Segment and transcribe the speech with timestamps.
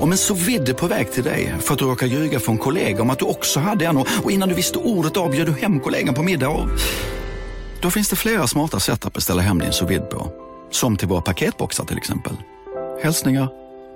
[0.00, 3.02] Om en så vidde på väg till dig för att du råkar ljuga från kollega
[3.02, 6.14] om att du också hade en och innan du visste ordet av du hem kollegan
[6.14, 6.68] på middag och...
[7.80, 10.32] Då finns det flera smarta sätt att beställa hem din sous på.
[10.70, 12.32] Som till våra paketboxar till exempel.
[13.02, 13.48] Hälsningar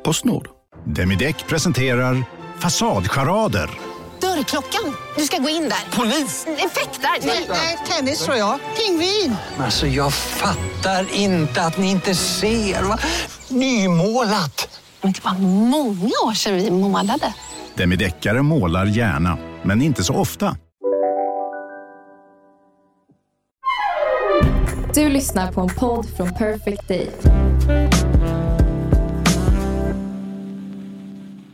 [0.04, 0.48] Postnord.
[0.84, 2.24] Demideck presenterar
[2.58, 3.70] Fasadcharader.
[4.20, 4.96] Dörrklockan.
[5.16, 5.96] Du ska gå in där.
[5.96, 6.46] Polis?
[6.46, 7.26] Effektar?
[7.48, 8.58] Nej, tennis tror jag.
[8.76, 9.36] Pingvin.
[9.58, 12.82] Alltså jag fattar inte att ni inte ser.
[12.82, 12.98] Va?
[13.48, 14.75] Nymålat!
[15.02, 15.38] Men det var
[15.70, 17.34] många år sedan vi målade.
[17.76, 20.56] Demideckare målar gärna, men inte så ofta.
[24.94, 27.10] Du lyssnar på en podd från Perfect Day.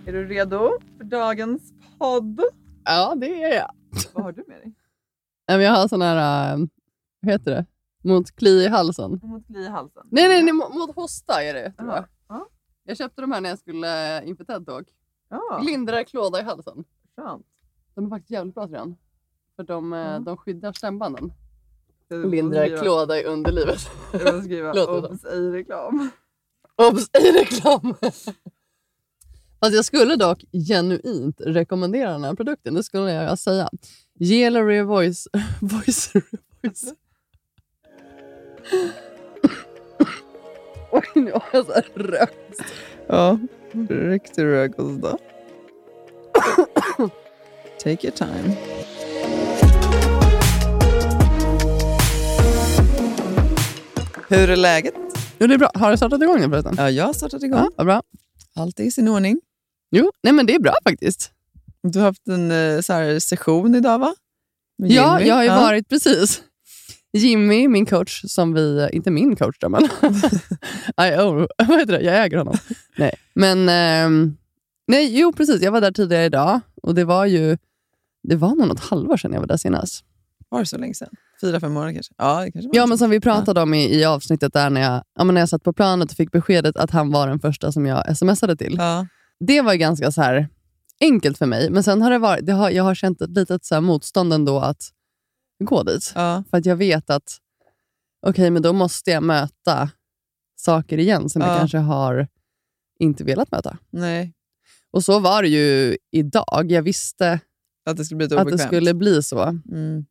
[0.06, 1.62] Är du redo för dagens
[1.98, 2.40] podd?
[2.84, 3.70] Ja, det är jag.
[4.12, 4.72] Vad har du med dig?
[5.64, 6.58] Jag har sån här, äh,
[7.20, 7.66] vad heter det?
[8.04, 9.20] Mot kli i halsen.
[9.22, 10.02] Mot kli i halsen?
[10.10, 11.72] Nej, nej, nej mot, mot hosta är det.
[11.72, 12.04] Tror jag.
[12.84, 14.84] Jag köpte de här när jag skulle äh, inför TED-talk.
[15.28, 16.84] Ja, Lindrar klåda i halsen.
[17.16, 17.46] skönt.
[17.94, 18.94] De är faktiskt jävligt bra tror jag.
[19.56, 20.24] För de, äh, Mm.
[20.24, 21.32] de skyddar stämbanden.
[22.10, 23.78] Lindrar klåda i underlivet.
[24.12, 26.10] Du får skriva obs ej reklam.
[26.76, 27.10] Obs!
[27.18, 27.94] I reklam!
[29.60, 32.74] Fast jag skulle dock genuint rekommendera den här produkten.
[32.74, 33.70] Det skulle jag säga.
[34.20, 35.28] Gelary Voice...
[35.60, 36.12] voice,
[36.62, 36.94] voice.
[40.92, 42.60] Oj, nu har jag så här rökt.
[43.06, 43.38] Ja,
[43.88, 45.18] riktig rökhosta.
[47.84, 48.56] Take your time.
[54.28, 54.94] Hur är läget?
[55.38, 55.70] Jo, det är bra.
[55.74, 56.74] Har du startat igång nu förresten?
[56.78, 57.58] Ja, jag har startat igång.
[57.58, 58.02] Ja, vad bra.
[58.56, 59.40] Allt är i sin ordning.
[59.90, 61.30] Jo, nej men det är bra faktiskt.
[61.82, 64.14] Du har haft en eh, så här, session idag, va?
[64.78, 65.28] Med Ja, Jimmy.
[65.28, 66.42] jag har ju varit precis.
[67.12, 68.88] Jimmy, min coach, som vi...
[68.92, 69.82] Inte min coach då, men...
[71.08, 72.00] I own, vad heter det?
[72.02, 72.56] Jag äger honom.
[72.96, 73.68] nej, men...
[73.68, 74.36] ehm,
[74.86, 75.62] nej, jo, precis.
[75.62, 77.58] Jag var där tidigare idag och det var ju...
[78.22, 80.04] Det var nog något halvår sedan jag var där senast.
[80.48, 81.08] Var det så länge sedan?
[81.40, 82.14] Fyra, fem månader kanske?
[82.18, 85.24] Ja, kanske Ja, men som vi pratade om i, i avsnittet där när jag, ja,
[85.24, 88.16] när jag satt på planet och fick beskedet att han var den första som jag
[88.16, 88.74] smsade till.
[88.78, 89.06] Ja.
[89.40, 90.48] Det var ganska så här
[91.00, 93.64] enkelt för mig, men sen har det varit, det har, jag har känt ett litet
[93.64, 94.90] så motstånd ändå att
[95.64, 96.12] gå dit.
[96.14, 96.44] Ja.
[96.50, 97.38] För att jag vet att
[98.26, 99.90] okej, men då måste jag möta
[100.56, 101.48] saker igen som Ja.
[101.48, 102.28] jag kanske har
[102.98, 103.78] inte velat möta.
[103.90, 104.32] Nej,
[104.90, 106.66] Och så var det ju idag.
[106.68, 107.40] Jag visste
[107.90, 109.42] att det skulle bli att det skulle bli så.
[109.42, 110.06] Mm.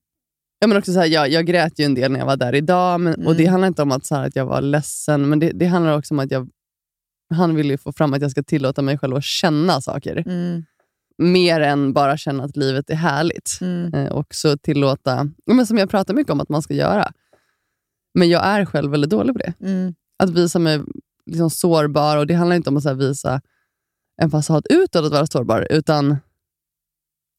[0.60, 2.56] Ja, men också så här, jag, jag grät ju en del när jag var där
[2.56, 3.00] idag.
[3.02, 3.52] Men, Och Det Mm.
[3.52, 6.14] handlar inte om att, så här, att jag var ledsen, men det, det handlar också
[6.14, 6.50] om att jag,
[7.34, 10.24] han vill ju få fram att jag ska tillåta mig själv att känna saker.
[10.28, 10.66] Mm.
[11.22, 13.58] Mer än bara känna att livet är härligt.
[13.62, 13.94] Mm.
[13.94, 17.12] Eh, och så tillåta, men som jag pratar mycket om att man ska göra.
[18.14, 19.54] Men jag är själv väldigt dålig på det.
[19.62, 19.96] Mm.
[20.24, 20.82] Att visa mig
[21.26, 22.18] liksom sårbar.
[22.18, 23.42] Och Det handlar inte om att visa
[24.22, 26.10] en fasad utåt att vara sårbar, utan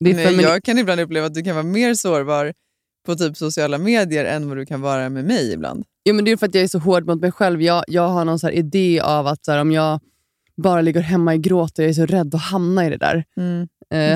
[0.04, 2.52] det Nej, femini- jag kan ibland uppleva att du kan vara mer sårbar
[3.06, 5.84] på typ sociala medier än vad du kan vara med mig ibland.
[6.04, 7.62] Jo, men det är för att jag är så hård mot mig själv.
[7.62, 10.00] Jag, jag har någon så här idé av att så här, om jag
[10.62, 13.24] bara ligger hemma i gråt och jag är så rädd att hamna i det där.
[13.36, 13.62] Mm.
[13.62, 13.66] Eh,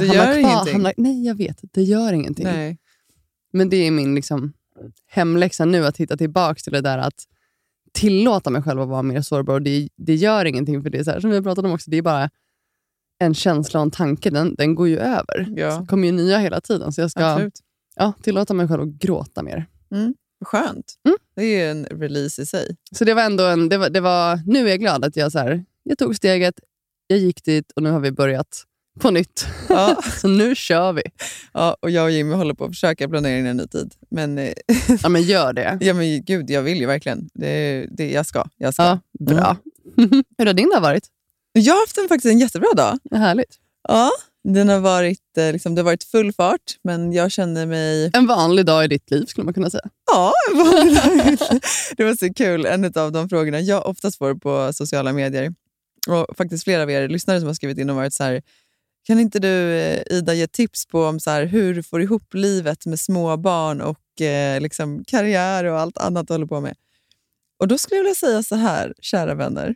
[0.01, 0.73] Det gör ingenting.
[0.73, 1.61] Hamna, nej, jag vet.
[1.73, 2.45] Det gör ingenting.
[2.45, 2.79] Nej.
[3.53, 4.53] Men det är min liksom,
[5.11, 7.25] hemläxa nu, att hitta tillbaka till det där att
[7.93, 9.55] tillåta mig själv att vara mer sårbar.
[9.55, 11.91] Och det, det gör ingenting, för det är så här, som vi pratat om också,
[11.91, 12.31] det är bara
[13.19, 14.31] en känsla och en tanke.
[14.31, 15.47] Den, den går ju över.
[15.57, 15.79] Ja.
[15.79, 16.93] Det kommer ju nya hela tiden.
[16.93, 17.61] Så jag ska Absolut.
[17.97, 19.67] ja, tillåta mig själv att gråta mer.
[20.45, 20.95] Skönt.
[21.05, 21.17] Mm.
[21.37, 22.77] Det är ju en release i sig.
[22.93, 25.33] Så det var ändå en, det var, det var, nu är jag glad att jag,
[25.33, 26.55] så här, jag tog steget,
[27.07, 28.65] jag gick dit och nu har vi börjat
[29.01, 29.47] på nytt.
[29.69, 30.03] Ja.
[30.21, 31.03] så nu kör vi.
[31.53, 33.95] Ja, och jag och Jimmy håller på att försöka planera in en ny tid.
[34.11, 34.53] Men, eh,
[35.03, 35.79] Ja, men gör det.
[35.81, 37.29] ja, men gud, jag vill ju verkligen.
[37.35, 38.45] Det, det, jag ska.
[38.57, 38.83] Jag, ska.
[38.83, 39.57] Ja, bra.
[40.39, 41.07] Hur har din dag varit?
[41.53, 42.99] jag har haft en, faktiskt en jättebra dag.
[43.11, 43.57] Ja, Härligt.
[43.89, 44.11] Ja,
[44.45, 48.11] den har varit, eh, liksom, det har varit full fart, men jag känner mig...
[48.15, 49.89] En vanlig dag i ditt liv skulle man kunna säga.
[50.13, 51.61] Ja, en vanlig dag.
[51.97, 52.67] det var så kul.
[52.67, 55.55] En av de frågorna jag oftast får på sociala medier,
[56.09, 58.43] och faktiskt flera av er lyssnare som har skrivit in och varit så här,
[59.07, 62.35] kan inte du eh, Ida ge tips på om så här, hur du får ihop
[62.35, 66.77] livet med små barn och eh, liksom, karriär och allt annat du håller på med?
[67.59, 69.75] Och Då skulle jag vilja säga så här, kära vänner.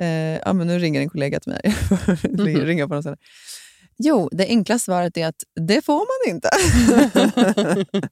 [0.00, 1.60] Eh, ja, men nu ringer en kollega till mig.
[1.64, 1.98] Jag
[2.28, 3.16] får ringa på sen.
[3.98, 6.48] Jo, det enkla svaret är att det får man inte.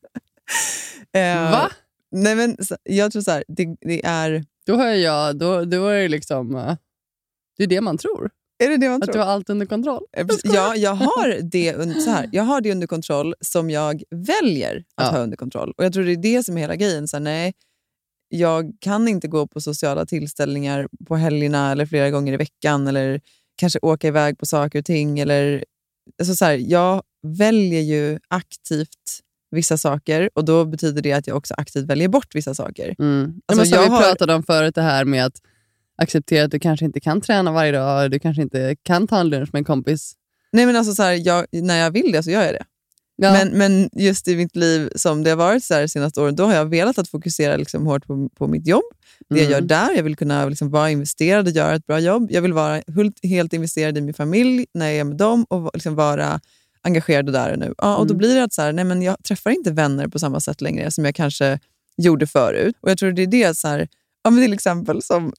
[1.12, 1.70] Eh, Va?
[2.10, 4.44] Nej, men jag tror så här, det, det är...
[4.66, 6.76] Då har jag, då, då är det liksom...
[7.60, 8.30] Det är det man tror.
[8.64, 9.12] Är det det man Att tror?
[9.12, 10.02] du har allt under kontroll.
[10.44, 14.76] Ja, jag har, det under, så här, jag har det under kontroll som jag väljer
[14.76, 15.10] att Ja.
[15.10, 15.72] ha under kontroll.
[15.76, 17.08] Och Jag tror det är det som är hela grejen.
[17.08, 17.52] Så här, nej,
[18.28, 23.20] jag kan inte gå på sociala tillställningar på helgerna eller flera gånger i veckan eller
[23.56, 25.18] kanske åka iväg på saker och ting.
[25.18, 25.64] Eller,
[26.20, 29.20] alltså så här, jag väljer ju aktivt
[29.50, 32.94] vissa saker och då betyder det att jag också aktivt väljer bort vissa saker.
[32.98, 33.22] Mm.
[33.46, 35.40] Alltså, men som jag vi har- pratade om förut, det här med att
[36.02, 39.28] acceptera att du kanske inte kan träna varje dag, du kanske inte kan ta en
[39.28, 40.12] lunch med en kompis.
[40.52, 42.64] Nej, men alltså så här, jag, när jag vill det så gör jag det.
[43.16, 43.32] Ja.
[43.32, 46.44] Men, men just i mitt liv som det har varit så här senaste åren, då
[46.44, 48.82] har jag velat att fokusera liksom hårt på, på mitt jobb.
[49.28, 49.52] Det jag Mm.
[49.52, 49.96] gör där.
[49.96, 52.28] Jag vill kunna liksom vara investerad och göra ett bra jobb.
[52.30, 55.70] Jag vill vara helt, helt investerad i min familj när jag är med dem och
[55.74, 56.40] liksom vara
[56.82, 57.74] engagerad där och nu.
[57.78, 58.18] Ja, och Då Mm.
[58.18, 60.90] blir det att så här, nej, men jag träffar inte vänner på samma sätt längre
[60.90, 61.58] som jag kanske
[61.96, 62.76] gjorde förut.
[62.80, 63.88] Och Jag tror det är det, så här,
[64.24, 65.32] ja, men till exempel som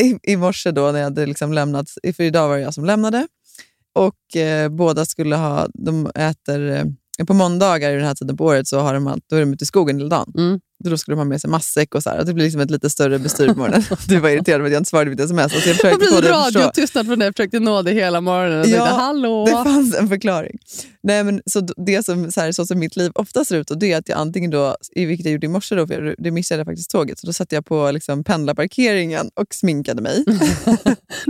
[0.00, 1.86] i, i morse då när jag hade liksom lämnat,
[2.16, 3.26] för idag var det jag som lämnade,
[3.94, 8.44] och eh, båda skulle ha, de äter, eh, på måndagar i den här tiden på
[8.44, 10.32] året så har de, då är de ute i skogen hela dagen.
[10.38, 10.60] Mm.
[10.84, 12.18] Då skulle de ha med sig matsäck och så här.
[12.18, 13.82] Och det blir liksom ett lite större bestyr på morgonen.
[14.08, 15.54] Du var irriterad för att jag inte svarade på ditt sms.
[15.54, 17.26] Alltså jag försökte få radiotystnad från dig.
[17.26, 19.44] Jag försökte nå dig hela morgonen och Ja, tänkte hallå.
[19.44, 20.58] Det fanns en förklaring.
[21.02, 23.78] Nej, men så det som, så, här, så som mitt liv ofta ser ut, och
[23.78, 26.30] det är att jag antingen då, vilket jag gjorde i morse, då, för jag, det
[26.30, 30.24] missade jag faktiskt tåget, så då satt jag på liksom, pendlarparkeringen och sminkade mig.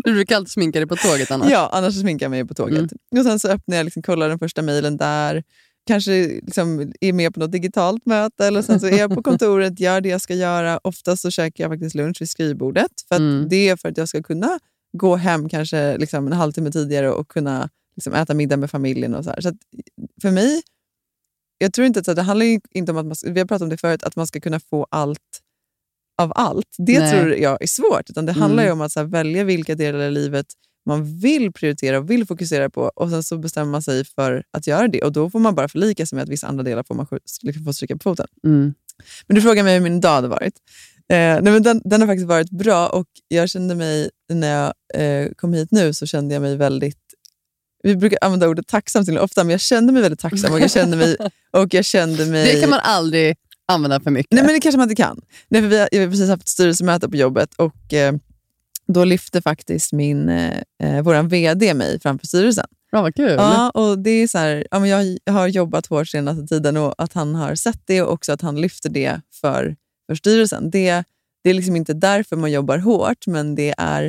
[0.05, 1.51] Du brukar alltid sminka dig på tåget annars.
[1.51, 2.79] Ja, annars sminkar jag mig på tåget.
[2.79, 2.89] Mm.
[3.19, 5.43] Och Sen så öppnar jag, liksom, kollar den första mejlen där,
[5.87, 9.81] kanske liksom är med på något digitalt möte eller sen så är jag på kontoret,
[9.81, 10.79] gör det jag ska göra.
[10.85, 12.91] Oftast så käkar jag faktiskt lunch vid skrivbordet.
[13.09, 13.49] För att Mm.
[13.49, 14.59] Det är för att jag ska kunna
[14.99, 19.15] gå hem kanske liksom en halvtimme tidigare och kunna liksom äta middag med familjen.
[19.15, 19.35] och så.
[19.41, 19.53] Så
[20.23, 20.63] För mig,
[21.59, 23.77] jag tror inte att det handlar inte om att man, vi har pratat om det
[23.77, 25.19] förut, att man ska kunna få allt
[26.23, 26.77] av allt.
[26.79, 27.13] Det Nej.
[27.13, 28.11] tror jag är svårt.
[28.11, 28.81] Utan det handlar ju Mm.
[28.81, 30.47] om att här, välja vilka delar i livet
[30.87, 34.67] man vill prioritera och vill fokusera på och sen så bestämmer man sig för att
[34.67, 35.03] göra det.
[35.03, 37.07] Och Då får man bara förlika sig med att vissa andra delar får man
[37.43, 38.27] liksom få stryka på foten.
[38.45, 38.75] Mm.
[39.27, 40.55] Men du frågar mig hur min dag hade varit.
[41.09, 44.73] Eh, nej, men den, den har faktiskt varit bra och jag kände mig, när jag
[45.03, 46.99] eh, kom hit nu så kände jag mig väldigt
[47.85, 50.71] vi brukar använda ordet tacksam till ofta, men jag kände mig väldigt tacksam och jag
[50.71, 51.17] kände mig...
[51.51, 53.37] Och jag kände mig Det kan man aldrig
[53.69, 54.33] använda för mycket.
[54.33, 55.21] Nej, men det kanske man inte kan.
[55.49, 58.15] Nej, för vi har, jag har precis haft ett styrelsemöte på jobbet och eh,
[58.87, 62.67] då lyfte faktiskt min, eh, eh, vår VD mig framför styrelsen.
[62.93, 63.35] Ja, vad kul.
[63.37, 66.95] Ja, och det är så här, ja, men jag har jobbat hårt senaste tiden och
[66.99, 69.77] att han har sett det och också att han lyfter det för,
[70.07, 70.71] för styrelsen.
[70.71, 71.05] Det,
[71.45, 74.05] det är liksom inte därför man jobbar hårt, men det är,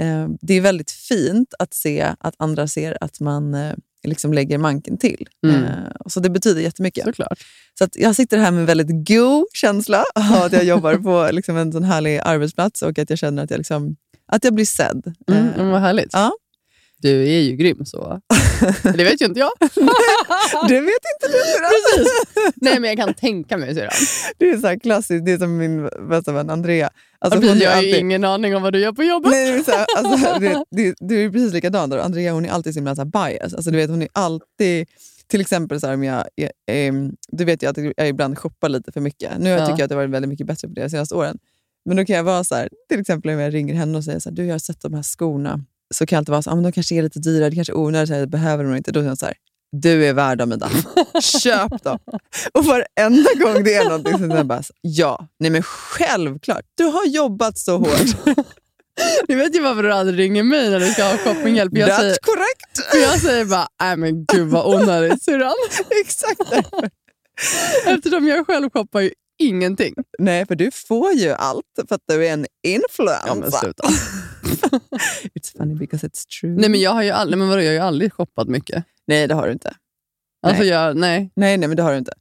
[0.00, 4.58] eh, det är väldigt fint att se att andra ser att man eh, liksom lägger
[4.58, 5.28] manken till.
[5.46, 5.64] Mm.
[5.64, 5.70] Eh,
[6.06, 7.04] så det betyder jättemycket.
[7.04, 7.38] Såklart.
[7.78, 11.28] Så att jag sitter här med en väldigt god känsla av att jag jobbar på
[11.32, 13.96] liksom en sån härlig arbetsplats och att jag känner att jag, liksom,
[14.32, 15.14] att jag blir sedd.
[15.30, 16.10] Mm, Eh, men vad härligt.
[16.12, 16.32] Ja.
[17.02, 18.20] Du är ju grym så.
[18.96, 19.50] det vet ju inte jag.
[20.68, 21.42] det vet inte du.
[21.70, 22.12] Precis.
[22.54, 23.90] Nej, men jag kan tänka mig syrran.
[24.38, 26.90] Det är så klassiskt, det är som min bästa vän Andrea.
[27.18, 29.30] Alltså, är jag har alltid- ingen aning om vad du gör på jobbet.
[29.30, 31.90] Nej, men så här, alltså, det, det, du är precis likadan.
[31.90, 31.98] Där.
[31.98, 33.54] Andrea hon är alltid så himla så här bias.
[33.54, 34.88] Alltså, du vet, hon är alltid...
[35.26, 38.68] Till exempel, så här, om jag, eh, ehm, du vet ju att jag ibland shoppar
[38.68, 39.38] lite för mycket.
[39.38, 39.58] Nu Ja.
[39.66, 41.38] tycker jag att det har varit väldigt mycket bättre på det de senaste åren.
[41.84, 44.18] Men då kan jag vara så här, till exempel om jag ringer henne och säger
[44.18, 45.60] så här, du jag har sett de här skorna.
[45.94, 47.56] Så kan jag alltid vara så här, ah, men de kanske är lite dyra, det
[47.56, 48.92] kanske är onödigt, jag behöver de inte.
[48.92, 49.34] Då säger hon så här,
[49.72, 50.70] du är värd dem Ida.
[51.42, 51.98] Köp dem.
[52.54, 56.64] Och varenda gång det är någonting så säger jag bara, så, ja, nej men självklart.
[56.74, 58.36] Du har jobbat så hårt.
[59.28, 61.72] Du vet ju varför du aldrig ringer mig när du ska ha shoppinghjälp.
[61.74, 62.90] Jag That's säger, correct.
[62.90, 65.54] för jag säger bara, nej men gud vad onödigt syrran.
[66.04, 66.90] Exakt därför.
[67.86, 69.10] Eftersom jag själv shoppar ju
[69.40, 69.94] ingenting.
[70.18, 73.26] Nej, för du får ju allt för att du är en influencer.
[73.26, 73.82] Ja, men sluta.
[75.34, 76.50] it's funny because it's true.
[76.56, 78.84] Nej men jag har ju aldrig, men vadå, jag har ju aldrig shoppat mycket.
[79.06, 79.74] nej, det har du inte.
[80.46, 80.70] Alltså Nej.
[80.70, 81.30] jag, nej.
[81.36, 82.12] Nej, nej, men det har du inte.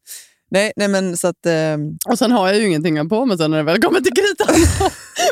[0.51, 1.45] Nej, nej men så att...
[1.45, 4.13] ehm, Och sen har jag ju ingenting på mig sen när det väl kommer till
[4.13, 4.55] kritan.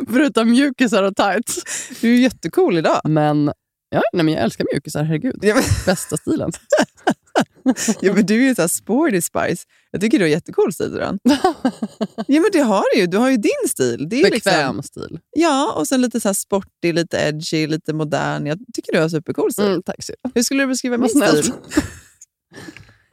[0.14, 1.60] Förutom mjukisar och tights.
[2.02, 3.02] du är jättecool idag.
[3.04, 3.52] Men,
[3.90, 5.40] ja, nej, men jag älskar mjukisar, herregud.
[5.86, 6.52] Bästa stilen.
[8.02, 9.66] ja, men du är ju så här sporty spice.
[9.92, 10.92] Jag tycker du har jättecool stil.
[10.92, 11.20] Duran.
[12.28, 13.08] ja, men det har du ju.
[13.08, 14.10] Du har ju din stil.
[14.10, 15.20] Det är ju Bekväm liksom, stil.
[15.36, 18.46] Ja, och sen lite så sporty, lite edgy, lite modern.
[18.46, 19.66] Jag tycker du har supercool stil.
[19.66, 20.32] Mm, tack syrran.
[20.36, 21.54] Hur skulle du beskriva min stil?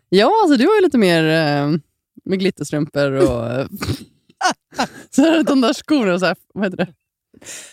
[0.09, 1.79] Ja, alltså du har ju lite mer eh,
[2.25, 3.69] med glitterstrumpor och
[5.11, 6.95] så här, de där skorna, så här, vad heter det?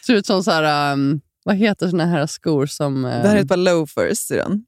[0.06, 3.02] Ser ut som så här, um, vad heter såna här skor som...
[3.02, 4.18] Det här är ett par loafers.
[4.18, 4.66] Syrran.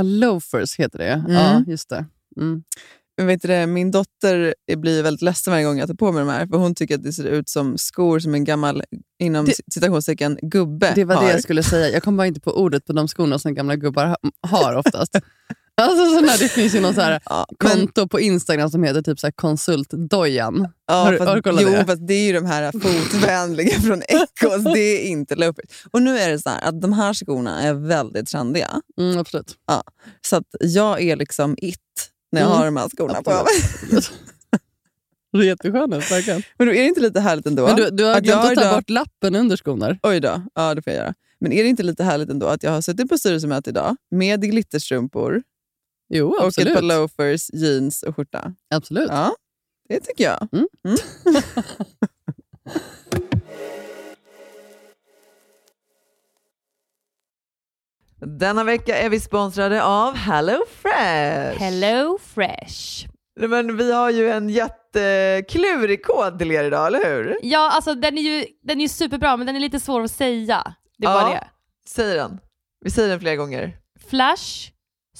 [0.00, 1.12] Uh, loafers heter det.
[1.12, 1.32] Mm.
[1.32, 2.04] Ja, just det.
[2.36, 2.62] Mm.
[3.16, 6.28] Men vet du, min dotter blir väldigt ledsen varje gång jag tar på mig de
[6.30, 6.46] här.
[6.46, 8.82] För Hon tycker att det ser ut som skor som en gammal,
[9.18, 11.24] inom Det- citationstecken, gubbe Det var har.
[11.24, 11.88] det jag skulle säga.
[11.88, 14.16] Jag kom bara inte på ordet på de skorna som gamla gubbar ha-
[14.48, 15.16] har oftast.
[15.82, 18.82] Alltså, så när det finns ju någon så här Ja, men, konto på Instagram som
[18.82, 20.68] heter typ så här konsultdojan.
[20.86, 21.84] ja, har du- fast, har du kollat jo, det?
[21.84, 24.64] fast det är ju de här fotvänliga från Echos.
[24.74, 25.64] Det är inte loafers.
[25.90, 28.80] Och nu är det så här att de här skorna är väldigt trendiga.
[28.98, 29.54] Mm, absolut.
[30.26, 31.78] Så att jag är liksom it
[32.32, 32.58] när jag Mm.
[32.58, 33.30] har de här skorna på.
[33.30, 34.12] Absolut.
[35.32, 36.42] Det är jätteskönt ut, verkligen.
[36.58, 37.66] Men då är det inte lite härligt ändå?
[37.66, 39.98] Men du, du har Att glömt att ta idag- bort lappen under skon där.
[40.02, 41.14] Oj då, ja det får jag göra.
[41.40, 44.42] Men är det inte lite härligt ändå att jag har suttit på styrelsemöte idag med
[44.42, 45.42] glitterstrumpor
[46.10, 46.74] Jo, och ett absolut.
[46.74, 48.54] par loafers, jeans och skjorta?
[48.74, 49.08] absolut.
[49.10, 49.34] Ja,
[49.88, 50.48] det tycker jag.
[50.52, 50.68] Mm.
[50.84, 50.98] Mm.
[58.38, 61.58] Denna vecka är vi sponsrade av Hello Fresh.
[61.60, 63.06] Hello Fresh.
[63.40, 67.38] Men vi har ju en jätteklurig kod till er idag, eller hur?
[67.42, 70.10] Ja, alltså den är ju den är ju superbra, men den är lite svår att
[70.10, 70.74] säga.
[70.98, 71.20] Det är Ja.
[71.20, 71.48] bara det.
[71.86, 72.38] Säg den.
[72.84, 73.76] Vi säger den flera gånger.
[74.10, 74.70] Flash,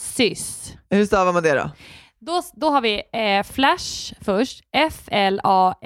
[0.00, 0.72] sys.
[0.90, 1.70] Hur stavar man det då?
[2.18, 4.64] Då, då har vi eh, Flash först.
[4.72, 5.80] F-L-A-S-H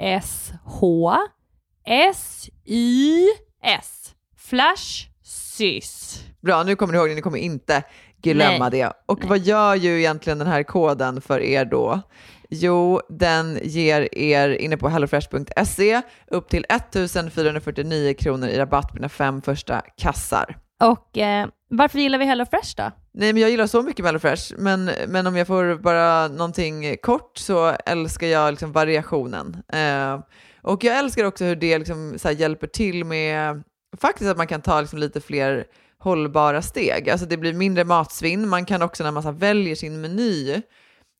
[2.85, 4.13] S-Y-S.
[4.37, 6.19] Flash, sys.
[6.41, 7.15] Bra, nu kommer ni ihåg det.
[7.15, 7.83] Ni kommer inte
[8.21, 8.79] glömma Nej.
[8.79, 8.91] det.
[9.05, 9.29] Och Nej.
[9.29, 12.01] vad gör ju egentligen den här koden för er då?
[12.49, 19.09] Jo, den ger er inne på hellofresh.se upp till 1449 kronor i rabatt på dina
[19.09, 20.57] fem första kassar.
[20.83, 22.91] Och eh, varför gillar vi Hello Fresh då?
[23.13, 27.37] Nej, men jag gillar så mycket Mellofresh, men, men om jag får bara någonting kort
[27.37, 29.57] så älskar jag liksom variationen.
[29.73, 30.19] Eh,
[30.61, 33.63] och jag älskar också hur det liksom här hjälper till med
[34.01, 35.65] faktiskt att man kan ta liksom lite fler
[35.99, 37.09] hållbara steg.
[37.09, 38.47] Alltså det blir mindre matsvinn.
[38.49, 40.61] Man kan också när man så här väljer sin meny,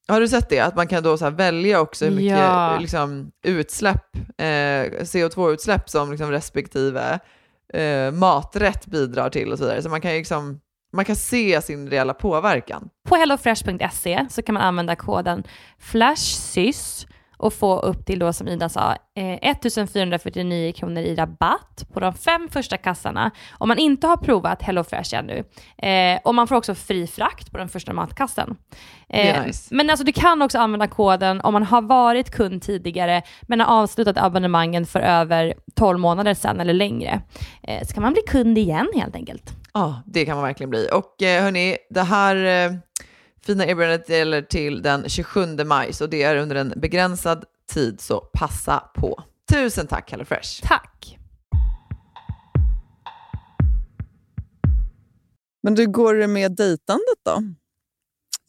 [0.07, 0.59] har du sett det?
[0.59, 2.77] Att man kan då så välja också hur mycket Ja.
[2.79, 7.19] liksom, utsläpp, eh, CO2-utsläpp som liksom respektive
[7.73, 9.81] eh, maträtt bidrar till och så vidare.
[9.81, 10.59] Så man kan ju liksom
[10.93, 12.89] man kan se sin reella påverkan.
[13.07, 15.43] På hellofresh.se så kan man använda koden
[15.79, 17.07] FLASHSYS
[17.37, 22.13] och få upp till då som Ida sa eh, 1449 kronor i rabatt på de
[22.13, 25.43] fem första kassarna om man inte har provat HelloFresh ännu.
[25.77, 28.55] Eh, och man får också fri frakt på den första matkassen.
[29.09, 29.75] Är Eh, nice.
[29.75, 33.81] Men alltså du kan också använda koden om man har varit kund tidigare men har
[33.81, 37.21] avslutat abonnemangen för över 12 månader sedan eller längre.
[37.63, 39.51] Eh, så kan man bli kund igen helt enkelt.
[39.73, 40.89] Ja, det kan man verkligen bli.
[40.93, 42.71] Och eh, hörni, det här eh,
[43.45, 48.19] fina erbjudandet gäller till den 27 maj, så det är under en begränsad tid, så
[48.19, 49.23] passa på.
[49.51, 50.61] Tusen tack HelloFresh!
[50.63, 51.17] Tack!
[55.63, 57.43] Men du, går det med dejtandet då?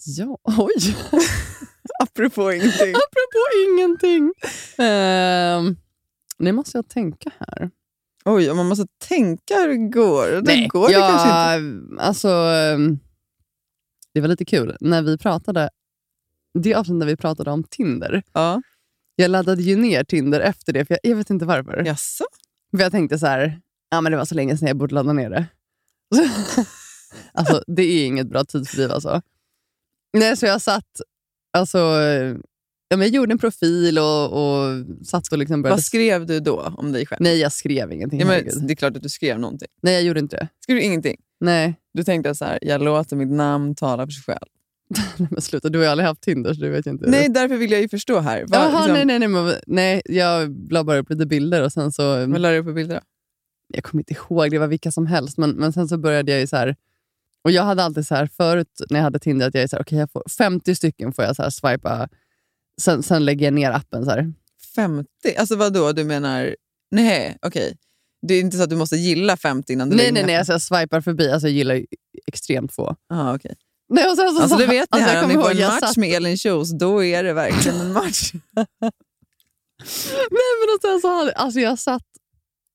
[0.05, 0.97] Ja, oj.
[2.03, 2.95] Apropå ingenting.
[2.95, 4.25] Apropå ingenting.
[4.81, 5.76] Uh,
[6.38, 7.71] nu måste jag tänka här.
[8.25, 10.41] Oj, man måste tänka hur det går.
[10.43, 12.03] Det går det jag, kanske inte.
[12.03, 12.99] Alltså, ehm,
[14.16, 14.76] det var lite kul.
[14.80, 15.70] När vi pratade,
[16.58, 18.23] det avsnittet när vi pratade om Tinder.
[18.32, 18.62] Ja.
[19.16, 21.82] Jag laddade ju ner Tinder efter det, för jag, jag vet inte varför.
[21.87, 22.25] Jaså?
[22.70, 25.12] För jag tänkte så här, ja, men det var så länge sedan jag borde ladda
[25.12, 25.46] ner det.
[27.32, 29.23] alltså, det är inget bra tidsfördriv alltså.
[30.12, 31.00] Nej, så jag satt,
[31.52, 31.78] alltså,
[32.88, 35.76] ja, men jag gjorde en profil och, och satt och liksom började...
[35.76, 37.23] Vad skrev du då om dig själv?
[37.23, 38.20] Nej, jag skrev ingenting.
[38.20, 38.52] Ja, herregud.
[38.56, 39.68] men det är klart att du skrev någonting.
[39.82, 40.49] Nej, jag gjorde inte det.
[40.61, 41.16] Skrev du ingenting?
[41.40, 44.47] Nej, Du tänkte så här, jag låter mitt namn tala för sig själv.
[45.16, 45.69] Nej, men sluta.
[45.69, 47.11] Du har ju aldrig haft Tinder, så du vet inte.
[47.11, 48.45] Nej, därför vill jag ju förstå här.
[48.49, 50.02] Vad, Jaha, liksom, nej, nej, nej, men, nej.
[50.05, 52.26] Jag la bara upp lite bilder och sen så...
[52.26, 53.00] Vad la du upp på bilder då?
[53.75, 55.38] Jag kommer inte ihåg, det var vilka som helst.
[55.38, 56.76] Men, men sen så började jag ju så här...
[57.43, 59.76] Och jag hade alltid så här, förut när jag hade Tinder, att jag är så
[59.76, 62.09] här, okay, jag får 50 stycken får jag så här swipa.
[62.81, 64.05] Sen, sen lägger jag ner appen.
[64.05, 64.33] så här.
[64.75, 65.09] 50?
[65.38, 65.93] Alltså vad då?
[65.93, 66.57] Du menar...
[66.90, 67.76] Nej, okej.
[68.26, 70.37] Det är inte så att du måste gilla 50 innan du Nej, nej, nej.
[70.37, 71.30] Alltså, jag swipar förbi.
[71.30, 71.87] Alltså, jag gillar ju
[72.26, 72.97] extremt få.
[73.14, 73.54] Ah, okej.
[73.88, 75.66] Nej, och sen så, Alltså så- det vet alltså, här, om ni kommer får en
[75.68, 78.33] match satt- med Elin Kjos, då är det verkligen en match.
[80.30, 82.02] Nej, men och sen så hade, alltså, jag satt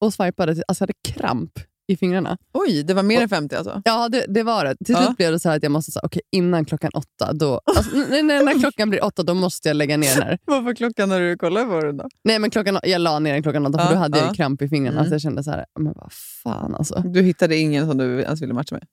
[0.02, 1.60] och swipade, alltså, jag hade kramp
[1.92, 2.38] i fingrarna.
[2.54, 3.82] Oj, det var mer än 50 alltså?
[3.86, 4.76] Ja, det, det var det.
[4.86, 5.06] Till Ja.
[5.06, 7.96] slut blev det så här att jag måste säga, okej, innan klockan åtta, då, alltså,
[8.10, 10.38] nej, när klockan blir åtta, då måste jag lägga ner den här.
[10.46, 12.08] Vad var klockan när du kollade på den då?
[12.24, 14.30] Nej, men klockan, jag la ner den klockan åtta, för Ja, då hade jag ja.
[14.32, 14.98] ju kramp i fingrarna.
[15.00, 15.10] Mm.
[15.10, 16.12] Så jag kände så här, men vad
[16.44, 17.04] fan alltså.
[17.06, 18.84] Du hittade ingen som du ens ville matcha med?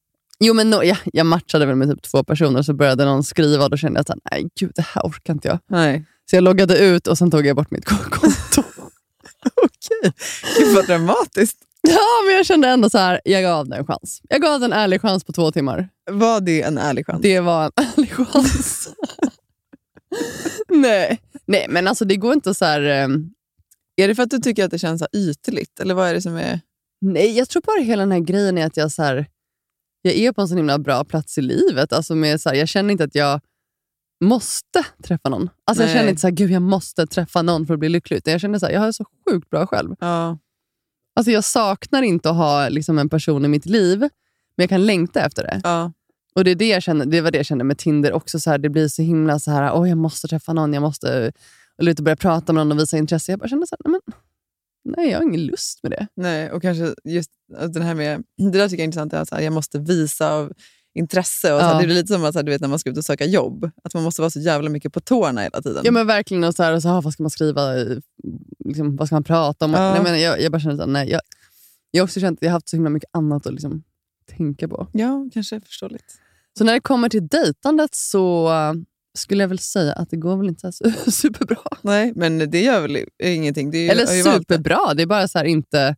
[0.41, 3.65] Jo, men no, jag, jag matchade väl med typ två personer, så började någon skriva
[3.65, 5.59] och då kände jag så här, nej gud, det här orkar inte jag.
[5.67, 6.05] Nej.
[6.31, 8.63] Så jag loggade ut och sen tog jag bort mitt konto.
[9.65, 10.13] Okej.
[10.59, 11.59] Gud vad dramatiskt.
[11.89, 14.21] ja, men jag kände ändå så här, jag gav den en chans.
[14.29, 15.89] Jag gav den en ärlig chans på två timmar.
[16.11, 17.23] Var det en ärlig chans?
[17.23, 18.89] Det var en ärlig chans.
[20.69, 21.21] nej.
[21.47, 22.81] nej, men alltså det går inte så här...
[22.81, 23.31] ehm,
[23.97, 25.81] Är det för att du tycker att det känns så här ytligt?
[25.81, 26.61] Eller vad är det som är...
[27.01, 29.27] Nej, jag tror bara hela den här grejen är att jag så här,
[30.03, 31.93] jag är på en så himla bra plats i livet.
[31.93, 33.41] Alltså med så här, jag känner inte att jag
[34.25, 35.51] måste träffa någon.
[35.67, 35.97] Alltså jag Nej.
[35.97, 38.17] känner inte så här, gud jag måste träffa någon för att bli lycklig.
[38.17, 39.95] Utan jag känner så här, jag har det så sjukt bra själv.
[40.01, 40.39] Ja.
[41.19, 44.09] Alltså jag saknar inte att ha liksom, en person i mitt liv, men
[44.57, 45.61] jag kan längta efter det.
[45.65, 45.93] Ja.
[46.35, 48.41] Och Det, är det, jag känner, det var det jag kände med Tinder också.
[48.41, 51.33] Så här, det blir så himla så här, åh jag måste träffa någon, jag måste
[51.79, 53.33] och börja prata med någon och visa intresse.
[53.33, 54.15] Jag bara kände så här, nej, men,
[54.97, 56.07] nej jag har ingen lust med det.
[56.15, 58.25] Nej, och kanske just alltså, den här med...
[58.37, 60.53] Det där tycker jag är intressant, att så här, jag måste visa av
[60.99, 61.55] intresse.
[61.55, 61.79] Och så Ja.
[61.79, 63.25] Det blir lite som att, så här, du vet, när man ska ut och söka
[63.25, 63.71] jobb.
[63.85, 65.83] Att man måste vara så jävla mycket på tårna hela tiden.
[65.85, 67.73] Ja men verkligen, och så här, och så, ah, vad ska man skriva?
[68.65, 69.73] Liksom, vad ska man prata om?
[69.73, 69.93] Ja.
[69.95, 71.11] Nej, men jag, jag bara känner så här, nej.
[71.11, 71.21] Jag,
[71.91, 73.83] jag har också känt att jag har haft så himla mycket annat att liksom,
[74.37, 74.87] tänka på.
[74.93, 76.15] Ja, kanske förståeligt.
[76.59, 78.51] Så när det kommer till dejtandet så
[79.19, 81.57] skulle jag väl säga att det går väl inte så superbra.
[81.83, 83.71] Nej, men det gör väl ingenting.
[83.71, 84.33] Det är ju, Eller det.
[84.33, 85.97] superbra, det är bara så inte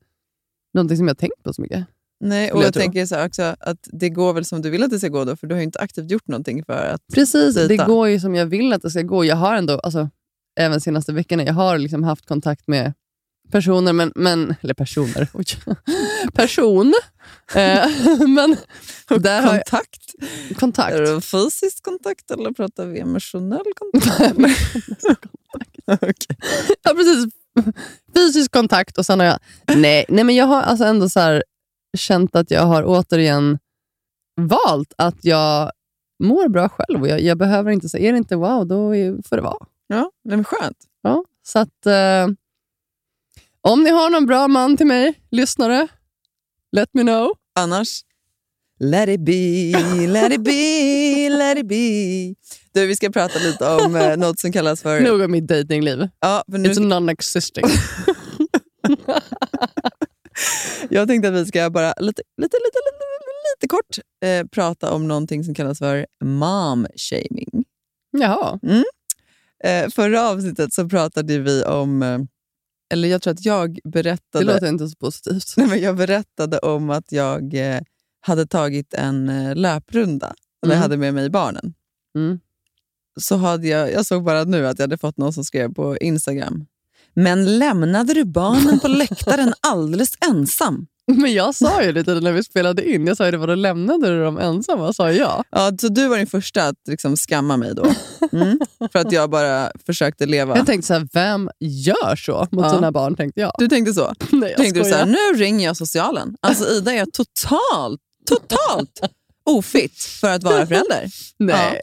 [0.74, 1.86] någonting som jag har tänkt på så mycket.
[2.20, 4.90] Nej, och jag jag tänker så också att det går väl som du vill att
[4.90, 7.00] det ska gå då, för du har ju inte aktivt gjort någonting för att...
[7.14, 7.86] Precis, det Dejta.
[7.86, 9.24] går ju som jag vill att det ska gå.
[9.24, 10.08] Jag har ändå, alltså,
[10.60, 12.92] även senaste veckorna, jag har liksom haft kontakt med
[13.50, 15.44] personer, men, men eller personer, oj,
[16.34, 16.94] person.
[17.54, 17.88] Eh,
[18.28, 18.56] men
[19.20, 20.14] där har jag Kontakt?
[20.58, 20.94] kontakt.
[20.94, 24.36] Är det fysisk kontakt eller pratar vi emotionell kontakt?
[25.86, 26.36] Okej.
[26.82, 27.34] Ja, precis.
[28.16, 29.38] Fysisk kontakt och sen har jag...
[29.76, 31.44] Nej, nej men jag har alltså ändå så här,
[31.96, 33.58] känt att jag har återigen
[34.40, 35.70] valt att jag
[36.22, 39.28] mår bra själv och jag, jag behöver inte säga, är det inte wow, då är-
[39.28, 39.66] får det vara.
[39.86, 40.76] Ja, nej, men skönt.
[41.02, 42.26] Ja, så att eh,
[43.60, 45.88] om ni har någon bra man till mig, lyssnare,
[46.72, 47.30] let me know.
[47.60, 48.00] Annars,
[48.80, 52.34] let it be, let it be, let it be.
[52.72, 55.00] Du, vi ska prata lite om eh, något som kallas för...
[55.00, 56.08] Nog om mitt datingliv.
[56.20, 57.64] Ja, nu, It's non-existing.
[60.90, 63.04] jag tänkte att vi ska bara lite, lite, lite, lite,
[63.56, 67.64] lite kort eh, prata om någonting som kallas för mom-shaming.
[68.10, 68.58] Jaha.
[69.64, 72.18] Eh, förra avsnittet så pratade vi om, eh,
[72.92, 75.54] eller jag tror att jag Det berättade, låter inte så positivt.
[75.56, 77.80] nej, men jag berättade om att jag eh,
[78.20, 80.82] hade tagit en eh, löprunda jag Mm.
[80.82, 81.74] hade med mig barnen.
[82.16, 82.40] Mm.
[83.20, 85.96] Så hade jag, jag såg bara nu att jag hade fått någon som skrev på
[85.98, 86.66] Instagram.
[87.14, 90.86] Men lämnade du barnen på läktaren alldeles ensam?
[91.06, 93.54] Men jag sa ju lite när vi spelade in, jag sa ju det var då
[93.54, 95.44] lämnade du dem ensamma, sa jag.
[95.50, 97.86] Ja, så du var den första att liksom skamma mig då.
[98.32, 98.60] Mm,
[98.92, 100.56] för att jag bara försökte leva.
[100.56, 102.74] Jag tänkte så här, vem gör så mot Ja.
[102.74, 103.16] sina barn?
[103.16, 103.52] tänkte jag.
[103.58, 104.14] Du tänkte så?
[104.32, 106.36] Nej, jag tänkte du så här, nu ringer jag socialen.
[106.40, 109.00] Alltså Ida är totalt, totalt
[109.44, 111.06] ofitt för att vara förälder.
[111.38, 111.80] Nej.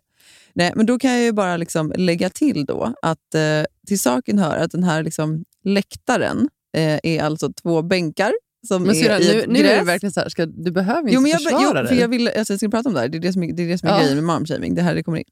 [0.54, 3.42] Nej, men då kan jag ju bara liksom lägga till då att eh,
[3.88, 8.34] till saken hör att den här liksom läktaren eh, är alltså två bänkar
[8.67, 11.21] som Men i nu, nu är det verkligen så här, ska, du behöver inte Jo,
[11.21, 11.88] men jag, försvara jo, dig.
[11.88, 13.08] för jag, vill, alltså, jag ska prata om det här.
[13.08, 14.00] Det är det som är, det är, det som är Ja.
[14.00, 14.76] grejen med momshaming.
[14.76, 15.23] Det här det kommer in.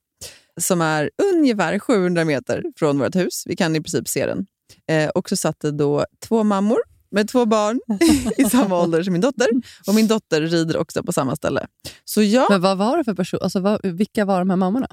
[0.62, 3.44] Som är ungefär 700 meter från vårt hus.
[3.46, 4.46] Vi kan i princip se den.
[4.92, 6.78] Eh, och så satt det då två mammor
[7.12, 7.80] med två barn
[8.38, 9.48] i samma ålder som min dotter.
[9.88, 11.68] Och min dotter rider också på samma ställe.
[12.06, 13.40] Så ja, Men vad var det för person?
[13.44, 14.88] Alltså, vad, vilka var de här mammorna?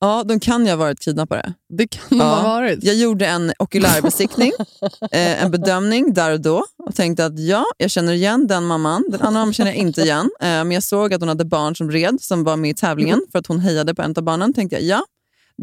[0.00, 1.52] Ja de kan ju ha varit kidnappare.
[1.68, 2.24] Det kan Ja.
[2.24, 2.84] ha varit.
[2.84, 4.52] Jag gjorde en okulärbesiktning,
[5.12, 9.04] eh, en bedömning där och då och tänkte att ja, jag känner igen den mamman.
[9.10, 10.30] Den andra mamman känner jag inte igen.
[10.40, 13.20] Eh, men jag såg att hon hade barn som red, som var med i tävlingen
[13.32, 14.52] för att hon hejade på en av barnen.
[14.54, 15.04] tänkte jag ja,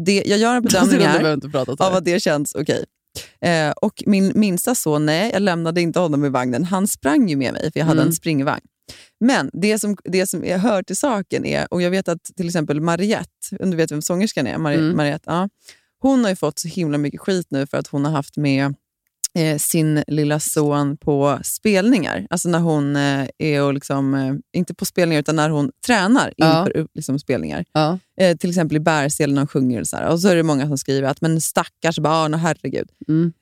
[0.04, 1.38] det, jag gör en bedömning här
[1.86, 2.84] av att det känns okej.
[3.40, 6.64] Eh, och min minsta son, nej, jag lämnade inte honom i vagnen.
[6.64, 8.08] Han sprang ju med mig, för jag hade Mm.
[8.08, 8.60] en springvagn.
[9.20, 12.46] Men det som, det som jag hör till saken är, och jag vet att till
[12.46, 14.96] exempel Mariette, du vet vem sångerskan är, Mari- Mm.
[14.96, 15.48] Mariette, ja,
[15.98, 18.74] hon har ju fått så himla mycket skit nu för att hon har haft med
[19.38, 22.26] eh, sin lilla son på spelningar.
[22.30, 26.32] Alltså när hon eh, är och liksom, eh, inte på spelningar, utan när hon tränar
[26.36, 26.58] Ja.
[26.58, 27.64] inför upp- liksom, spelningar.
[27.72, 27.98] Ja.
[28.20, 29.80] Eh, till exempel i Bergselen när hon sjunger.
[29.80, 30.08] Och så, här.
[30.08, 32.88] och så är det många som skriver att men stackars barn, och herregud.
[33.08, 33.32] Mm.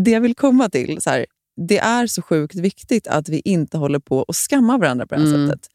[0.00, 1.26] Det jag vill komma till, så här,
[1.68, 5.20] det är så sjukt viktigt att vi inte håller på och skamma varandra på det
[5.20, 5.48] här Mm.
[5.48, 5.66] sättet.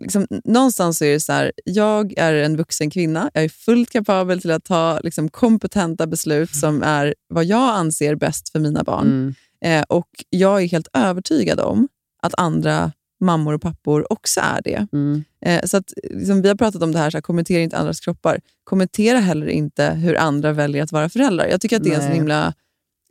[0.00, 4.40] Liksom, någonstans är det så här, jag är en vuxen kvinna, jag är fullt kapabel
[4.40, 9.06] till att ta liksom, kompetenta beslut som är vad jag anser bäst för mina barn.
[9.06, 9.34] Mm.
[9.64, 11.88] Eh, och jag är helt övertygad om
[12.22, 14.86] att andra mammor och pappor också är det.
[14.92, 15.24] Mm.
[15.46, 18.00] Eh, så att, liksom, vi har pratat om det här, så här, kommentera inte andras
[18.00, 18.40] kroppar.
[18.64, 21.46] Kommentera heller inte hur andra väljer att vara föräldrar.
[21.46, 22.54] Jag tycker att det är en så himla...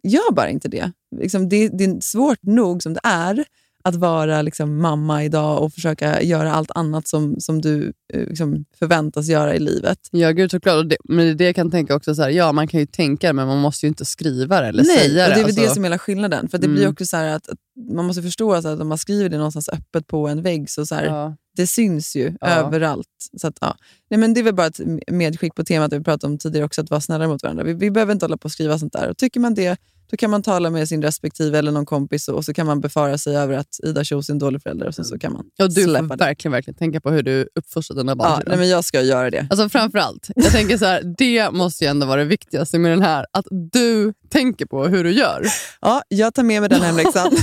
[0.03, 0.91] Gör bara inte det.
[1.19, 1.67] Liksom, det.
[1.69, 3.45] Det är svårt nog som det är
[3.83, 8.65] att vara liksom, mamma idag och försöka göra allt annat som, som du eh, liksom,
[8.79, 9.97] förväntas göra i livet.
[10.11, 10.89] Ja, gud såklart.
[10.89, 13.27] Det, men det är jag kan tänka också, så här, ja man kan ju tänka
[13.27, 15.35] det, men man måste ju inte skriva det eller Nej, säga det är det.
[15.35, 15.61] väl alltså.
[15.61, 16.49] det som är hela skillnaden.
[16.49, 16.91] För det blir Mm.
[16.91, 17.57] också så att, att
[17.91, 20.85] man måste förstå att, att om man skriver det någonstans öppet på en vägg så,
[20.85, 21.35] så här, ja.
[21.55, 22.47] det syns ju Ja.
[22.47, 23.07] överallt.
[23.37, 23.75] Så att, ja.
[24.09, 24.79] Nej, men det är väl bara ett
[25.11, 27.63] medskick på temat vi pratade om tidigare också, att vara snällare mot varandra.
[27.63, 29.09] Vi, vi behöver inte hålla på och skriva sånt där.
[29.09, 29.77] Och tycker man det,
[30.11, 32.81] då kan man tala med sin respektive eller någon kompis och, och så kan man
[32.81, 35.45] befara sig över att Ida Kjos är en dålig förälder och sen så kan man
[35.59, 36.25] Och du släppa får det.
[36.25, 38.29] verkligen, verkligen tänka på hur du uppfostrar dina barn.
[38.31, 39.47] Ja, nej, men jag ska göra det.
[39.49, 43.01] Alltså framförallt, jag tänker så här, det måste ju ändå vara det viktigaste med den
[43.01, 45.45] här, att du tänker på hur du gör.
[45.81, 47.31] Ja, jag tar med mig den hemläxan.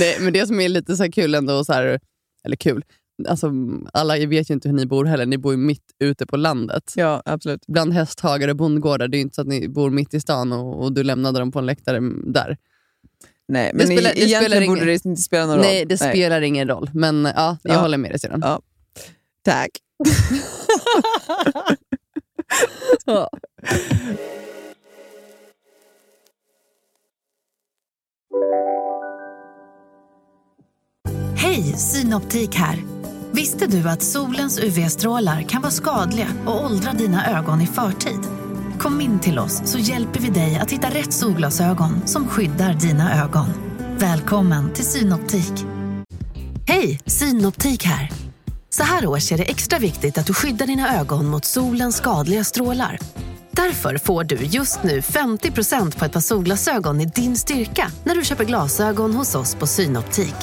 [0.00, 2.00] Nej, men det som är lite så här kul ändå, så här,
[2.44, 2.84] eller kul,
[3.28, 3.52] alltså,
[3.92, 6.92] alla vet ju inte hur ni bor heller, ni bor ju mitt ute på landet.
[6.96, 7.66] ja, absolut.
[7.66, 10.52] Bland hästhagar och bondgårdar, det är ju inte så att ni bor mitt i stan
[10.52, 12.56] och, och du lämnade dem på en läktare där.
[13.48, 15.64] Nej, men spelar- det egentligen spelar borde ingen- det inte spela någon roll.
[15.64, 17.80] Nej, det spelar ingen roll, men ja, jag Ja.
[17.80, 18.40] håller med dig syrran.
[18.44, 18.60] Ja.
[19.44, 19.70] Tack.
[23.06, 23.28] Ja.
[31.36, 32.84] Hej, Synoptik här.
[33.42, 38.20] Visste du att solens UV-strålar kan vara skadliga och åldra dina ögon i förtid?
[38.78, 43.24] Kom in till oss så hjälper vi dig att hitta rätt solglasögon som skyddar dina
[43.24, 43.46] ögon.
[43.98, 45.52] Välkommen till Synoptik.
[46.66, 48.10] Hej, Synoptik här.
[48.70, 52.44] Så här års är det extra viktigt att du skyddar dina ögon mot solens skadliga
[52.44, 52.98] strålar.
[53.50, 58.24] Därför får du just nu 50% på ett par solglasögon i din styrka när du
[58.24, 60.36] köper glasögon hos oss på Synoptik.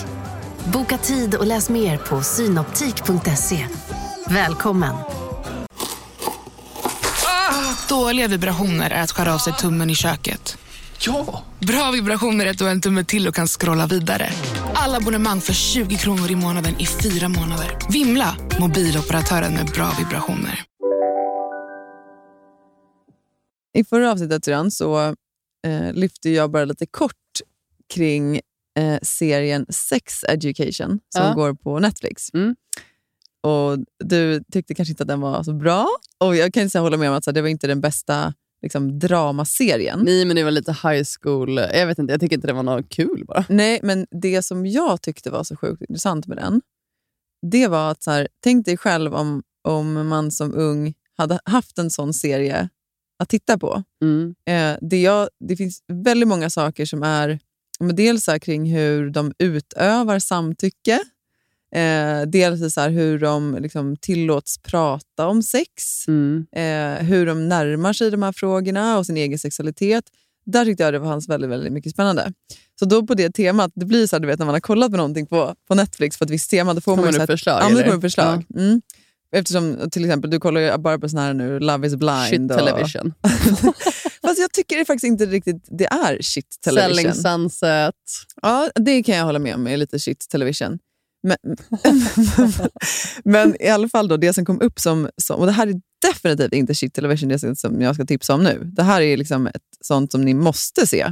[0.74, 3.68] Boka tid och läs mer på synoptik.se.
[4.30, 4.96] Välkommen!
[7.90, 10.58] Dåliga vibrationer är att skära av sig tummen i köket.
[11.06, 11.44] Ja!
[11.60, 14.30] Bra vibrationer är att du har en tumme till och kan scrolla vidare.
[14.74, 17.78] Alla abonnemang för 20 kronor i månaden i fyra månader.
[17.92, 18.38] Vimla!
[18.60, 20.64] Mobiloperatören med bra vibrationer.
[23.74, 25.16] I förra avsnittet redan så
[25.68, 27.14] eh, lyfte jag bara lite kort
[27.94, 28.42] kring
[28.80, 31.34] eh, serien Sex Education som Ja.
[31.34, 32.34] går på Netflix.
[32.34, 32.56] Mm.
[33.44, 35.88] Och Du tyckte kanske inte att den var så bra.
[36.18, 38.34] Och Jag kan inte säga hålla med om att så det var inte den bästa
[38.62, 40.00] liksom, dramaserien.
[40.04, 41.58] Nej, men det var lite high school.
[41.58, 43.46] Jag vet inte, jag tycker inte det var något kul bara.
[43.50, 46.62] Nej, men det som jag tyckte var så sjukt intressant med den,
[47.52, 51.78] det var att så här, tänk dig själv om, om man som ung hade haft
[51.80, 52.70] en sån serie
[53.20, 53.84] att titta på.
[54.04, 54.36] Mm.
[54.46, 57.40] Eh, det, jag, det finns väldigt många saker som är
[57.80, 61.00] men dels så kring hur de utövar samtycke,
[61.76, 66.46] eh, dels så hur de liksom tillåts prata om sex, Mm.
[66.56, 70.04] eh, hur de närmar sig de här frågorna och sin egen sexualitet.
[70.46, 72.34] Där tyckte jag det fanns väldigt, väldigt mycket spännande.
[72.80, 74.92] Så då på det temat, det blir så här, du vet när man har kollat
[74.92, 77.28] på någonting på, på Netflix på ett visst tema, då får man ju så här,
[77.28, 78.46] förslag, Ja, kommer förslag.
[78.56, 78.82] Mm.
[79.32, 82.26] Eftersom till exempel, du kollar ju bara på sån här nu, Love is blind.
[82.30, 83.14] Shit och- television.
[84.30, 86.96] Fast jag tycker det faktiskt inte riktigt det är shit television.
[86.96, 87.96] Selling Sunset.
[88.42, 90.80] Ja, det kan jag hålla med om är lite shit television.
[91.24, 91.38] Men,
[93.24, 95.40] men i alla fall, då, det som kom upp som, som...
[95.40, 98.62] Och det här är definitivt inte shit television, det som jag ska tipsa om nu.
[98.64, 101.12] Det här är liksom ett sånt som ni måste se.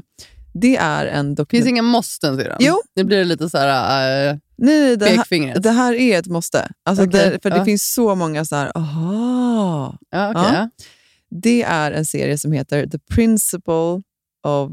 [0.54, 1.70] Det är en Finns dokumentär...
[1.70, 2.58] inga måsten syrran?
[2.60, 2.82] Jo.
[2.96, 6.72] Nu blir det lite så här uh, Nej, det, här, det här är ett måste.
[6.86, 9.98] Alltså Okej, det, för det finns så många så här, aha.
[10.16, 10.70] Okej, Ja.
[11.30, 14.02] Det är en serie som heter The Principle
[14.48, 14.72] of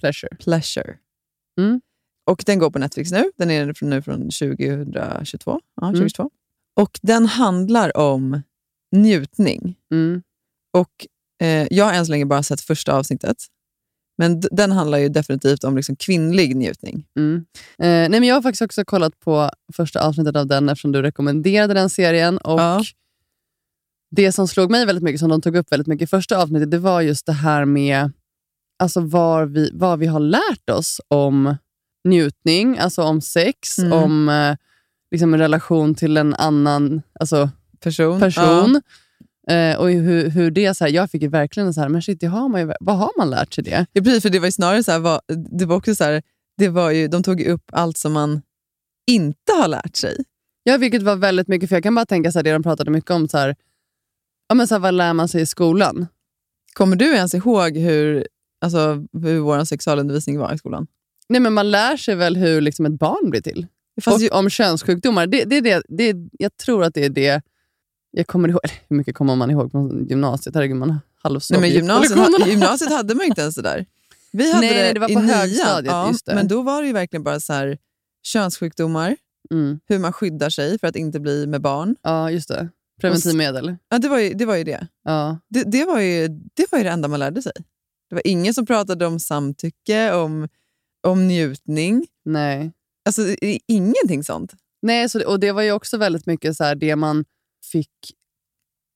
[0.00, 0.36] Pleasure.
[0.36, 0.96] Pleasure.
[1.60, 1.80] Mm.
[2.30, 3.24] Och Den går på Netflix nu.
[3.36, 5.60] Den är från, nu från 2022.
[5.80, 5.94] Ja, Mm.
[5.94, 6.30] 2022.
[6.80, 8.42] Och Den handlar om
[8.96, 9.76] njutning.
[9.92, 10.22] Mm.
[10.76, 11.06] Och
[11.42, 13.36] eh, Jag har än så länge bara sett första avsnittet.
[14.18, 17.06] Men den handlar ju definitivt om liksom kvinnlig njutning.
[17.16, 17.44] Mm.
[17.78, 21.02] Eh, nej, men jag har faktiskt också kollat på första avsnittet av den eftersom du
[21.02, 22.38] rekommenderade den serien.
[22.38, 22.82] Och Ja.
[24.16, 26.70] Det som slog mig väldigt mycket, som de tog upp väldigt mycket i första avsnittet,
[26.70, 28.12] det var just det här med
[28.78, 31.56] alltså var vi, vad vi har lärt oss om
[32.08, 33.92] njutning, alltså om sex, Mm.
[33.92, 34.56] om eh,
[35.10, 38.20] liksom en relation till en annan alltså, Person.
[38.20, 38.80] person.
[39.48, 42.20] Eh, och hur, hur det så här, jag fick ju verkligen så här, men shit,
[42.20, 43.86] det har man ju, vad har man lärt sig det?
[43.92, 45.20] Ja, precis, för det var ju snarare så här, vad,
[45.58, 46.22] det var också så här,
[46.58, 48.42] det var ju, de tog upp allt som man
[49.10, 50.16] inte har lärt sig.
[50.62, 52.90] Ja, vilket var väldigt mycket, för jag kan bara tänka så här, det de pratade
[52.90, 53.54] mycket om, så
[54.52, 56.06] ja, men så här, vad lär man sig i skolan?
[56.72, 58.26] Kommer du ens ihåg hur,
[58.60, 60.86] alltså, hur vår sexualundervisning var i skolan?
[61.28, 63.66] Nej, men man lär sig väl hur liksom ett barn blir till.
[64.00, 65.26] Fast och ju- om könssjukdomar.
[65.26, 67.42] Det, det, är det, det, är- jag tror att det är det
[68.10, 68.60] jag kommer ihåg.
[68.64, 70.54] Eller, hur mycket kommer man ihåg från gymnasiet?
[70.54, 73.86] Herregud, man halvsov Nej, men gymnasiet, ha, gymnasiet hade man ju inte ens det där.
[74.32, 76.34] Vi hade Nej, det, det var i på nian, högstadiet, Ja.
[76.34, 77.78] Men då var det ju verkligen bara så här,
[78.22, 79.16] könssjukdomar,
[79.50, 79.80] Mm.
[79.88, 81.96] hur man skyddar sig för att inte bli med barn.
[82.02, 82.68] Ja, just det.
[83.00, 83.76] Preventivmedel.
[83.88, 84.44] Ja, det var ju det.
[84.44, 84.86] Var ju det.
[85.04, 85.38] Ja.
[85.48, 87.52] Det, det, var ju, det var ju det enda man lärde sig.
[88.08, 90.48] Det var ingen som pratade om samtycke, om,
[91.06, 92.06] om njutning.
[92.24, 92.72] Nej.
[93.06, 93.22] Alltså
[93.66, 94.54] ingenting sånt.
[94.82, 97.24] Nej, så, och det var ju också väldigt mycket så här, det man
[97.72, 97.90] fick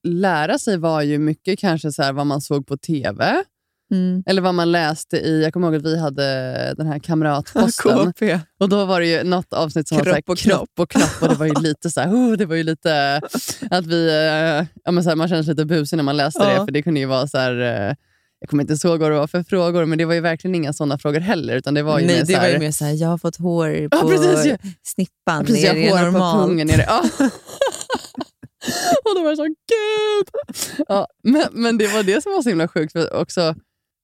[0.06, 3.44] lära sig var ju mycket kanske så här, vad man såg på TV.
[3.90, 4.22] Mm.
[4.27, 8.12] Eller vad man läste i, jag kommer ihåg att vi hade den här kamratposten.
[8.12, 8.38] KP.
[8.61, 10.90] Och då var det ju något avsnitt som var så här, Kropp och kropp och
[10.90, 11.22] knopp.
[11.22, 13.20] Och det var ju lite så här, oh, det var ju lite
[13.70, 16.42] att vi, eh, ja, men så här, man kände sig lite busig när man läste
[16.42, 16.49] Ja.
[16.51, 16.57] det.
[16.57, 17.94] För det kunde ju vara så här, eh,
[18.40, 20.72] jag kommer inte ihåg vad det var för frågor, men det var ju verkligen inga
[20.72, 21.57] sådana frågor heller.
[21.57, 23.09] Utan det var ju Nej, mer det så här, var ju mer så här, jag
[23.09, 24.57] har fått hår på Ja, precis, ja.
[24.83, 25.38] snippan.
[25.38, 26.49] Ja, precis, är jag det hår på normalt?
[26.49, 26.70] pungen.
[26.70, 27.05] Är det, ja.
[29.05, 30.29] och då var det så, gud!
[30.88, 32.92] Ja, men, men det var det som var så himla sjukt.
[32.92, 33.55] För också,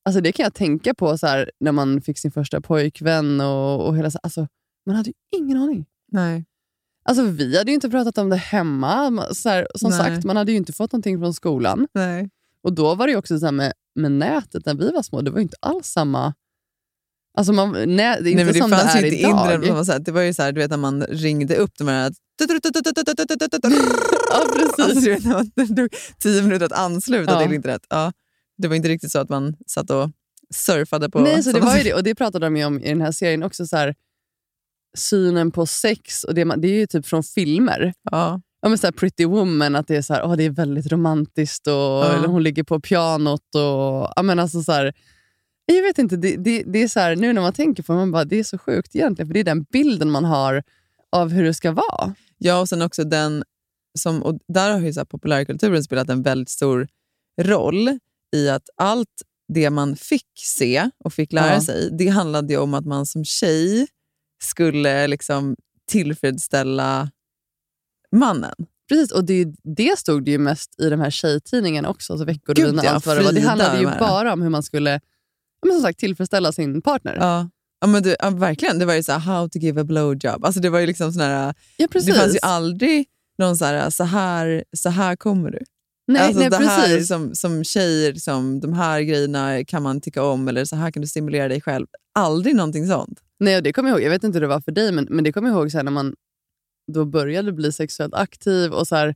[0.05, 3.41] alltså det kan jag tänka på så här, när man fick sin första pojkvän.
[3.41, 4.47] och, och hela, så- alltså,
[4.87, 5.87] Man hade ju ingen aning.
[6.13, 6.45] Nej.
[7.05, 9.11] Alltså, vi hade ju inte pratat om det hemma.
[9.11, 9.99] Man- Så här, som Nej.
[9.99, 11.87] sagt, man hade ju inte fått någonting från skolan.
[11.95, 12.31] Nej.
[12.65, 15.21] Och då var det ju också så här med, med nätet när vi var små.
[15.21, 16.35] Det var ju inte alls samma...
[17.39, 19.21] Alltså man, nä, det är inte Nej, men det som fanns det är ju inte
[19.21, 19.31] idag.
[19.31, 20.05] internet på samma sätt.
[20.05, 22.13] Det var ju så här, du vet när man ringde upp de här...
[24.31, 24.79] Ja, precis.
[24.79, 25.89] Alltså, du vet, när man- tog
[26.19, 27.41] tio minuter att ansluta Ja.
[27.47, 27.83] till internet.
[27.89, 28.13] Ja,
[28.59, 30.11] det var inte riktigt så att man satt och
[30.55, 31.21] surfade på...
[31.21, 31.95] Nej, så det var ju det.
[31.95, 33.67] Och det pratade de om i den här serien också.
[33.67, 33.95] Så här,
[34.97, 37.95] synen på sex, och det, det är ju typ från filmer.
[38.11, 38.41] Ja.
[38.63, 40.93] Ja, men så här Pretty Woman, att det är, så här, åh, det är väldigt
[40.93, 43.55] romantiskt och eller hon ligger på pianot.
[43.55, 44.93] Och, ja, men alltså så här,
[45.67, 47.99] jag vet inte, det, det, det är så här, nu när man tänker på det,
[47.99, 49.29] man bara, det är så sjukt egentligen.
[49.29, 50.63] För det är den bilden man har
[51.13, 52.15] av hur det ska vara.
[52.39, 53.45] Ja, och sen också den
[53.99, 56.89] som, och där har ju så populärkulturen spelat en väldigt stor
[57.41, 57.99] roll
[58.33, 59.09] i att allt
[59.55, 61.61] det man fick se och fick lära Ja.
[61.61, 63.87] sig, det handlade om att man som tjej
[64.43, 65.57] skulle liksom
[65.91, 67.11] tillfredsställa
[68.17, 68.55] mannen.
[68.89, 72.71] Precis, och det, det stod det ju mest i de här tjejtidningarna också, alltså Veckorevyn
[72.71, 73.33] Gud, och ja, allt vad det var.
[73.33, 75.01] Det handlade ju bara om hur man skulle
[75.67, 77.17] men som sagt, tillfredsställa sin partner.
[77.21, 77.51] Ja.
[77.81, 78.79] Ja, men du, ja, verkligen.
[78.79, 80.45] Det var ju så här, how to give a blowjob.
[80.45, 82.15] Alltså det var ju liksom sån här, Ja, precis.
[82.15, 83.07] det fanns ju aldrig
[83.39, 85.59] någon så här, så här, så här kommer du.
[86.07, 87.09] Nej, alltså nej, det här precis.
[87.09, 91.01] som, som tjejer, som, de här grejerna kan man tycka om eller så här kan
[91.01, 91.87] du stimulera dig själv.
[92.15, 93.21] Aldrig någonting sånt.
[93.41, 94.07] Nej, och det kommer jag ihåg.
[94.07, 95.83] Jag vet inte hur det var för dig, men, men det kommer jag ihåg här,
[95.83, 96.15] när man
[96.93, 98.73] då började bli sexuellt aktiv.
[98.73, 99.15] och så här,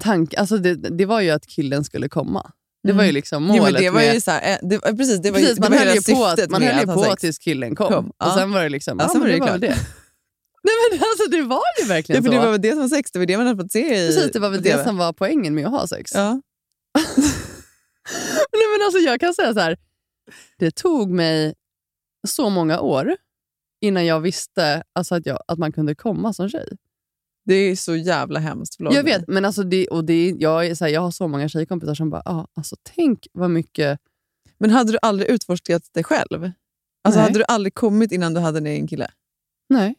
[0.00, 2.52] tank, alltså det, det var ju att killen skulle komma.
[2.82, 3.68] Det var ju liksom målet.
[3.68, 3.82] Mm.
[3.82, 5.78] Det var ju så här, eh, det, eh, precis, det var ju, precis, det man
[5.78, 7.92] var höll ju på, att, man höll tills killen kom.
[7.92, 9.76] Kom, Och sen var det liksom, Ja, ja, sen var det det var det.
[10.64, 12.40] Nej, men alltså, det var ju verkligen Ja, för så.
[12.40, 14.06] det var väl det som var sex, det var det man hade fått se i
[14.06, 14.76] Precis, det var väl TV.
[14.76, 16.10] det som var poängen med att ha sex.
[16.14, 16.30] Ja.
[18.52, 19.76] Nej, men alltså, jag kan säga så här.
[20.58, 21.54] Det tog mig
[22.28, 23.16] så många år
[23.80, 26.68] innan jag visste alltså, att, jag, att man kunde komma som tjej.
[27.44, 28.76] Det är så jävla hemskt.
[28.76, 31.28] Förlåt Jag vet, men alltså det, och det, jag, är så här, jag har så
[31.28, 34.00] många tjejkompisar som bara, ah, alltså, tänk vad mycket...
[34.58, 36.50] Men hade du aldrig utforskat dig själv?
[37.04, 37.28] Alltså, Nej.
[37.28, 39.10] hade du aldrig kommit innan du hade en egen kille?
[39.68, 39.94] Nej,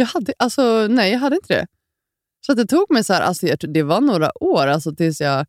[0.00, 1.66] jag hade, alltså, nej, jag hade inte det.
[2.46, 5.46] Så det tog mig, så här, alltså, det var några år alltså, tills jag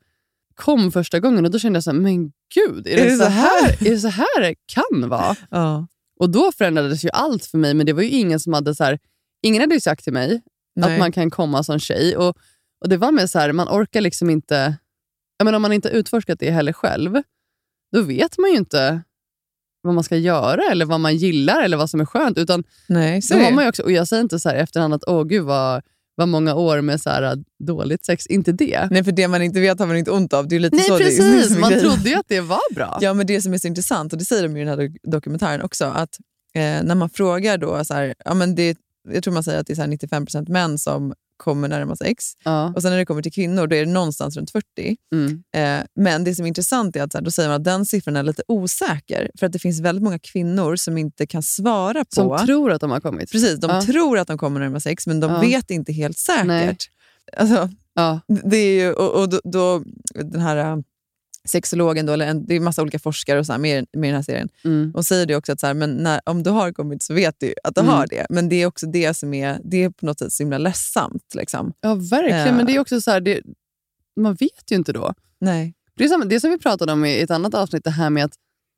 [0.56, 3.88] kom första gången och då kände jag så här, men gud, är det, så, här?
[3.88, 5.36] är det så här det kan vara?
[5.50, 5.88] Ja.
[6.20, 8.84] Och då förändrades ju allt för mig, men det var ju ingen som hade så
[8.84, 9.00] här,
[9.42, 10.42] ingen hade ju sagt till mig
[10.76, 10.94] Nej.
[10.94, 12.18] att man kan komma som tjej.
[12.18, 12.38] Och,
[12.82, 14.78] och det var med så här, man orkar liksom inte,
[15.38, 17.22] jag menar, om man inte utforskat det heller själv,
[17.92, 19.02] då vet man ju inte
[19.82, 22.38] vad man ska göra eller vad man gillar eller vad som är skönt.
[22.38, 23.52] Utan Nej, så har det.
[23.52, 25.82] man också, och jag säger inte så här efterhand att åh gud vad,
[26.16, 28.88] vad många år med så här, dåligt sex, inte det.
[28.92, 30.48] Nej, för det man inte vet har man inte ont av.
[30.48, 31.86] Det är lite Nej så det, det precis, är man grejen.
[31.86, 32.98] trodde ju att det var bra.
[33.02, 34.98] Ja, men det som är så intressant, och det säger de i den här dok-
[35.04, 36.18] dokumentären också, att
[36.54, 38.78] eh, när man frågar då, så här, ja, men det,
[39.10, 42.26] jag tror man säger att det är så här 95% män som kommer närma sex.
[42.44, 42.74] Ja.
[42.76, 44.66] Och sen när det kommer till kvinnor, då är det någonstans runt 40.
[45.14, 45.44] Mm.
[45.56, 48.16] Eh, men det som är intressant är att här, då säger man att den siffran
[48.16, 49.32] är lite osäker.
[49.40, 52.16] För att det finns väldigt många kvinnor som inte kan svara på...
[52.16, 53.32] Som tror att de har kommit.
[53.32, 53.82] Precis, de Ja.
[53.82, 55.40] tror att de kommer närma sex, men de Ja.
[55.42, 56.46] vet inte helt säkert.
[56.48, 56.78] Nej.
[57.38, 58.20] Alltså, Ja.
[58.28, 59.84] det är ju, och, och då, då,
[60.14, 60.78] den här äh,
[61.48, 64.16] sexologen, då, eller en, det är massa olika forskare och så här, med, med den
[64.16, 64.92] här serien, Mm.
[64.96, 67.36] och säger det också att så här, men när, om du har kommit så vet
[67.40, 67.94] du att du Mm.
[67.94, 68.26] har det.
[68.30, 71.36] Men det är också det som är, det är på något sätt så himla ledsamt.
[71.36, 71.74] Liksom.
[71.82, 72.48] Ja, verkligen.
[72.48, 72.54] Ja.
[72.54, 73.42] Men det är också så här, det,
[74.20, 75.14] man vet ju inte då.
[75.40, 75.74] Nej.
[75.98, 78.26] Det är som, det som vi pratade om i ett annat avsnitt, det här med
[78.26, 78.34] att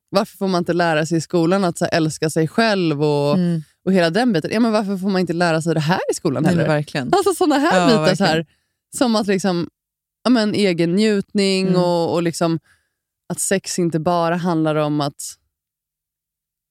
[0.10, 3.34] varför får man inte lära sig i skolan att så här, älska sig själv och,
[3.34, 3.62] Mm.
[3.86, 4.52] och hela den biten.
[4.54, 6.64] Ja, men varför får man inte lära sig det här i skolan Nej, heller?
[6.64, 7.14] men verkligen.
[7.14, 8.46] Alltså sådana här Ja, bitar, så här,
[8.98, 9.68] som att liksom,
[10.24, 11.82] ja, men, egen njutning Mm.
[11.82, 12.60] och, och liksom,
[13.30, 15.38] att sex inte bara handlar om att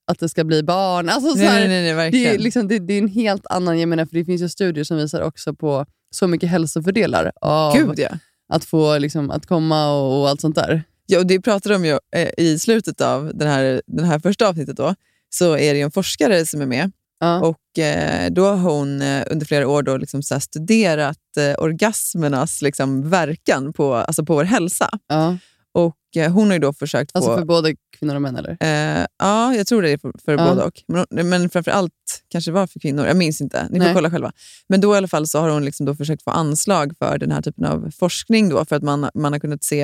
[0.07, 1.09] att det ska bli barn.
[1.09, 3.81] Alltså, så här, nej, nej, nej, det, är, liksom, det, det är en helt annan,
[3.81, 7.77] jag menar, för det finns ju studier som visar också på så mycket hälsofördelar av
[7.77, 8.09] Gud ja.
[8.49, 10.83] att få liksom, att komma och, och allt sånt där.
[11.07, 14.49] Ja, och det pratade de ju eh, i slutet av den här, den här första
[14.49, 14.77] avsnittet.
[14.77, 14.95] Då,
[15.31, 16.93] så är det en forskare som är med.
[17.23, 17.41] Ja.
[17.41, 22.63] Och eh, Då har hon eh, under flera år då liksom så studerat eh, orgasmernas
[22.63, 24.91] liksom verkan på, alltså på vår hälsa.
[25.07, 25.37] Ja.
[25.75, 27.39] Och eh, Hon har ju då försökt Alltså få...
[27.39, 28.57] för både kvinnor och män eller?
[28.61, 30.49] Eh, ja, jag tror det är för, för Ja.
[30.49, 30.83] både och.
[31.11, 31.93] Men, men framför allt
[32.29, 33.07] kanske det var för kvinnor.
[33.07, 33.69] Jag minns inte.
[33.71, 33.95] Ni får Nej.
[33.95, 34.33] kolla själva.
[34.69, 37.31] Men då i alla fall så har hon liksom då försökt få anslag för den
[37.33, 38.49] här typen av forskning.
[38.49, 39.83] Då, för att man, man har kunnat se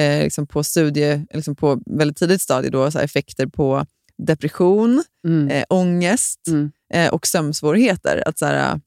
[0.00, 3.86] eh, liksom på studie, liksom på väldigt tidigt stadie då, så effekter på
[4.26, 5.48] depression, Mm.
[5.48, 6.70] eh, ångest Mm.
[6.94, 8.22] eh, och sömnsvårigheter.
[8.26, 8.80] Att så här,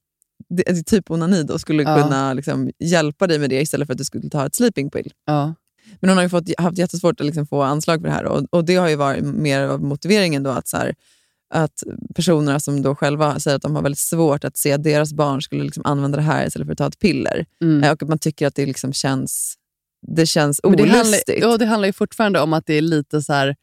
[0.50, 2.02] det, det, typ onani då skulle Ja.
[2.04, 5.12] kunna liksom, hjälpa dig med det istället för att du skulle ta ett sleeping pill.
[5.26, 5.54] Ja.
[6.00, 8.44] Men hon har ju fått, haft jättesvårt att liksom få anslag för det här och,
[8.50, 10.96] och det har ju varit mer av motiveringen då att, så här,
[11.54, 11.84] att
[12.16, 15.42] personerna som då själva säger att de har väldigt svårt att se att deras barn
[15.42, 17.46] skulle liksom använda det här istället för att ta ett piller.
[17.62, 17.84] Mm.
[17.84, 19.56] Eh, Och att man tycker att det liksom känns,
[20.08, 21.42] det känns Men det, handlar, olustigt.
[21.42, 23.56] ja, det handlar ju fortfarande om att det är lite så här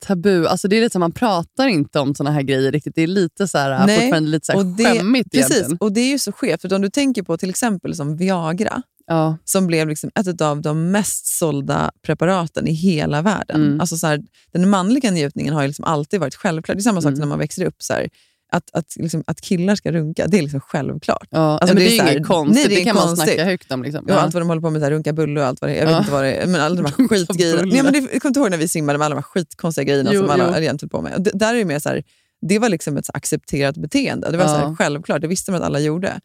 [0.00, 0.46] tabu.
[0.46, 2.94] Alltså det är lite så man pratar inte om såna här grejer riktigt.
[2.94, 5.78] Det är lite så här, Nej, fortfarande lite så och det, skämmigt Precis, egentligen.
[5.80, 6.60] och det är ju så skevt.
[6.60, 9.36] För om du tänker på till exempel som Viagra, Ja.
[9.44, 13.62] som blev liksom ett av de mest sålda preparaten i hela världen.
[13.66, 13.80] Mm.
[13.80, 16.74] Alltså så här, den manliga njutningen har liksom alltid varit självklar.
[16.74, 17.20] Det är samma sak Mm.
[17.20, 17.74] när man växer upp.
[17.78, 18.08] Så här,
[18.56, 21.28] att, att, liksom, att killar ska runka, det är liksom självklart.
[21.30, 23.06] Ja, Alltså, men det, det är är här- inget konstigt, nej, det det kan man
[23.06, 23.28] konstigt.
[23.28, 23.82] snacka högt om.
[23.82, 24.04] Liksom.
[24.04, 25.74] Och allt vad de håller på med, så här, runka bulle och allt vad det
[25.74, 25.78] är.
[25.78, 25.98] Jag vet Ja.
[25.98, 26.46] inte vad det är.
[26.46, 27.60] Men alla de här skitgrejerna.
[27.62, 27.74] bulle.
[27.74, 29.84] Nej, men det, jag kommer inte ihåg när vi simmade med alla de här skitkonstiga
[29.84, 30.66] grejerna Jo, som alla jo.
[30.80, 31.14] höll på med.
[31.14, 32.02] Och det, där är det mer så här,
[32.48, 34.30] det var liksom ett accepterat beteende.
[34.30, 34.74] Det var så här, Ja.
[34.78, 36.20] självklart, det visste man att alla gjorde.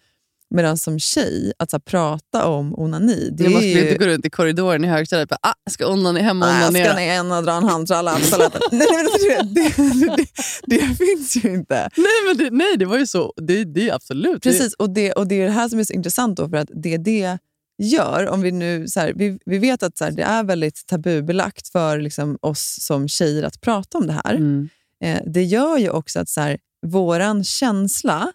[0.56, 3.82] Medan som tjej, att så här, prata om onani, det är skulle ju...
[3.82, 6.56] inte gå runt i korridoren i högstadiet och bara, ah, ska onani hem och jag
[6.56, 6.86] onanera.
[6.86, 8.18] ska ner och dra en handtralla
[8.72, 9.06] nej, men
[9.54, 10.28] det, det, det,
[10.66, 11.90] det finns ju inte.
[11.98, 13.34] Nej, men det, nej, det var ju så.
[13.42, 14.44] Det, det är absolut.
[14.44, 16.70] Precis, och det, och det är det här som är så intressant då, för att
[16.74, 17.38] det det
[17.80, 20.88] gör, om vi nu, så här, vi, vi vet att så här, det är väldigt
[20.88, 24.34] tabubelagt för liksom, oss som tjejer att prata om det här.
[24.34, 24.70] Det, mm.
[25.04, 26.58] Eh, det gör ju också att så här,
[26.88, 28.34] våran känsla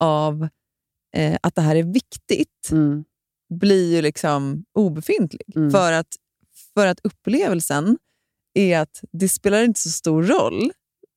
[0.00, 0.48] av
[1.16, 3.04] eh, att det här är viktigt Mm.
[3.54, 5.42] blir ju liksom obefintlig.
[5.56, 5.70] Mm.
[5.70, 6.16] För, att,
[6.74, 7.98] för att upplevelsen
[8.54, 10.72] är att det spelar inte så stor roll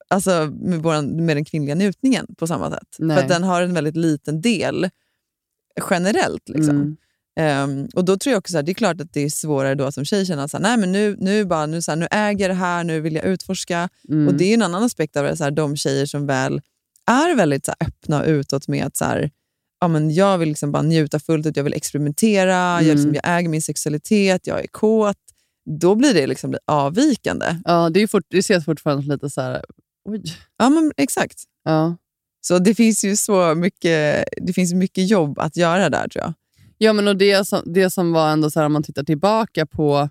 [0.08, 2.96] alltså med, våran, med den kvinnliga njutningen på samma sätt.
[3.00, 3.18] Nej.
[3.18, 4.90] För den har en väldigt liten del
[5.90, 6.50] generellt.
[6.50, 6.76] Liksom.
[6.76, 6.98] Mm.
[7.40, 9.92] Ehm, och då tror jag också att det är klart att det är svårare då
[9.92, 12.60] som tjej känna att nu, nu, nu, bara, nu, så här, nu äger jag det
[12.60, 13.90] här, nu vill jag utforska.
[14.10, 14.28] Mm.
[14.28, 16.62] Och Det är en annan aspekt av det, så här, de tjejer som väl
[17.06, 19.32] är väldigt så här, öppna utåt med att så här,
[19.82, 22.96] ja, men jag vill liksom bara njuta fullt ut, jag vill experimentera, jag, Mm.
[22.96, 25.18] liksom, jag äger min sexualitet, jag är kåt.
[25.80, 27.46] Då blir det liksom avvikande.
[27.66, 29.66] Ja, det, är fort, det ses fortfarande lite så här...
[30.10, 30.24] Oj.
[30.58, 31.44] Ja, men exakt.
[31.64, 31.96] Ja.
[32.42, 36.34] Så det finns ju så mycket, det finns mycket jobb att göra där tror jag.
[36.78, 39.66] Ja, men och det, som, det som var ändå så här, om man tittar tillbaka
[39.66, 40.10] på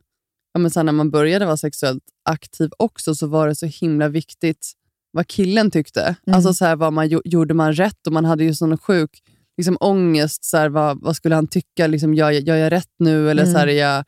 [0.53, 4.09] ja, men så när man började vara sexuellt aktiv också, så var det så himla
[4.09, 4.73] viktigt
[5.13, 6.03] vad killen tyckte.
[6.27, 6.37] Mm.
[6.37, 8.07] Alltså så här, vad man, gjo- Gjorde man rätt?
[8.07, 9.23] Och man hade ju sån sjuk
[9.57, 10.45] liksom, ångest.
[10.45, 11.87] Så här, vad, vad skulle han tycka?
[11.87, 13.31] Liksom, gör, gör jag rätt nu?
[13.31, 13.53] Eller Mm.
[13.53, 14.05] så här, är jag,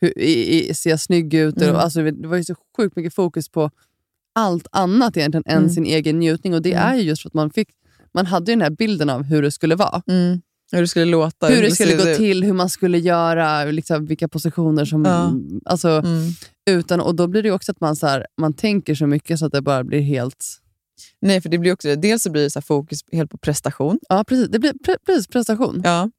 [0.00, 1.56] hur, i, i, ser jag snygg ut?
[1.62, 1.74] Mm.
[1.74, 3.70] Och, alltså, det var ju så sjukt mycket fokus på
[4.34, 5.70] allt annat egentligen än Mm.
[5.70, 6.54] sin egen njutning.
[6.54, 6.88] Och Det Mm.
[6.88, 7.68] är ju just för att man fick
[8.14, 10.02] man hade ju den här bilden av hur det skulle vara.
[10.06, 10.40] Mm.
[10.72, 11.46] Hur det skulle låta.
[11.46, 12.16] Hur det skulle gå ut.
[12.16, 15.04] till, hur man skulle göra, liksom, vilka positioner som...
[15.04, 15.32] Ja.
[15.64, 16.30] Alltså, Mm.
[16.70, 19.46] utan, och Då blir det också att man, så här, man tänker så mycket så
[19.46, 20.46] att det bara blir helt...
[21.20, 21.96] Nej, för det blir också.
[21.96, 23.98] Dels så blir det så fokus helt på prestation.
[24.08, 24.48] Ja, precis.
[24.48, 25.82] Det blir pre, precis prestation.
[25.84, 26.10] Ja.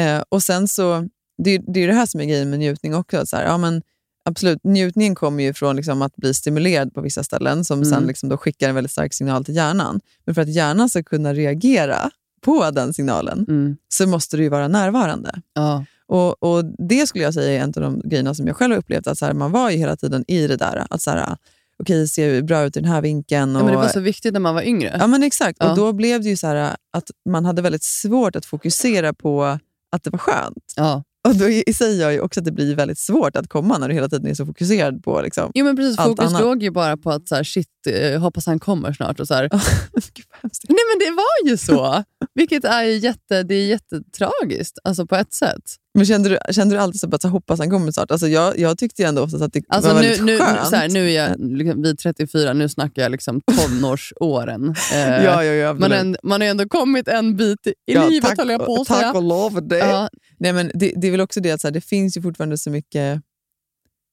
[0.00, 1.08] Eh, och sen så,
[1.44, 3.26] det, är- det är det här som är grejen med njutning också.
[3.26, 3.82] Så här, ja, men
[4.24, 8.08] absolut, njutningen kommer ju från liksom att bli stimulerad på vissa ställen som sen Mm.
[8.08, 10.00] liksom då skickar en väldigt stark signal till hjärnan.
[10.24, 12.10] Men för att hjärnan ska kunna reagera
[12.44, 13.76] på den signalen Mm.
[13.88, 15.40] så måste du ju vara närvarande.
[15.54, 15.84] Ja.
[16.06, 18.78] Och, och Det skulle jag säga är en av de grejerna som jag själv har
[18.78, 19.06] upplevt.
[19.06, 20.86] Att så här, man var ju hela tiden i det där.
[20.90, 21.36] Att så här,
[21.78, 23.52] okej, ser bra ut i den här vinkeln.
[23.52, 24.96] Ja, Och, men det var så viktigt när man var yngre.
[25.00, 25.56] Ja, men exakt.
[25.60, 25.70] Ja.
[25.70, 29.58] Och Då blev det ju så här att man hade väldigt svårt att fokusera på
[29.92, 30.72] att det var skönt.
[30.76, 31.02] Ja.
[31.28, 33.94] Och då sig gör ju också att det blir väldigt svårt att komma när du
[33.94, 35.50] hela tiden är så fokuserad på liksom.
[35.54, 35.98] Jo, men precis.
[35.98, 36.42] Allt Fokus annat.
[36.42, 39.20] låg ju bara på att så här, shit, eh, hoppas han kommer snart.
[39.20, 39.48] Och så här.
[39.92, 40.26] Gud.
[40.68, 42.04] Nej, men det var ju så.
[42.34, 45.76] Vilket är jätte, det är jättetragiskt, alltså på ett sätt.
[45.94, 48.10] Men kände du, kände du alltid så att så hoppas han kommer snart?
[48.10, 50.68] Alltså jag, jag tyckte ändå oftast att det Alltså var nu, väldigt nu, skönt.
[50.68, 54.74] så här, nu är jag liksom, vid 34, nu snackar jag liksom tonårsåren.
[54.92, 57.74] Eh, ja, ja, ja, man, har ändå- man har ju ändå kommit en bit i
[57.84, 59.12] Ja, livet, tack, håller jag på att Tack säga.
[59.12, 59.78] och lov för det.
[59.78, 62.22] Ja, Nej, men det, det är väl också det att så här, det finns ju
[62.22, 63.20] fortfarande så mycket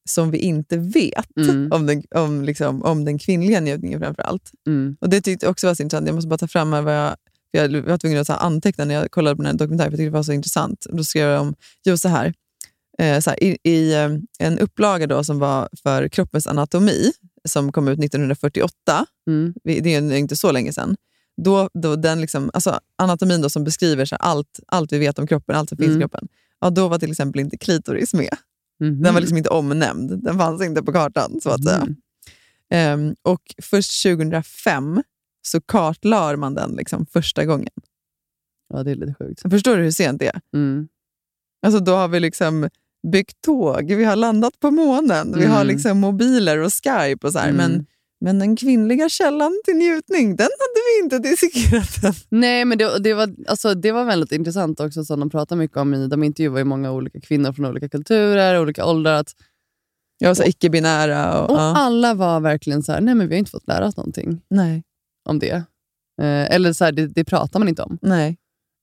[0.10, 1.72] som vi inte vet Mm.
[1.72, 4.52] om, den, om, liksom, om den kvinnliga njutningen framför allt.
[4.68, 4.98] Mm.
[5.02, 6.08] Och Det tyckte jag också var så intressant.
[6.08, 7.16] Jag måste bara ta fram här vad jag,
[7.52, 9.98] jag var tvungen att så anteckna när jag kollade på den här dokumentären, för jag
[10.00, 10.86] tyckte det var så intressant.
[10.90, 12.34] Då skrev om, jo så här,
[13.00, 17.12] eh, så här i, i eh, en upplaga då som var för kroppens anatomi,
[17.48, 19.54] som kom ut 1948, Mm.
[19.64, 20.96] det är inte så länge sedan,
[21.44, 25.28] då, då den liksom, alltså anatomin då som beskriver så allt, allt vi vet om
[25.28, 26.00] kroppen, allt som finns i Mm.
[26.02, 26.28] kroppen,
[26.62, 28.36] ja, då var till exempel inte klitoris med.
[28.80, 29.02] Mhm.
[29.02, 30.24] Den var liksom inte omnämnd.
[30.24, 31.76] Den fanns inte på kartan, så att säga.
[31.78, 31.96] Mm.
[32.72, 35.04] Ehm, och först 2005
[35.42, 37.74] så kartlade man den liksom första gången.
[38.74, 39.42] Ja, det är lite sjukt.
[39.52, 40.42] Förstår du hur sent det är?
[40.54, 40.88] Mm.
[41.66, 42.70] Alltså, då har vi liksom
[43.12, 45.68] byggt tåg, vi har landat på månen, vi har Mm.
[45.68, 47.50] liksom mobiler och Skype och så här.
[47.50, 47.58] Mm.
[47.58, 47.86] Men,
[48.22, 52.14] men den kvinnliga källan till njutning, den hade vi inte dissekerat än.
[52.30, 55.78] Nej, men det, det, var, alltså, det var väldigt intressant också som de pratar mycket
[55.78, 55.94] om.
[55.94, 59.14] i De intervjuar ju många olika kvinnor från olika kulturer, olika åldrar.
[59.14, 59.36] Att,
[60.18, 61.42] Jag var så icke-binära.
[61.42, 61.76] Och, och ja.
[61.78, 64.84] alla var verkligen så här, nej men vi har inte fått lära oss någonting Nej,
[65.30, 65.52] om det.
[66.22, 67.98] Eh, eller så här, det, det pratar man inte om.
[68.02, 68.38] nej.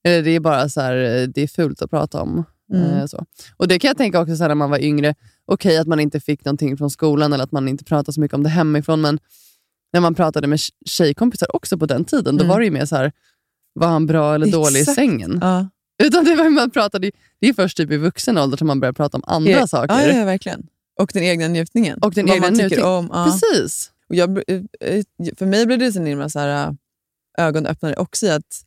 [0.04, 2.44] Eller det är bara så här, eh, det är fult att prata om.
[2.72, 2.90] Mm.
[2.90, 3.24] Eh, så.
[3.56, 5.14] Och Det kan jag tänka också så här, när man var yngre.
[5.46, 8.34] Okej att man inte fick någonting från skolan eller att man inte pratade så mycket
[8.34, 9.00] om det hemifrån.
[9.00, 9.18] Men
[9.92, 12.48] när man pratade med tj- tjejkompisar också på den tiden, då Mm.
[12.48, 13.12] var det ju mer så här,
[13.74, 14.94] var han bra eller dålig i Exakt.
[14.96, 15.38] sängen?
[15.42, 15.68] Ja.
[16.02, 18.92] Utan det var man pratade, det är först typ i vuxen ålder som man börjar
[18.92, 19.94] prata om andra Ja, saker.
[20.08, 20.66] Ja, ja, verkligen.
[21.00, 21.98] Och den egna njutningen.
[21.98, 22.88] Och den Vad egna man tycker njutningen.
[22.94, 23.10] om.
[23.12, 23.24] Ja.
[23.24, 23.90] Precis.
[24.08, 25.04] Och jag, eh, eh,
[25.36, 26.74] för mig blev det så himla så här, äh,
[27.38, 28.62] ögonöppnare också i att,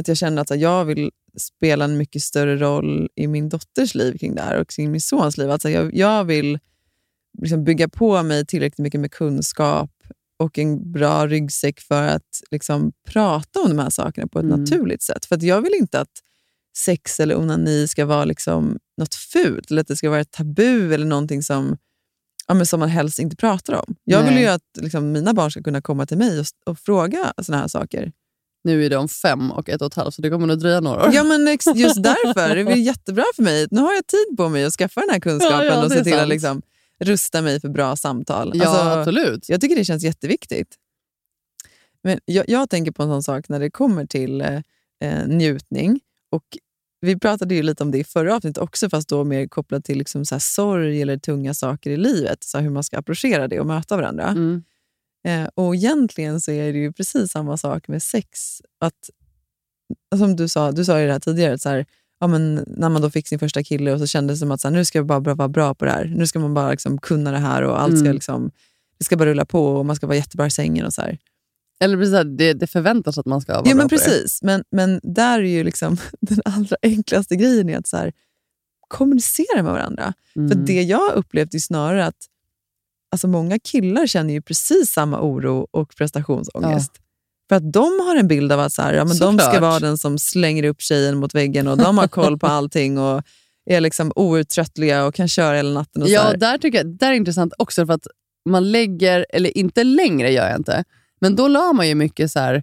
[0.00, 3.94] att jag kände att här, jag vill spela en mycket större roll i min dotters
[3.94, 5.50] liv kring det här och kring min sons liv.
[5.50, 6.58] Alltså jag, jag vill
[7.42, 9.90] liksom bygga på mig tillräckligt mycket med kunskap
[10.38, 14.60] och en bra ryggsäck för att liksom prata om de här sakerna på ett Mm.
[14.60, 15.24] naturligt sätt.
[15.24, 16.22] För jag vill inte att
[16.78, 20.94] sex eller onani ska vara liksom något fult eller att det ska vara ett tabu
[20.94, 21.76] eller någonting som,
[22.48, 23.96] ja, men som man helst inte pratar om.
[24.04, 24.42] Jag vill Nej.
[24.42, 27.68] ju att liksom, mina barn ska kunna komma till mig och, och fråga såna här
[27.68, 28.12] saker.
[28.64, 31.06] Nu är de fem och ett och ett halvt, så det kommer nog dröja några
[31.06, 31.14] år.
[31.14, 32.54] Ja, men just därför.
[32.54, 33.66] Det är jättebra för mig.
[33.70, 36.04] Nu har jag tid på mig att skaffa den här kunskapen Ja, ja, och se
[36.04, 36.62] till att liksom,
[37.04, 38.52] rusta mig för bra samtal.
[38.54, 39.48] Ja, Alltså, absolut.
[39.48, 40.76] Jag tycker det känns jätteviktigt.
[42.02, 44.60] Men jag, jag tänker på en sån sak när det kommer till eh,
[45.04, 46.00] eh, njutning.
[46.30, 46.44] Och
[47.00, 49.98] vi pratade ju lite om det i förra avsnittet också, fast då mer kopplat till
[49.98, 52.44] liksom så sorg eller tunga saker i livet.
[52.44, 54.28] Så hur man ska approchera det och möta varandra.
[54.28, 54.62] Mm.
[55.28, 58.60] Eh, och egentligen så är det ju precis samma sak med sex.
[58.80, 59.10] Att,
[60.18, 61.86] som du sa, du sa ju det här tidigare, så här,
[62.20, 64.60] ja, men när man då fick sin första kille och så kändes det som att
[64.60, 66.04] så här, nu ska jag bara vara bra på det här.
[66.16, 68.14] Nu ska man bara liksom kunna det här och allt ska Mm.
[68.14, 68.50] liksom,
[68.98, 70.86] det ska bara rulla på och man ska vara jättebra i sängen.
[70.86, 71.18] och så här.
[71.80, 74.00] Eller precis, det, det förväntas att man ska vara Ja, bra men på det.
[74.00, 74.42] precis.
[74.42, 78.12] Men, men där är ju liksom den allra enklaste grejen är att så här,
[78.88, 80.12] kommunicera med varandra.
[80.36, 80.48] Mm.
[80.48, 82.26] För det jag upplevt är snarare att
[83.12, 86.92] alltså många killar känner ju precis samma oro och prestationsångest.
[87.48, 89.78] För att de har en bild av att så här, ja, men de ska vara
[89.80, 93.22] den som slänger upp tjejen mot väggen och de har koll på allting och
[93.70, 96.02] är liksom outtröttliga och kan köra hela natten.
[96.02, 98.06] Och Ja, där tycker jag där är intressant också för att
[98.48, 100.84] man lägger, eller inte längre gör jag inte,
[101.20, 102.62] men då la man ju mycket så här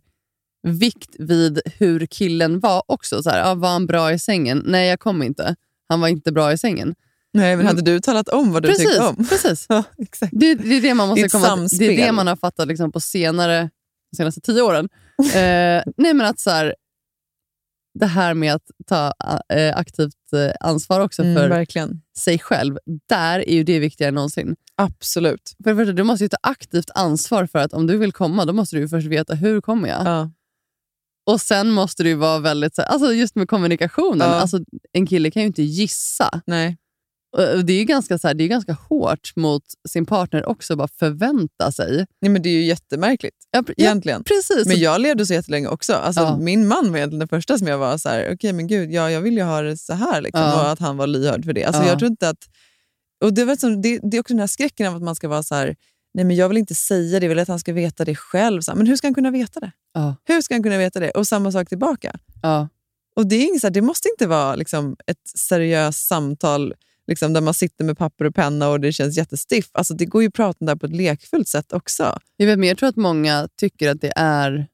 [0.67, 3.23] vikt vid hur killen var också.
[3.23, 4.63] Så här, ja, var han bra i sängen?
[4.65, 5.55] Nej, jag kom inte.
[5.89, 6.95] Han var inte bra i sängen.
[7.33, 9.15] Nej, men hade du talat om vad du precis, tyckte om?
[9.27, 9.65] Precis.
[9.69, 10.33] Ja, exakt.
[10.35, 11.95] Det, det är det man måste komma Det är samspel.
[11.95, 13.69] det man har fattat liksom på senare,
[14.11, 14.89] de senaste tio åren.
[15.19, 16.75] eh, nej, men att så här,
[17.99, 19.13] det här med att ta
[19.53, 20.13] eh, aktivt
[20.59, 22.01] ansvar också Mm, för verkligen.
[22.17, 22.77] sig själv,
[23.09, 24.55] där är ju det viktigare än någonsin.
[24.75, 25.55] Absolut.
[25.63, 28.45] För det första, du måste ju ta aktivt ansvar för att om du vill komma,
[28.45, 30.05] då måste du först veta hur kommer jag?
[30.07, 30.31] Ja.
[31.25, 34.33] Och sen måste du vara väldigt, alltså just med kommunikationen, Ja.
[34.35, 34.59] alltså,
[34.93, 36.41] en kille kan ju inte gissa.
[36.45, 36.77] Nej.
[37.63, 40.77] Det är ju ganska, så här, det är ganska hårt mot sin partner också, att
[40.77, 42.05] bara förvänta sig.
[42.21, 44.23] Nej, men det är ju jättemärkligt Ja, egentligen.
[44.23, 44.65] precis.
[44.67, 45.93] Men jag levde så jättelänge också.
[45.93, 46.37] Alltså, Ja.
[46.37, 49.11] Min man var egentligen den första som jag var så här, okej men gud, ja,
[49.11, 50.21] jag vill ju ha det så här.
[50.21, 50.61] Liksom, Ja.
[50.63, 51.63] Och att han var lyhörd för det.
[51.63, 51.87] Alltså, Ja.
[51.89, 52.49] jag tror inte att,
[53.23, 55.27] och det, var som, det, det är också den här skräcken av att man ska
[55.27, 55.75] vara så här,
[56.13, 58.61] nej men jag vill inte säga det, jag vill att han ska veta det själv.
[58.61, 59.71] Så här, men hur ska han kunna veta det?
[59.93, 60.15] Ja.
[60.25, 61.11] Hur ska han kunna veta det?
[61.11, 62.15] Och samma sak tillbaka.
[62.41, 62.69] Ja.
[63.15, 66.73] Och det, är inget så här, det måste inte vara liksom, ett seriöst samtal
[67.07, 69.69] liksom, där man sitter med papper och penna och det känns jättestiff.
[69.71, 72.19] Alltså, det går ju att prata om det här på ett lekfullt sätt också.
[72.37, 74.67] Jag, vet, men jag tror att många tycker att det är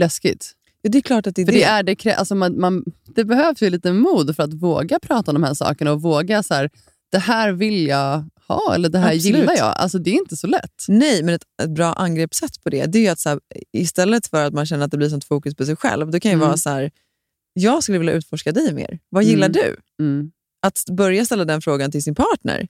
[0.00, 0.52] läskigt.
[0.82, 1.58] Ja, det är klart att det är För det.
[1.58, 5.30] det, är det, alltså man, man, det behövs ju lite mod för att våga prata
[5.30, 6.70] om de här sakerna och våga så här,
[7.12, 9.36] det här vill jag ha eller det här Absolut.
[9.38, 9.74] gillar jag.
[9.76, 10.84] Alltså det är inte så lätt.
[10.88, 13.40] Nej, men ett, ett bra angreppssätt på det, det är att så här,
[13.72, 16.30] istället för att man känner att det blir sånt fokus på sig själv, då kan
[16.30, 16.46] ju Mm.
[16.46, 16.90] vara så här,
[17.52, 18.98] jag skulle vilja utforska dig mer.
[19.08, 19.52] Vad gillar Mm.
[19.52, 19.76] du?
[20.04, 20.30] Mm.
[20.66, 22.68] Att börja ställa den frågan till sin partner.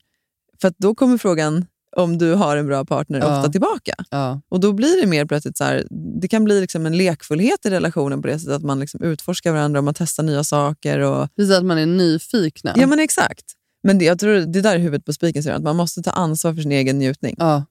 [0.61, 3.37] För då kommer frågan om du har en bra partner Ja.
[3.37, 3.95] ofta tillbaka.
[4.09, 4.41] Ja.
[4.49, 5.87] Och då blir det mer plötsligt så här,
[6.21, 9.51] det kan bli liksom en lekfullhet i relationen på det sättet att man liksom utforskar
[9.51, 10.99] varandra och man testar nya saker.
[10.99, 12.73] Och, Precis att man är nyfikna.
[12.75, 13.45] ja men exakt.
[13.83, 16.53] Men det, jag tror det där är huvudet på spiken, att man måste ta ansvar
[16.53, 17.35] för sin egen njutning.
[17.37, 17.65] Ja.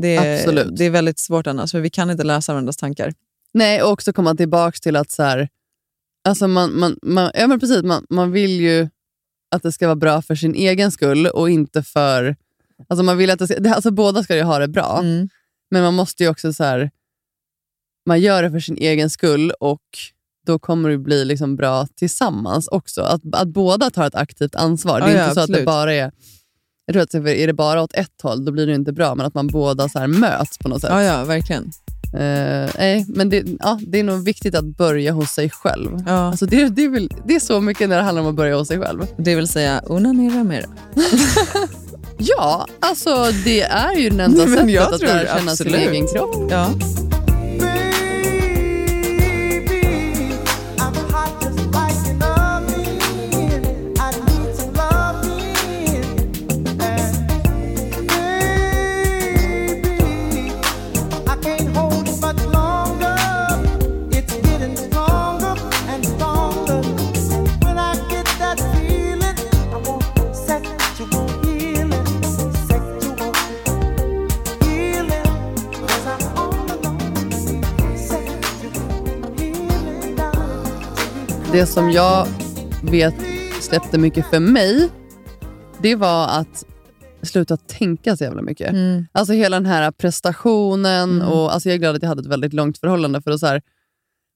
[0.00, 0.76] Det är, Absolut.
[0.76, 3.14] det är väldigt svårt annars, för vi kan inte läsa varandras tankar.
[3.54, 5.48] Nej, och också komma tillbaka till att så här,
[6.24, 8.88] alltså man, man, man, ja, men precis, man, man vill ju
[9.50, 12.36] att det ska vara bra för sin egen skull och inte för...
[12.88, 15.28] Alltså man vill att det ska, alltså båda ska ju ha det bra, Mm.
[15.70, 16.90] men man måste ju också så här,
[18.06, 19.82] man gör det för sin egen skull och
[20.46, 23.02] då kommer det bli liksom bra tillsammans också.
[23.02, 25.00] Att, att båda tar ett aktivt ansvar.
[25.00, 25.66] Det är Ja, ja, inte så att det absolut.
[25.66, 26.12] bara är...
[26.86, 29.26] Jag tror att är det bara åt ett håll, då blir det inte bra, men
[29.26, 30.90] att man båda så möts på något sätt.
[30.90, 31.70] Ja, ja, verkligen.
[32.14, 36.02] Eh, nej, men det, ja, det är nog viktigt att börja hos sig själv.
[36.06, 36.12] Ja.
[36.12, 38.56] Alltså det, det, är väl, det är så mycket när det handlar om att börja
[38.56, 39.06] hos sig själv.
[39.16, 40.66] Det vill säga, onanera mera.
[42.20, 46.50] Ja, alltså det är ju den enda sättet att lära känna sin egen kropp.
[46.50, 46.70] Ja.
[81.58, 82.28] Det som jag
[82.82, 83.14] vet
[83.60, 84.88] släppte mycket för mig,
[85.82, 86.64] det var att
[87.22, 88.70] sluta tänka så jävla mycket.
[88.70, 89.06] Mm.
[89.12, 91.22] Alltså hela den här prestationen.
[91.22, 93.22] och alltså Jag är glad att jag hade ett väldigt långt förhållande.
[93.22, 93.62] för att så här,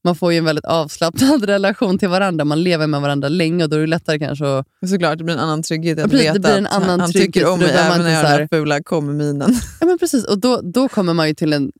[0.04, 2.44] Man får ju en väldigt avslappnad relation till varandra.
[2.44, 4.66] Man lever med varandra länge och då är det lättare kanske att...
[4.86, 7.34] Såklart, det blir en annan trygghet att precis, det veta blir en annan han, trygghet,
[7.34, 9.54] tycker om mig även när jag har den här fula kommer-minen.
[9.80, 10.24] Ja, men precis.
[10.24, 11.72] Och då, då kommer man ju till en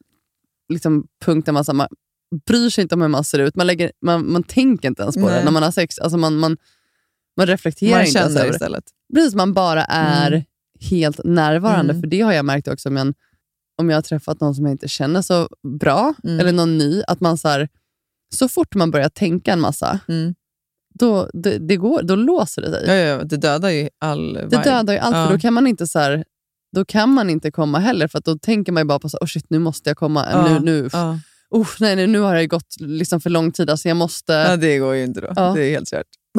[0.69, 1.89] liksom, punkt där man, så här, man
[2.47, 3.57] bryr sig inte om hur man ser ut.
[3.57, 5.45] Man, lägger, man, man tänker inte ens på det Nej.
[5.45, 5.99] när man har sex.
[5.99, 6.57] Alltså man, man,
[7.37, 8.53] man reflekterar Man inte ens över det.
[8.55, 8.85] istället.
[9.15, 10.45] Precis, man bara är Mm.
[10.81, 11.93] helt närvarande.
[11.93, 12.03] Mm.
[12.03, 13.15] För det har jag märkt också om jag,
[13.79, 15.49] om jag har träffat någon som jag inte känner så
[15.81, 16.41] bra, Mm.
[16.41, 17.69] eller någon ny, att man så, här,
[18.35, 20.35] så fort man börjar tänka en massa, Mm.
[20.95, 22.85] då, det, det går, då låser det sig.
[22.87, 24.63] Ja, ja, det dödar ju all Det vibe.
[24.65, 25.27] dödar ju allt, Ja.
[25.27, 26.25] för då kan man inte så här,
[26.77, 29.19] då kan man inte komma heller, för att då tänker man ju bara på så,
[29.21, 30.27] oh shit, nu måste jag komma.
[30.33, 31.19] Ja, Nu, nu, ja.
[31.53, 34.33] Oh, nej, nej, nu har det gått liksom för lång tid, alltså jag måste...
[34.33, 35.33] Ja, det går ju inte då.
[35.37, 35.53] Ja.
[35.57, 36.07] Det är helt kört.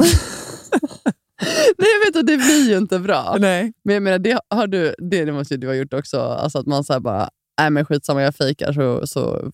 [1.78, 3.36] nej, jag vet att det blir ju inte bra.
[3.38, 3.72] Nej.
[3.84, 6.20] Men jag menar, det, har du, det, det måste ju du ha gjort också.
[6.20, 7.28] Alltså att man så bara,
[7.60, 9.50] nej men skitsamma, jag fejkar så, så,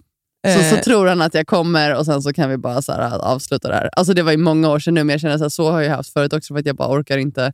[0.46, 0.80] så, så Eh.
[0.82, 3.74] tror han att jag kommer och sen så kan vi bara så här, avsluta det
[3.74, 3.90] här.
[3.92, 5.80] Alltså det var ju många år sedan nu, men jag känner så, här, så har
[5.80, 7.52] jag haft förut också för att jag bara orkar inte.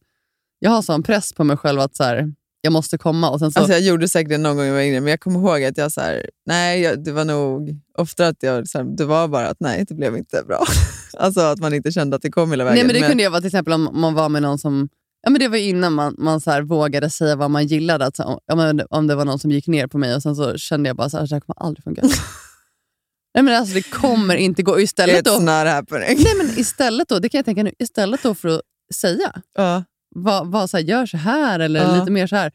[0.58, 2.32] Jag har sån press på mig själv att så här,
[2.66, 3.58] jag måste komma och sen så...
[3.58, 5.78] Alltså jag gjorde säkert det någon gång jag var yngre, men jag kommer ihåg att
[5.78, 9.28] jag så här, nej, jag, det var nog ofta att jag, så här, det var
[9.28, 10.64] bara att nej, det blev inte bra.
[11.18, 12.74] alltså att man inte kände att det kom hela vägen.
[12.86, 14.88] nej men det kunde ju vara till exempel om man var med någon som
[15.22, 18.06] Ja, men det var innan man, man så vågade säga vad man gillade.
[18.06, 20.36] Att, så, om- men om det var någon som gick ner på mig och sen
[20.36, 22.02] så kände jag bara här, det här kommer aldrig funka.
[23.34, 24.80] Nej, men alltså, det kommer inte gå.
[24.80, 26.18] Istället It's då, not happening.
[26.24, 28.60] nej, men istället då, det kan jag tänka nu, istället då för att
[28.94, 29.84] säga, Ja.
[30.16, 31.98] Vad, vad, så här, gör så här eller Ja.
[31.98, 32.52] lite mer så här,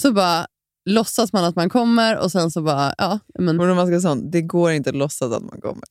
[0.00, 0.46] så bara
[0.90, 4.30] låtsas man att man kommer och sen så bara, ja, men om man ska sån,
[4.30, 5.88] det går inte att låtsas att man kommer.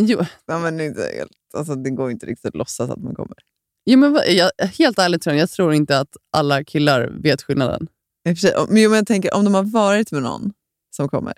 [0.00, 0.18] jo.
[0.46, 3.36] Ja, men inte helt, alltså, det går inte riktigt att låtsas att man kommer.
[3.84, 7.88] Jo, men jag, helt ärligt jag, tror inte att alla killar vet skillnaden.
[8.28, 10.52] I och Men jo, jag tänker, om de har varit med någon
[10.96, 11.34] som kommer,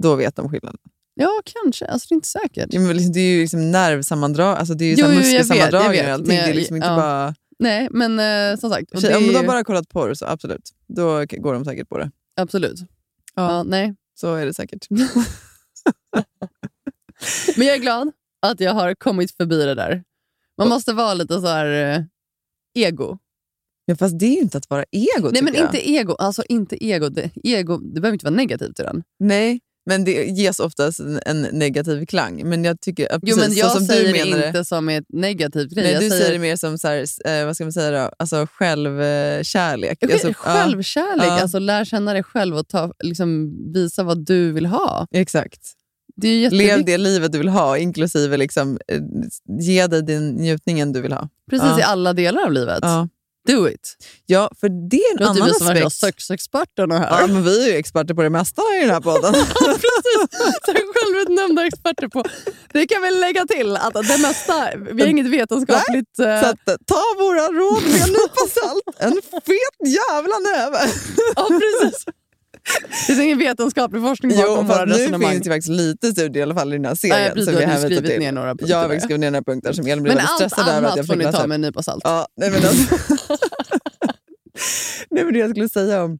[0.00, 0.78] då vet de skillnaden.
[1.14, 1.86] Ja, kanske.
[1.86, 2.66] Alltså, det är inte säkert.
[2.70, 5.74] Ja, men liksom, det är ju liksom nervsammandrag, alltså det är ju Jo, jo, vet,
[5.74, 6.06] och allting.
[6.06, 6.96] men det är liksom inte ja.
[6.96, 7.34] bara...
[7.60, 9.00] Nej, men eh, som sagt.
[9.00, 12.10] Sig, det Om de bara kollat porr så absolut, då går de säkert på det.
[12.36, 12.80] Absolut.
[13.34, 13.52] Ja.
[13.52, 13.94] Ja, nej.
[14.20, 14.86] Så är det säkert.
[17.56, 20.04] Men jag är glad att jag har kommit förbi det där.
[20.58, 22.02] Man måste vara lite så här eh,
[22.74, 23.18] ego.
[23.84, 25.64] Ja, fast det är ju inte att vara ego, Nej, men jag.
[25.64, 26.14] inte ego.
[26.14, 27.08] Alltså inte ego.
[27.08, 27.76] Det, ego.
[27.76, 29.02] det behöver inte vara negativt i den.
[29.18, 32.48] Nej, men det ges oftast en, en negativ klang.
[32.48, 34.88] Men jag tycker, Jo, precis, men jag så som säger du det menar inte som
[34.88, 35.84] ett negativt grej.
[35.84, 38.10] Nej, jag du säger, det mer som så här, eh, vad ska man säga då?
[38.18, 40.02] Alltså självkärlek.
[40.02, 41.26] Alltså, ja, Självkärlek.
[41.26, 41.40] Ja.
[41.42, 45.06] Alltså, lär känna dig själv och ta, liksom, visa vad du vill ha.
[45.10, 45.60] exakt.
[46.16, 49.00] Det Lev det livet du vill ha, inklusive liksom, eh,
[49.60, 51.28] ge dig den njutningen du vill ha.
[51.50, 51.78] Precis Ja.
[51.80, 52.78] i alla delar av livet.
[52.82, 53.08] Ja.
[53.50, 53.96] Do it.
[54.26, 56.22] Ja, för det är en Det låter annan vi som värsta aspekt.
[56.22, 57.20] sexexperterna här.
[57.20, 59.34] Ja, men vi är ju experter på det mesta i den här podden.
[60.64, 62.24] Så Självutnämnda experter på.
[62.72, 66.18] Det kan vi lägga till, att det mesta, vi har inget vetenskapligt...
[66.18, 68.82] eh, Så att, eh, ta våra råd med en nypa salt.
[68.98, 70.78] En fet jävla näve!
[71.36, 72.04] Ja, precis.
[72.88, 75.30] Det finns ingen vetenskaplig forskning bakom våra nu resonemang.
[75.30, 77.22] finns det faktiskt lite studier i alla fall i den här serien.
[77.24, 78.18] Ja, precis, som vi har skrivit till.
[78.18, 80.52] ner några punkter Jag har skrivit ner några punkter som Elin blev Men väldigt allt
[80.52, 82.00] stressad över att annat jag får ni ta med en nypa salt.
[82.04, 82.96] Ja, nej, men alltså,
[85.10, 86.18] nej, men det jag skulle säga om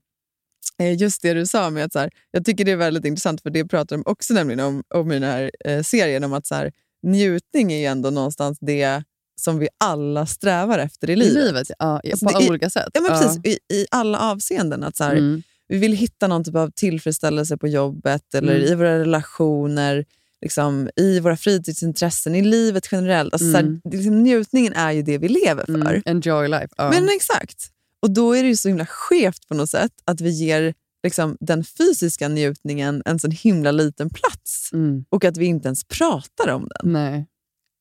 [0.79, 3.43] eh, just det du sa med att så här, jag tycker det är väldigt intressant
[3.43, 6.47] för det pratar de också nämligen om, om i den här eh, serien om att
[6.47, 6.73] så här,
[7.07, 9.03] njutning är ju ändå någonstans det
[9.41, 11.35] som vi alla strävar efter i I livet.
[11.45, 12.01] livet, ja.
[12.13, 12.89] Alltså, på är- olika sätt.
[12.95, 14.85] Ja, men precis, i, I alla avseenden.
[14.85, 15.43] Att så här, Mm.
[15.71, 18.73] Vi vill hitta någon typ av tillfredsställelse på jobbet eller Mm.
[18.73, 20.05] i våra relationer,
[20.43, 23.33] liksom, i våra fritidsintressen, i livet generellt.
[23.35, 23.81] Alltså, så här, Mm.
[23.85, 25.73] liksom, njutningen är ju det vi lever för.
[25.75, 26.03] Mm.
[26.05, 26.69] Enjoy life.
[26.77, 26.91] Ja.
[26.91, 27.71] Men exakt.
[28.03, 31.37] Och då är det ju så himla skevt på något sätt att vi ger liksom,
[31.41, 35.05] den fysiska njutningen en sån himla liten plats Mm.
[35.09, 36.93] och att vi inte ens pratar om den.
[36.93, 37.27] Nej.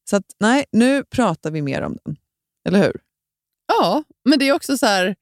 [0.10, 2.16] Så att, nej, nu pratar vi mer om den.
[2.68, 3.02] Eller hur?
[3.68, 5.16] Ja, men det är också så här,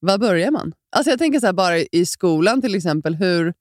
[0.00, 0.72] var börjar man?
[0.92, 3.54] Alltså jag tänker så här, bara i skolan till exempel, hur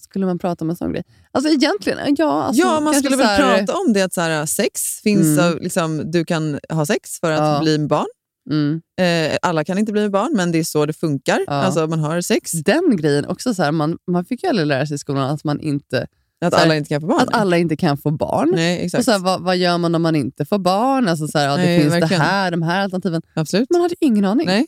[0.00, 1.02] skulle man prata om en sån grej?
[1.32, 2.42] Alltså egentligen, ja.
[2.42, 5.58] Alltså, ja, man skulle väl här- prata om det att så här, sex finns, Mm.
[5.60, 7.60] liksom, du kan ha sex för att Ja.
[7.62, 8.06] bli med barn.
[8.50, 8.80] Mm.
[9.00, 11.38] Eh, alla kan inte bli barn, men det är så det funkar.
[11.46, 11.52] Ja.
[11.52, 12.52] Alltså man har sex.
[12.52, 15.44] Den grejen också, så här, man, man fick ju aldrig lära sig i skolan att
[15.44, 16.06] man inte
[16.40, 17.20] Att här, alla inte kan få barn.
[17.20, 18.52] att alla inte kan få barn.
[18.54, 18.98] Nej, exakt.
[19.00, 21.08] Och så här, vad, vad gör man om man inte får barn?
[21.08, 22.20] Alltså så här, ja, det Nej, finns verkligen.
[22.20, 23.22] det här, de här alternativen.
[23.34, 23.70] Absolut.
[23.70, 24.46] Man hade ingen aning.
[24.46, 24.66] Nej.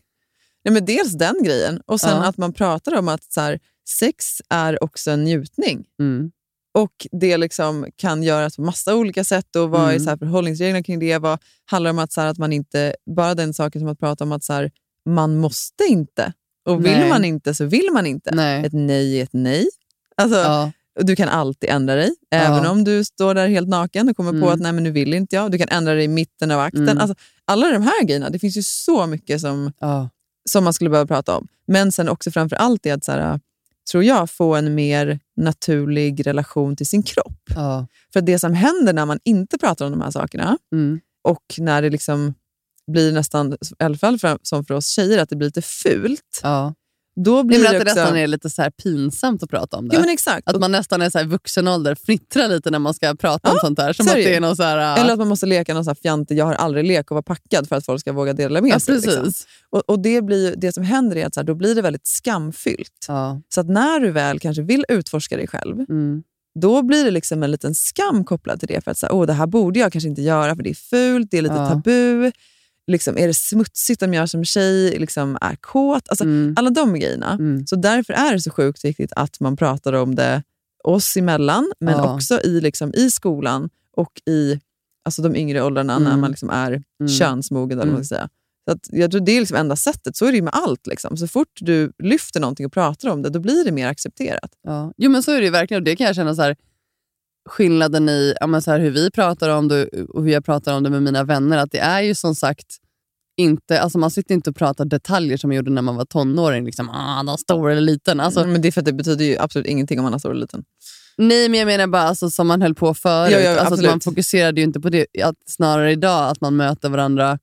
[0.65, 2.25] Nej, men dels den grejen och sen Ja.
[2.29, 5.85] att man pratar om att så här, sex är också en njutning.
[6.01, 6.31] Mm.
[6.75, 9.57] Och det liksom kan göras på massa olika sätt.
[9.57, 10.01] Och vad är Mm.
[10.05, 11.19] så här förhållningsreglerna kring det?
[11.19, 12.95] Vad handlar om att, så här, att man inte...
[13.17, 14.71] Bara den saken som att prata om att så här,
[15.05, 16.33] man måste inte.
[16.67, 17.09] Och vill Nej.
[17.09, 18.31] man inte så vill man inte.
[18.35, 18.67] Nej.
[18.67, 19.69] Ett nej är ett nej.
[20.17, 20.73] Alltså, Ja.
[21.01, 24.37] Du kan alltid ändra dig, även om du står där helt naken och kommer på
[24.37, 24.49] Mm.
[24.49, 25.51] att nej, men nu vill inte jag.
[25.53, 26.83] Du kan ändra dig i mitten av akten.
[26.89, 26.99] Mm.
[26.99, 30.09] Alltså, alla de här grejerna, det finns ju så mycket som, Ja.
[30.49, 31.47] Som man skulle behöva prata om.
[31.67, 33.41] Men sen också framför allt det att, så här,
[33.93, 37.43] tror jag, få en mer naturlig relation till sin kropp.
[37.55, 37.87] Ja.
[38.13, 41.01] För det som händer när man inte pratar om de här sakerna Mm.
[41.25, 42.35] och när det liksom
[42.93, 46.41] blir nästan, i alla fall för, som för oss tjejer, att det blir lite fult.
[46.43, 46.75] Ja.
[47.25, 47.95] Då blir Nej, det också...
[47.95, 49.95] nästan är lite så här pinsamt att prata om det.
[49.95, 50.49] Ja, men exakt.
[50.49, 53.55] Att man nästan är så här vuxen ålder, fnittrar lite när man ska prata om
[53.57, 53.93] Ja, sånt där.
[53.93, 54.97] Som så att det är någon så här...
[54.97, 57.15] äh, Eller att man måste leka någon sån här fjantig, jag har aldrig lek och
[57.15, 58.95] vara packad för att folk ska våga dela med ja, sig.
[58.95, 59.07] precis.
[59.15, 59.33] Liksom.
[59.71, 62.07] Och, och det, blir, det som händer är att så här, då blir det väldigt
[62.07, 63.05] skamfyllt.
[63.09, 63.41] Ja.
[63.55, 66.23] Så att när du väl kanske vill utforska dig själv, Mm.
[66.61, 68.85] då blir det liksom en liten skam kopplad till det.
[68.85, 70.75] För att så här, Åh, det här borde jag kanske inte göra för det är
[70.75, 72.33] fult, det är lite tabu.
[72.89, 76.09] Liksom, är det smutsigt om jag som tjej liksom är kåt?
[76.09, 76.55] Alltså, Mm.
[76.59, 77.33] Alla de grejerna.
[77.33, 77.67] Mm.
[77.67, 80.43] Så därför är det så sjukt viktigt att man pratar om det
[80.85, 82.15] oss emellan, men Ja.
[82.15, 84.61] också i, liksom, i skolan och i
[85.05, 86.21] alltså, de yngre åldrarna när Mm.
[86.21, 87.09] man liksom är Mm.
[87.09, 87.81] könsmogen.
[87.81, 88.29] Eller man ska säga.
[88.69, 90.17] Så att, jag tror det är liksom enda sättet.
[90.17, 90.87] Så är det med allt.
[90.87, 91.17] Liksom.
[91.17, 94.51] Så fort du lyfter någonting och pratar om det, då blir det mer accepterat.
[94.63, 94.93] Ja.
[94.97, 95.81] Jo, men så är det verkligen.
[95.81, 96.57] Och det kan jag känna så här,
[97.49, 100.77] skillnaden i ja, men så här, hur vi pratar om det och hur jag pratar
[100.77, 101.59] om det med mina vänner.
[101.59, 102.67] Att det är ju som sagt
[103.37, 106.65] inte, alltså man sitter inte och pratar detaljer som man gjorde när man var tonåring.
[106.65, 108.21] Liksom, ah, de stor eller liten.
[108.21, 110.31] Alltså, men det är för att det betyder ju absolut ingenting om man har stor
[110.31, 110.65] eller liten.
[111.17, 113.33] Nej, men jag menar bara alltså, som man höll på förut.
[113.33, 115.07] Ja, ja, alltså, man fokuserade ju inte på det.
[115.23, 117.39] Att snarare idag att man möter varandra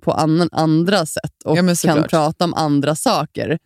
[0.00, 3.58] på an, andra sätt och Ja, kan prata om andra saker.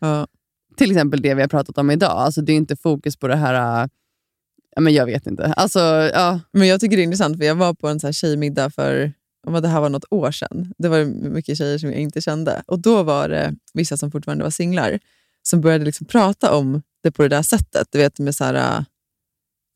[0.76, 2.10] Till exempel det vi har pratat om idag.
[2.10, 3.88] Alltså, det är inte fokus på det här...
[4.76, 5.44] Ja, men jag vet inte.
[5.46, 5.78] Alltså,
[6.14, 6.40] ja.
[6.52, 9.12] Men jag tycker det är intressant, för jag var på en så här tjejmiddag för
[9.62, 10.72] det här var något år sedan.
[10.78, 12.62] Det var mycket tjejer som jag inte kände.
[12.66, 14.98] Och Då var det vissa som fortfarande var singlar
[15.42, 17.88] som började liksom prata om det på det där sättet.
[17.90, 18.84] Du vet med så här,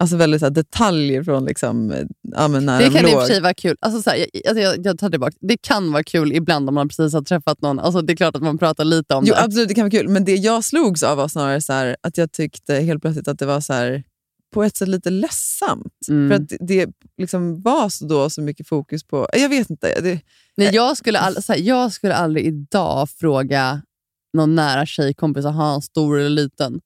[0.03, 3.27] alltså väldigt så detaljer från liksom, ja, men när Det de kan i och för
[3.27, 3.77] sig vara kul.
[3.81, 5.37] Alltså, så här, jag, alltså, jag, jag tar tillbaka.
[5.41, 7.79] Det kan vara kul ibland om man precis har träffat någon.
[7.79, 9.43] Alltså, det är klart att man pratar lite om Jo, det.
[9.43, 10.09] absolut, det kan vara kul.
[10.09, 13.39] Men det jag slogs av var snarare så här, att jag tyckte helt plötsligt att
[13.39, 14.03] det var så här,
[14.57, 16.09] på ett sätt lite ledsamt.
[16.09, 16.29] Mm.
[16.29, 16.89] För att det
[17.19, 19.29] liksom var så, då så mycket fokus på...
[19.33, 20.01] Jag vet inte.
[20.01, 20.21] Det,
[20.57, 23.83] Nej, jag, skulle all, här, jag skulle aldrig idag fråga
[24.33, 26.81] någon nära tjejkompis, har han stor eller liten?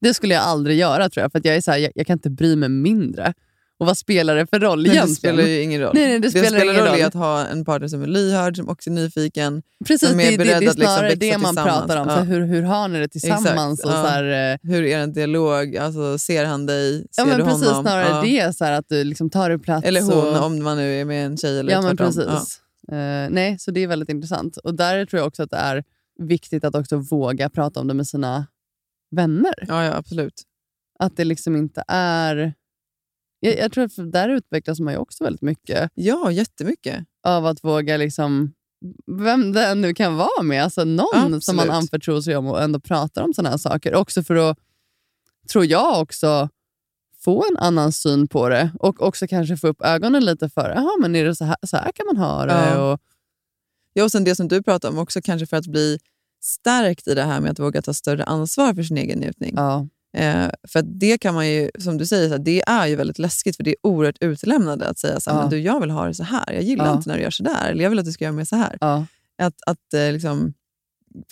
[0.00, 2.06] Det skulle jag aldrig göra tror jag, för att jag, är så här, jag, jag
[2.06, 3.34] kan inte bry mig mindre.
[3.80, 5.08] Och vad spelar det för roll egentligen?
[5.08, 5.90] det spelar ju ingen roll.
[5.94, 8.68] Nej, nej, det spelar ingen roll, i att ha en partner som är lyhörd, som
[8.68, 9.62] också är nyfiken.
[9.86, 12.04] Precis, som det, är det, det beredd är att liksom snarare det man pratar om.
[12.04, 12.16] Så Ja.
[12.16, 13.80] här, hur, hur har ni det tillsammans?
[13.80, 14.02] Exakt, och ja.
[14.02, 15.76] så här, eh, Hur är en dialog?
[15.76, 16.98] Alltså, ser han dig?
[16.98, 17.84] Ser ja, men du precis, honom?
[17.84, 18.22] snarare Ja.
[18.46, 19.86] det, så här, att du liksom tar dig plats.
[19.86, 22.14] Eller hon, och, om man nu är med en tjej eller Ja, men tvärtom.
[22.14, 22.60] precis.
[22.92, 24.56] Eh, nej, så det är väldigt intressant.
[24.56, 25.84] Och där tror jag också att det är
[26.18, 28.46] viktigt att också våga prata om det med sina
[29.16, 29.54] vänner.
[29.68, 30.42] Ja, ja, absolut.
[30.98, 32.54] Att det liksom inte är...
[33.40, 37.04] Jag, jag tror att där utvecklas man ju också väldigt mycket Ja, jättemycket.
[37.26, 38.52] av att våga liksom
[39.20, 40.64] vem det nu kan vara med.
[40.64, 41.82] Alltså någon som man Absolut.
[41.82, 43.94] anförtror sig om och ändå pratar om sådana här saker.
[43.94, 44.58] Också för att,
[45.52, 46.48] tror jag, också
[47.24, 50.90] få en annan syn på det och också kanske få upp ögonen lite för, jaha,
[51.00, 52.52] men är det så här, så här kan man ha det?
[52.52, 52.92] Ja.
[52.92, 53.00] Och,
[53.92, 55.98] Ja, och sen det som du pratar om också, kanske för att bli
[56.42, 59.54] stärkt i det här med att våga ta större ansvar för sin egen njutning.
[59.56, 59.88] ja.
[60.16, 63.18] Eh, för det kan man ju, som du säger, så här, det är ju väldigt
[63.18, 65.42] läskigt för det är oerhört utlämnande att säga så här, Ja.
[65.42, 66.52] men du, jag vill ha det så här.
[66.52, 66.92] Jag gillar Ja.
[66.96, 67.70] inte när du gör så där.
[67.70, 68.78] Eller jag vill att du ska göra mer så här.
[68.80, 69.06] Ja.
[69.42, 70.54] Att, att eh, liksom,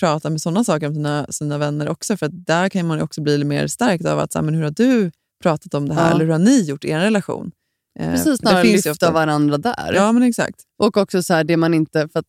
[0.01, 2.17] prata med sådana saker om sina, sina vänner också.
[2.17, 4.63] För där kan man också bli lite mer stärkt av att så här, men hur
[4.65, 5.11] har du
[5.43, 6.15] pratat om det här?
[6.15, 7.51] Eller hur har ni gjort i er relation?
[7.99, 9.93] Eh, Precis, det snarare lyfta ofta- varandra där.
[9.95, 10.61] Ja, men exakt.
[10.79, 12.09] Och också så här, det man inte...
[12.09, 12.27] För att,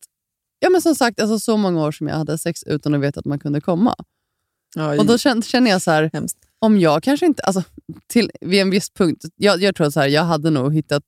[0.58, 3.20] ja, men som sagt, alltså, så många år som jag hade sex utan att veta
[3.20, 3.94] att man kunde komma.
[4.76, 6.38] Ja, Och då känner, jag så här, Hemskt.
[6.58, 7.42] om jag kanske inte...
[7.42, 7.62] Alltså,
[8.06, 11.04] till, vid en viss punkt, jag, jag tror så här, jag hade nog hittat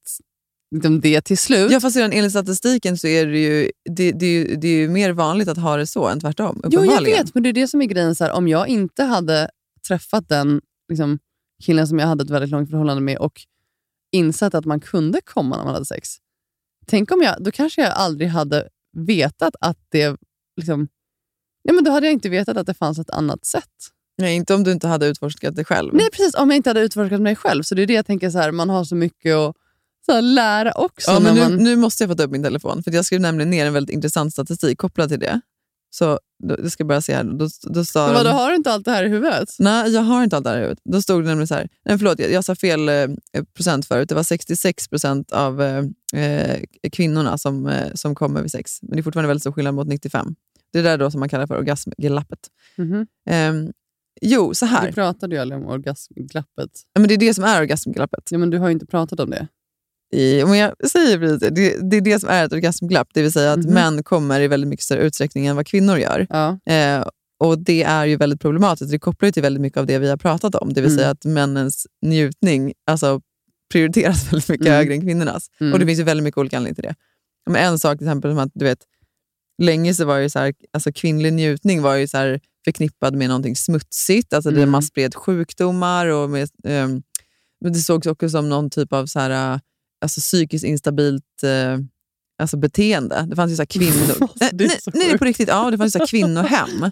[0.70, 1.72] liksom, det till slut.
[1.72, 4.76] Ja, fast redan enligt statistiken så är det ju, det, det, är ju, det är
[4.76, 6.62] ju mer vanligt att ha det så än tvärtom.
[6.70, 8.14] Jo, jag vet, men det är det som är grejen.
[8.14, 9.50] Så här, om jag inte hade
[9.88, 11.18] träffat den liksom,
[11.64, 13.40] killen som jag hade ett väldigt långt förhållande med och
[14.12, 16.08] insett att man kunde komma när man hade sex.
[16.86, 20.16] Tänk om jag, då kanske jag aldrig hade vetat att det...
[20.56, 20.88] Liksom,
[21.64, 23.64] nej, men då hade jag inte vetat att det fanns ett annat sätt.
[24.18, 25.94] Nej, inte om du inte hade utforskat det själv.
[25.94, 26.34] Nej, precis.
[26.34, 27.62] Om jag inte hade utforskat mig själv.
[27.62, 29.56] Så det är det jag tänker, så här, man har så mycket att
[30.06, 31.10] så här, lära också.
[31.10, 33.20] Ja, men nu, man, nu måste jag få ta upp min telefon, för jag skrev
[33.20, 35.40] nämligen ner en väldigt intressant statistik kopplad till det.
[35.90, 37.24] Så då, jag ska bara se här.
[37.24, 39.48] Då, då sa men vadå, de- har du inte allt det här i huvudet?
[39.58, 40.78] Nej, jag har inte allt det här i huvudet.
[40.84, 41.68] Då stod det nämligen så här.
[41.84, 43.06] Nej, förlåt, jag, jag sa fel eh,
[43.56, 44.08] procent förut.
[44.08, 45.84] Det var 66 procent av eh,
[46.22, 46.60] eh,
[46.92, 48.78] kvinnorna som, eh, som kommer vid sex.
[48.82, 50.34] Men det är fortfarande väldigt stor skillnad mot 95.
[50.72, 52.38] Det är där då som man kallar för orgasmglappet.
[52.76, 53.06] Mhm.
[53.30, 53.72] Ehm,
[54.20, 54.86] jo, så här.
[54.86, 56.70] Du pratade ju aldrig om orgasmglappet.
[56.92, 58.28] Ja, men det är det som är orgasmglappet.
[58.30, 59.48] Ja, men du har ju inte pratat om det.
[60.14, 63.08] I, om jag säger precis det, det, det är det som är ett orgasmglapp.
[63.14, 63.74] Det vill säga att Mhm.
[63.74, 66.26] män kommer i väldigt mycket större utsträckning än vad kvinnor gör.
[66.30, 66.58] Ja.
[66.72, 67.04] Eh,
[67.40, 68.90] och Det är ju väldigt problematiskt.
[68.90, 70.72] Det kopplar ju till väldigt mycket av det vi har pratat om.
[70.72, 70.98] Det vill Mm.
[70.98, 73.20] säga att männens njutning alltså,
[73.72, 74.76] prioriteras väldigt mycket Mm.
[74.76, 75.46] högre än kvinnornas.
[75.60, 75.72] Mm.
[75.72, 76.94] Och Det finns ju väldigt mycket olika anledningar till det.
[77.50, 78.78] Men en sak till exempel som att du vet,
[79.62, 83.28] länge så var ju så här, alltså kvinnlig njutning var ju så här förknippad med
[83.28, 84.32] någonting smutsigt.
[84.32, 84.70] Alltså det Mm.
[84.70, 86.48] man spred sjukdomar och med,
[87.60, 89.60] men det sågs också som någon typ av så här,
[90.00, 91.78] alltså psykiskt instabilt eh,
[92.42, 93.26] alltså beteende.
[93.30, 94.16] Det fanns ju så kvinnor...
[94.20, 95.48] Alltså, det nej, nej, på riktigt.
[95.48, 96.90] Ja, det fanns ju så kvinnohem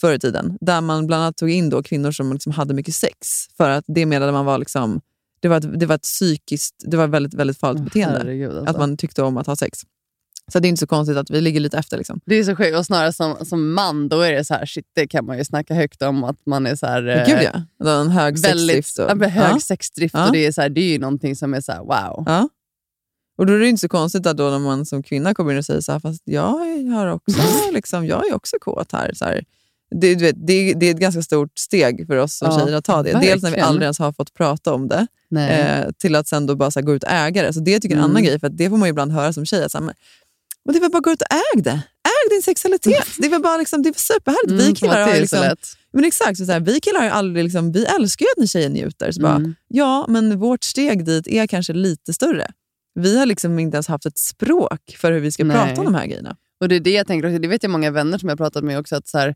[0.00, 2.94] förr i tiden, där man bland annat tog in då kvinnor som liksom hade mycket
[2.94, 3.46] sex.
[3.56, 5.00] För att det menade man var liksom,
[5.40, 8.18] det var ett, det var ett psykiskt, det var ett väldigt, väldigt farligt beteende.
[8.18, 8.70] Herregud, alltså.
[8.70, 9.78] Att man tyckte om att ha sex.
[10.52, 11.98] Så det är inte så konstigt att vi ligger lite efter.
[11.98, 12.20] Liksom.
[12.26, 12.76] Det är så sjukt.
[12.76, 15.44] Och snarare som, som man, då är det så här, shit, det kan man ju
[15.44, 17.06] snacka högt om att man är så här...
[17.08, 17.48] Eh, Gud
[17.78, 18.98] ja, en hög väldigt, sexdrift.
[18.98, 19.60] Och, ja, hög ja.
[19.60, 20.26] sexdrift Ja.
[20.26, 22.22] och det är, så här, det är ju någonting som är så här, wow.
[22.26, 22.48] Ja.
[23.38, 25.58] Och då är det inte så konstigt att då när man som kvinna kommer in
[25.58, 26.42] och säger så här, fast jag,
[26.92, 27.38] har också,
[27.72, 29.12] liksom, jag är också kåt här.
[29.14, 29.44] Så här.
[30.00, 32.84] Det, vet, det, det är ett ganska stort steg för oss som Ja, tjejer att
[32.84, 33.10] ta det.
[33.12, 33.68] Dels när vi verkligen.
[33.68, 35.06] aldrig ens har fått prata om det,
[35.40, 37.52] eh, till att sen då bara så här, gå ut och äga det.
[37.52, 38.10] Så det tycker jag är en Mm.
[38.10, 39.64] annan grej, för det får man ju ibland höra som tjej.
[39.64, 39.94] Att, så här,
[40.64, 41.82] men, det är väl bara att gå ut och äg det.
[42.04, 43.06] Äg din sexualitet.
[43.18, 44.50] Det är väl bara liksom, det är superhärligt.
[44.50, 45.54] Mm, vi killar har liksom,
[45.92, 48.68] men exakt, så här, vi killar har aldrig, liksom, vi älskar ju att ni tjejer
[48.68, 49.12] njuter.
[49.12, 49.54] Så bara, Mm.
[49.68, 52.46] ja, men vårt steg dit är kanske lite större.
[52.94, 55.56] Vi har liksom inte ens haft ett språk för hur vi ska Nej.
[55.56, 56.36] prata om de här grejerna.
[56.60, 57.38] Och Det är det jag tänker också.
[57.38, 58.96] Det vet jag många vänner som jag har pratat med också.
[58.96, 59.34] Att så här,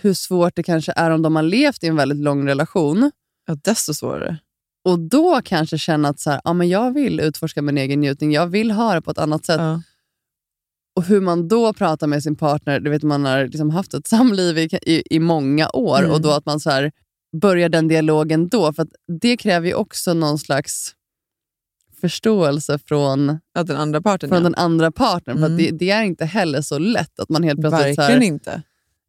[0.00, 3.10] hur svårt det kanske är om de har levt i en väldigt lång relation.
[3.46, 4.38] Ja, desto svårare.
[4.84, 8.32] Och då kanske känna att så här, ja, men jag vill utforska min egen njutning.
[8.32, 9.60] Jag vill ha det på ett annat sätt.
[9.60, 9.82] Ja.
[10.96, 12.80] Och hur man då pratar med sin partner.
[12.80, 16.10] Du vet, man har liksom haft ett samliv i, i, i många år Mm.
[16.10, 16.92] och då att man så här,
[17.40, 18.72] börjar den dialogen då.
[18.72, 18.88] För att
[19.20, 20.94] det kräver ju också någon slags
[22.00, 24.42] förståelse från, Att den andra parten, från ja.
[24.44, 25.38] den andra partnern.
[25.38, 25.52] För Mm.
[25.52, 27.98] att det, det är inte heller så lätt att man helt plötsligt...
[27.98, 28.62] Verkligen här, inte.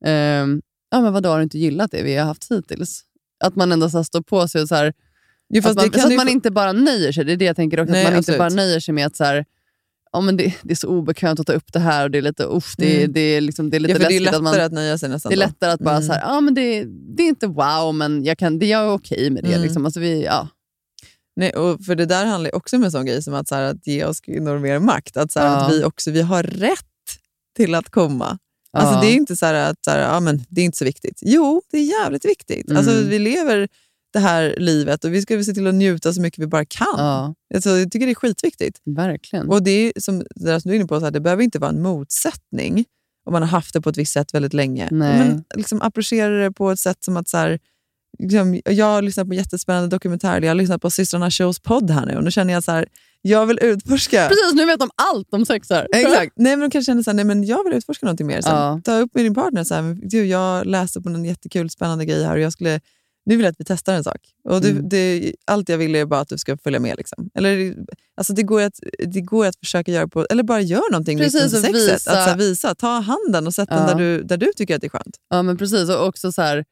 [0.05, 0.61] ehm,
[0.91, 3.01] ja, men vadå, har du inte gillat det vi har haft hittills?
[3.43, 4.93] Att man ändå så här står på sig och så här,
[5.49, 7.25] Jo, att man, det så att man inte bara nöjer sig.
[7.25, 7.91] Det är det jag tänker också.
[7.91, 8.36] Nej, att man absolut.
[8.36, 9.45] inte bara nöjer sig med att så här,
[10.14, 12.22] ja, men det, det är så obekvämt att ta upp det här och det är
[12.22, 13.14] lite, usch, det, Mm.
[13.14, 14.26] det, är, liksom, det är lite ja, för det är läskigt.
[14.26, 15.45] lättare att man, att nöja sig nästan det är då.
[15.45, 16.07] lättare att bara Mm.
[16.07, 16.84] så här, ja, men det,
[17.18, 19.49] det är inte wow, men jag, kan, det, jag är okej med det.
[19.49, 19.61] Mm.
[19.61, 19.86] Liksom.
[19.86, 20.47] Alltså vi, ja.
[21.36, 23.61] Nej, och för det där handlar också om en sån grej som att, så här,
[23.64, 25.18] att ge oss kvinnor mer makt.
[25.18, 25.66] Att, så här, Ja.
[25.66, 26.80] att vi också vi har rätt
[27.57, 28.38] till att komma.
[28.78, 29.01] Alltså, Ja.
[29.01, 31.20] Det är inte så här att så här, ja, men det är inte så viktigt.
[31.22, 32.66] Jo, det är jävligt viktigt.
[32.70, 32.78] Mm.
[32.78, 33.68] Alltså, vi lever
[34.14, 36.88] det här livet och vi ska se till att njuta så mycket vi bara kan.
[36.97, 38.80] Ja, Alltså, jag tycker det är skitviktigt.
[38.86, 39.49] verkligen.
[39.49, 41.43] Och det är som, det där som du är inne på, så här, det behöver
[41.43, 42.86] inte vara en motsättning
[43.26, 44.88] om man har haft det på ett visst sätt väldigt länge.
[44.91, 45.20] Nej.
[45.20, 47.59] Men liksom approchera det på ett sätt som att så här,
[48.20, 52.05] liksom, jag har lyssnat på jättespännande dokumentärer, jag har lyssnat på systrarna Shows podd här
[52.05, 52.88] nu och nu känner jag så här,
[53.22, 54.28] jag vill utforska.
[54.28, 55.88] Precis, nu vet de allt om sex här.
[55.95, 56.34] Exakt.
[56.38, 58.41] Nej, men de kanske känner så här, nej, men jag vill utforska någonting mer.
[58.41, 58.82] Så Ja.
[58.84, 59.64] Ta upp med din partner.
[59.64, 62.80] Så här, du, jag läste på en jättekul, spännande grej här och jag skulle,
[63.26, 64.17] nu vill jag att vi testar en sak.
[64.49, 64.89] Och du, Mm.
[64.89, 66.97] det, allt jag vill är bara att du ska följa med.
[66.97, 67.30] Liksom.
[67.36, 67.76] Eller,
[68.17, 71.43] alltså, det, går att, det går att försöka göra på, eller bara gör någonting Precis,
[71.43, 71.93] nytt under sexet.
[71.95, 72.76] visa- Att, här, visa.
[72.76, 73.88] Ta handen och sätt den Ja.
[73.88, 75.17] där du, där du tycker att det är skönt.
[75.30, 75.89] Ja, men precis.
[75.89, 76.65] Och också så här,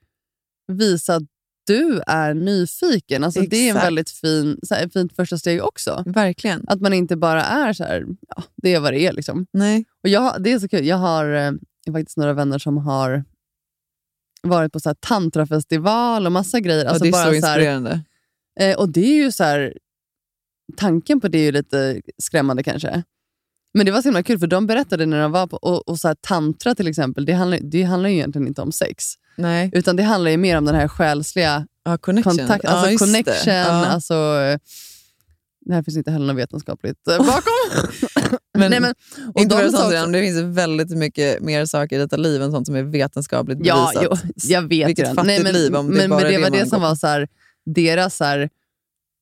[0.72, 1.24] visa att
[1.68, 3.24] du är nyfiken.
[3.24, 6.04] Alltså, det är en väldigt fin, så här, ett fint första steg också.
[6.06, 6.64] Verkligen.
[6.68, 9.14] Att man inte bara är så här, ja, det är vad det är.
[9.14, 9.46] Liksom.
[9.54, 9.86] Nej.
[10.04, 10.86] Och jag, det är så kul.
[10.86, 11.52] Jag har eh,
[11.94, 13.24] faktiskt några vänner som har
[14.48, 16.86] varit på så här, tantrafestival och massa grejer.
[16.86, 18.02] Alltså och det är bara så här, inspirerande.
[18.60, 19.74] Eh, och det är ju så här,
[20.78, 23.04] tanken på det är ju lite skrämmande kanske.
[23.74, 26.00] Men det var så himla kul för de berättade när de var på, och, och
[26.00, 29.04] så här, tantra till exempel, det handlar, det handlar ju egentligen inte om sex.
[29.38, 29.70] Nej.
[29.74, 32.38] Utan det handlar ju mer om den här själsliga Ja, connection.
[32.38, 32.98] kontakt, Ja, alltså det.
[32.98, 33.54] connection.
[33.54, 33.86] Ja.
[33.86, 34.14] Alltså,
[35.66, 37.44] det här finns inte heller något vetenskapligt eh, bakom.
[38.58, 38.94] Men, Nej, men,
[39.34, 42.68] och inte de sånt det finns väldigt mycket mer saker i detta liv än sånt
[42.68, 44.22] som är vetenskapligt Ja, bevisat.
[44.24, 45.16] jo, jag vet Vilket det.
[45.16, 46.88] fattigt Nej, men, liv om det men, bara men är det var det som går
[46.88, 47.28] var så här,
[47.66, 48.16] deras...
[48.16, 48.50] Så här,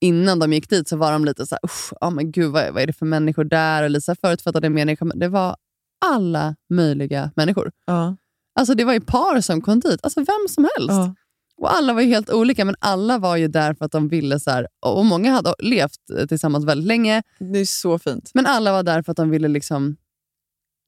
[0.00, 2.72] innan de gick dit så var de lite så här, "Usch, ja, men gud, vad,
[2.74, 3.82] vad är det för människor där?
[3.82, 5.04] Och lite så här förutfattade meningar.
[5.04, 5.56] Men Det var
[6.04, 7.70] alla möjliga människor.
[7.86, 8.16] Ja.
[8.60, 10.90] Alltså Det var ju par som kom dit, alltså vem som helst.
[10.90, 11.14] Ja.
[11.60, 14.40] Och Alla var helt olika, men alla var ju där för att de ville...
[14.40, 18.30] så här, och Många hade levt eh, tillsammans väldigt länge, Det är så fint.
[18.34, 19.96] men alla var där för att de ville liksom...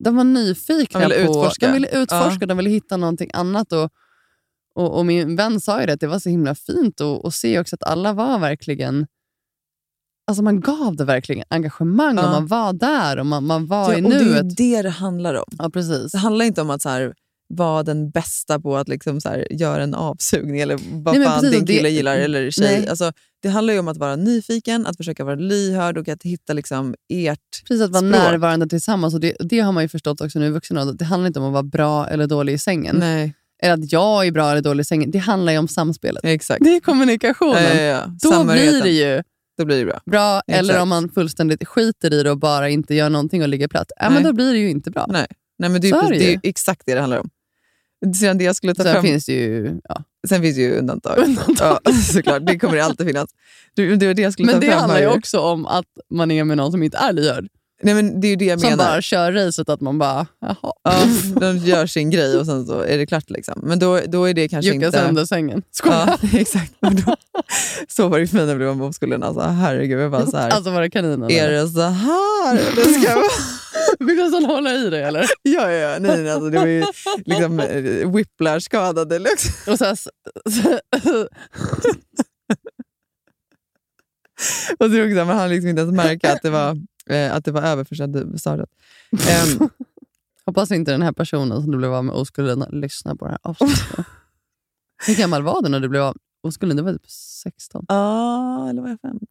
[0.03, 1.31] De var nyfikna De ville på...
[1.31, 1.67] utforska.
[1.67, 2.45] De ville utforska, Ja.
[2.47, 3.71] de ville hitta någonting annat.
[3.73, 3.89] Och,
[4.75, 7.33] och, och Min vän sa ju det, att det var så himla fint att och
[7.33, 9.07] se också att alla var verkligen...
[10.27, 12.31] Alltså man gav det verkligen engagemang och Ja.
[12.31, 14.57] man var där och man, man var Ja, i och det är ju nuet.
[14.57, 15.43] det det handlar om.
[15.57, 16.11] Ja, precis.
[16.11, 17.13] Det handlar inte om att så här,
[17.47, 21.39] vara den bästa på att liksom så här, göra en avsugning eller vad Nej, fan
[21.41, 22.77] precis, din och det- kille gillar eller tjej.
[22.79, 22.87] Nej.
[22.87, 26.53] Alltså, det handlar ju om att vara nyfiken, att försöka vara lyhörd och att hitta
[26.53, 28.11] liksom ert Precis, att vara språk.
[28.23, 29.13] närvarande tillsammans.
[29.13, 30.93] Och det, det har man ju förstått också nu i vuxen ålder.
[30.93, 32.95] Det handlar inte om att vara bra eller dålig i sängen.
[32.99, 33.33] Nej,
[33.63, 35.11] Eller att jag är bra eller dålig i sängen.
[35.11, 36.25] Det handlar ju om samspelet.
[36.25, 36.63] exakt.
[36.63, 37.63] Det är kommunikationen.
[37.63, 38.05] Ja, ja, ja.
[38.31, 39.23] Då blir det ju
[39.57, 39.99] Då blir det bra.
[40.05, 40.41] bra.
[40.47, 43.91] Eller om man fullständigt skiter i det och bara inte gör någonting och ligger platt.
[43.99, 45.05] Ja, men då blir det ju inte bra.
[45.09, 45.27] Nej,
[45.59, 47.29] Nej men det är, ju det är exakt det det handlar om.
[48.15, 49.03] Sen det jag skulle ta Sen fram...
[49.03, 49.79] finns det ju...
[49.89, 50.03] Ja.
[50.29, 51.17] Sen finns det ju undantag.
[51.17, 51.79] Undantag.
[51.83, 53.29] Ja, såklart, det kommer det alltid finnas.
[53.75, 55.07] Det, det det jag skulle Men ta det fram handlar ju.
[55.07, 57.47] också om att man är med någon som inte är lyhörd.
[57.83, 58.85] Nej, men det är ju det jag Som menar.
[58.85, 60.73] bara kör racet att man bara, jaha.
[60.83, 61.05] Ja,
[61.39, 63.29] de gör sin grej och sen så är det klart.
[63.29, 63.59] Liksom.
[63.63, 64.97] Men då, då är det kanske Jucka inte...
[64.97, 65.63] sönder sängen.
[65.71, 66.17] Skoja.
[66.21, 66.73] Ja, exakt.
[66.79, 67.15] Men då,
[67.87, 69.23] så var det för mig när var på skolan.
[69.23, 70.49] Alltså, herregud, jag bara så här.
[70.49, 71.31] Alltså var det kaninen?
[71.31, 73.29] är det så här det ska vara?
[74.09, 75.25] Fick nästan hålla i dig eller?
[75.41, 75.97] Ja, ja.
[75.99, 76.85] Nej, nej, alltså, det var ju
[77.25, 79.19] liksom eh, whiplash-skadade.
[79.19, 79.73] Liksom.
[79.73, 79.97] Och så här,
[84.79, 86.77] Och så man hann liksom inte ens märka att det var,
[87.09, 88.69] eh, att det var över förrän det startat.
[89.11, 89.69] Ehm,
[90.45, 93.39] Hoppas inte den här personen som du blev av med oskulden lyssnar på det här
[93.43, 94.05] avsnittet.
[95.07, 96.77] Hur gammal var du när du blev av oskulden?
[96.77, 97.85] Du var typ 16.
[97.87, 99.27] Ja, eller var jag 15?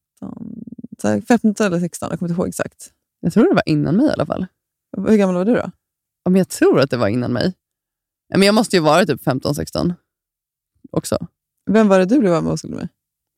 [1.03, 2.93] Så här, 15 eller 16, jag kommer inte ihåg exakt.
[3.21, 4.47] Jag tror det var innan mig i alla fall.
[4.97, 5.71] Hur gammal var du då?
[6.25, 7.55] Ja, men jag tror att det var innan mig.
[8.35, 9.95] Men jag måste ju vara typ 15-16
[10.91, 11.27] också.
[11.71, 12.89] Vem var det du blev av med oskulden med?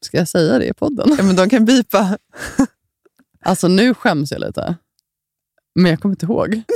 [0.05, 1.15] Ska jag säga det i podden?
[1.19, 2.19] Ja, men de kan bipa.
[3.45, 4.77] Alltså nu skäms jag lite.
[5.75, 6.63] Men jag kommer inte ihåg.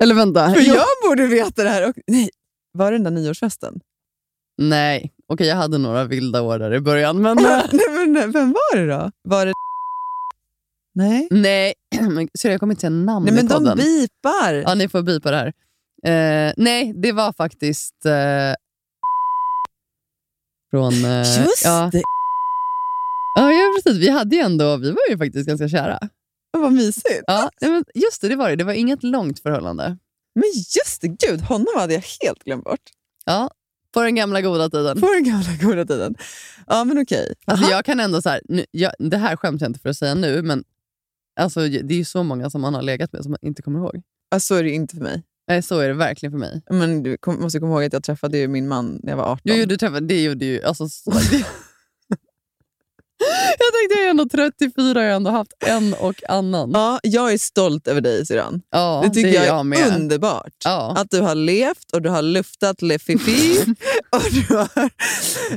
[0.00, 0.50] Eller vänta.
[0.54, 0.74] För Jo.
[0.74, 1.88] jag borde veta det här.
[1.88, 2.30] Och, nej,
[2.72, 3.80] var det den där nyårsfesten?
[4.58, 7.22] Nej, okej jag hade några vilda år där i början.
[7.22, 9.10] Men, nej, men, nej, vem var det då?
[9.22, 9.52] Var det
[10.94, 11.28] Nej.
[11.30, 11.74] nej,
[12.38, 13.76] så jag kommer inte säga namn Nej, men i de podden.
[13.76, 14.54] bipar.
[14.54, 15.52] Ja, ni får bipa det här.
[16.04, 18.06] Eh, nej, det var faktiskt...
[18.06, 18.54] Eh,
[20.70, 21.04] från...
[21.04, 21.88] Eh, Just ja.
[21.92, 22.02] det.
[23.34, 24.02] Ja, ja, precis.
[24.02, 25.98] Vi, hade ju ändå, vi var ju faktiskt ganska kära.
[26.50, 27.24] Vad mysigt.
[27.26, 28.56] Ja, men just det, det var det.
[28.56, 29.98] Det var inget långt förhållande.
[30.34, 32.80] Men just det, gud, honom hade jag helt glömt bort.
[33.24, 33.50] Ja,
[33.94, 35.00] på den gamla goda tiden.
[35.00, 36.14] På den gamla goda tiden.
[36.66, 37.34] Ja, men okej.
[37.44, 39.96] Alltså, jag kan ändå så här, nu, jag, det här skäms jag inte för att
[39.96, 40.64] säga nu, men
[41.40, 43.78] alltså, det är ju så många som man har legat med som man inte kommer
[43.78, 44.02] ihåg.
[44.30, 45.22] Ja, så är det inte för mig.
[45.48, 46.62] Nej, så är det verkligen för mig.
[46.70, 49.40] Men du kom, måste komma ihåg att jag träffade min man när jag var 18.
[49.44, 50.62] Jo, du träffade, det gjorde ju...
[50.64, 51.18] Alltså, så, det,
[53.58, 56.70] jag tänkte jag är ändå 34 jag har ändå haft en och annan.
[56.74, 58.62] Ja, jag är stolt över dig syrran.
[58.70, 59.96] Ja, det tycker är jag är jag med.
[59.96, 60.52] underbart.
[60.64, 60.94] Ja.
[60.96, 63.58] Att du har levt och du har luftat Le Fifi
[64.10, 64.90] och du har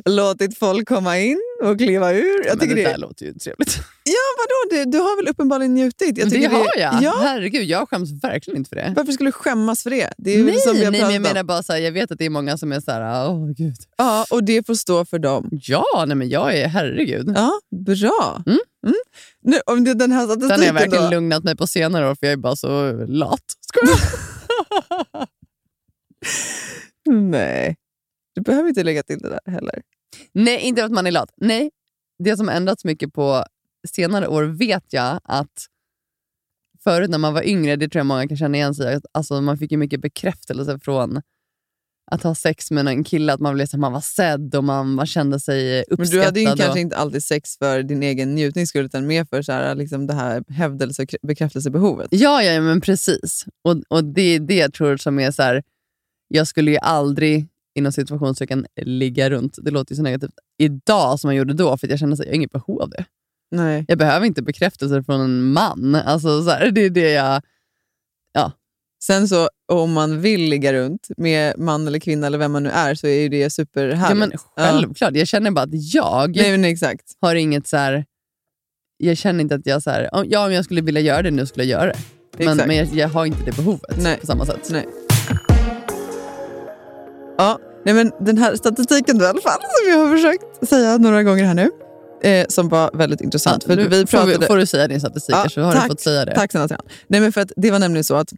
[0.09, 2.45] låtit folk komma in och kliva ur.
[2.45, 3.77] Jag Men det det, där låter ju trevligt.
[4.03, 4.75] Ja, vadå?
[4.85, 6.17] Du, du har väl uppenbarligen njutit?
[6.17, 7.03] Jag det tycker har jag.
[7.03, 8.93] Ja, Herregud, jag skäms verkligen inte för det.
[8.95, 10.13] varför skulle du skämmas för det?
[10.17, 12.11] Det är nej, som vi har nej, men jag menar bara så här, jag vet
[12.11, 13.75] att det är många som är så här, åh gud.
[13.97, 15.49] Ja, och det får stå för dem.
[15.51, 17.33] Ja, nej men jag är herregud.
[17.35, 17.51] Ja,
[17.85, 18.43] bra.
[18.47, 18.59] Mm.
[19.41, 21.09] Nu, om det den här Sen har statistiken jag verkligen då.
[21.09, 23.43] lugnat mig på senare år för jag är bara så lat.
[23.67, 23.99] Skojar.
[27.29, 27.75] Nej,
[28.35, 29.81] du behöver inte lägga till det där heller.
[30.31, 31.33] Nej, inte att man är lat.
[31.37, 31.71] Nej,
[32.23, 33.45] det som ändrats mycket på
[33.87, 35.67] senare år vet jag att
[36.83, 39.41] förut när man var yngre, det tror jag många kan känna igen sig att alltså,
[39.41, 41.21] man fick ju mycket bekräftelse från
[42.11, 44.93] att ha sex med en kille, att man, blev, så man var sedd och man,
[44.93, 45.99] man kände sig uppskattad.
[45.99, 49.07] Men du hade ju och, kanske inte alltid sex för din egen njutnings skull, utan
[49.07, 52.07] mer för så här, liksom det här hävdelse och bekräftelsebehovet.
[52.11, 53.45] Ja, ja, men precis.
[53.61, 55.63] Och, och det är det jag tror som är så här,
[56.27, 59.57] jag skulle ju aldrig inom situationstecken ligga runt.
[59.61, 60.31] Det låter ju så negativt.
[60.57, 63.05] Idag som jag gjorde då, för jag kände att jag har inget behov av det.
[63.51, 63.85] Nej.
[63.87, 65.95] Jag behöver inte bekräftelse från en man.
[65.95, 67.41] Alltså, så här, det är det jag...
[68.33, 68.51] Ja.
[69.03, 72.69] Sen så om man vill ligga runt med man eller kvinna eller vem man nu
[72.69, 74.09] är så är ju det superhärligt.
[74.09, 75.15] Ja, men självklart.
[75.15, 77.03] Jag känner bara att jag Nej, men exakt.
[77.21, 78.05] har inget så här...
[78.97, 81.31] Jag känner inte att jag så här, om- ja, om jag skulle vilja göra det
[81.31, 81.93] nu skulle jag göra
[82.37, 82.45] det.
[82.45, 84.17] Men, men jag, jag har inte det behovet Nej.
[84.19, 84.67] på samma sätt.
[84.71, 84.85] Nej.
[87.41, 90.97] Ja, nej men den här statistiken då, i alla fall, som jag har försökt säga
[90.97, 91.71] några gånger här nu,
[92.29, 93.63] eh, som var väldigt intressant.
[93.63, 95.83] för nu vi får, pratade, vi, får du säga din statistik, Ja, så har tack,
[95.83, 96.35] du fått säga det.
[96.35, 96.77] Tack snälla.
[97.07, 98.33] Nej, men för att Det var nämligen så att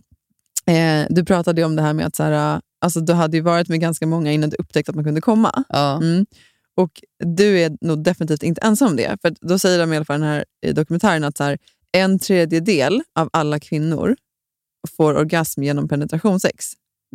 [0.66, 3.70] eh, du pratade om det här med att så här, alltså, du hade ju varit
[3.70, 5.64] med ganska många innan du upptäckte att man kunde komma.
[5.70, 5.97] Ja.
[5.97, 6.26] Mm.
[6.76, 6.91] Och
[7.26, 9.18] du är nog definitivt inte ensam om det.
[9.22, 11.58] För då säger de i alla fall den här i dokumentären att så här,
[11.91, 14.16] en tredjedel av alla kvinnor
[14.97, 16.66] får orgasm genom penetrationssex.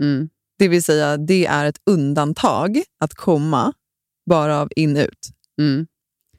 [0.01, 0.29] Mm.
[0.59, 3.73] Det vill säga, det är ett undantag att komma
[4.31, 5.29] bara av in-ut.
[5.61, 5.87] Mm.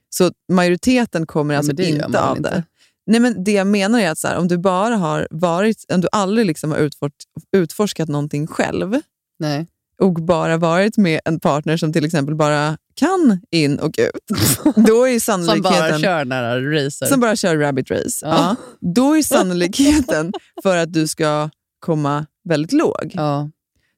[0.10, 2.50] Så majoriteten kommer alltså inte av inte.
[2.50, 2.64] det.
[3.06, 6.02] Nej, men det jag menar är att så här, om du bara har varit, om
[6.02, 7.14] du aldrig liksom har utfort,
[7.58, 9.02] utforskat någonting själv
[9.40, 9.68] Nej.
[10.02, 14.38] och bara varit med en partner som till exempel bara kan in och ut,
[14.88, 15.90] då är ju Som sannolikheten...
[15.90, 17.06] bara kör nära racer.
[17.06, 18.26] Som bara kör rabbit race.
[18.26, 18.30] Ja.
[18.30, 18.56] Ja.
[18.96, 21.50] Då är sannolikheten för att du ska
[21.80, 23.12] komma väldigt låg.
[23.14, 23.50] Ja.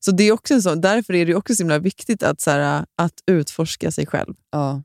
[0.05, 2.51] Så det är också en sån, Därför är det också så himla viktigt att, så
[2.51, 4.33] här, att utforska sig själv.
[4.51, 4.83] Ja.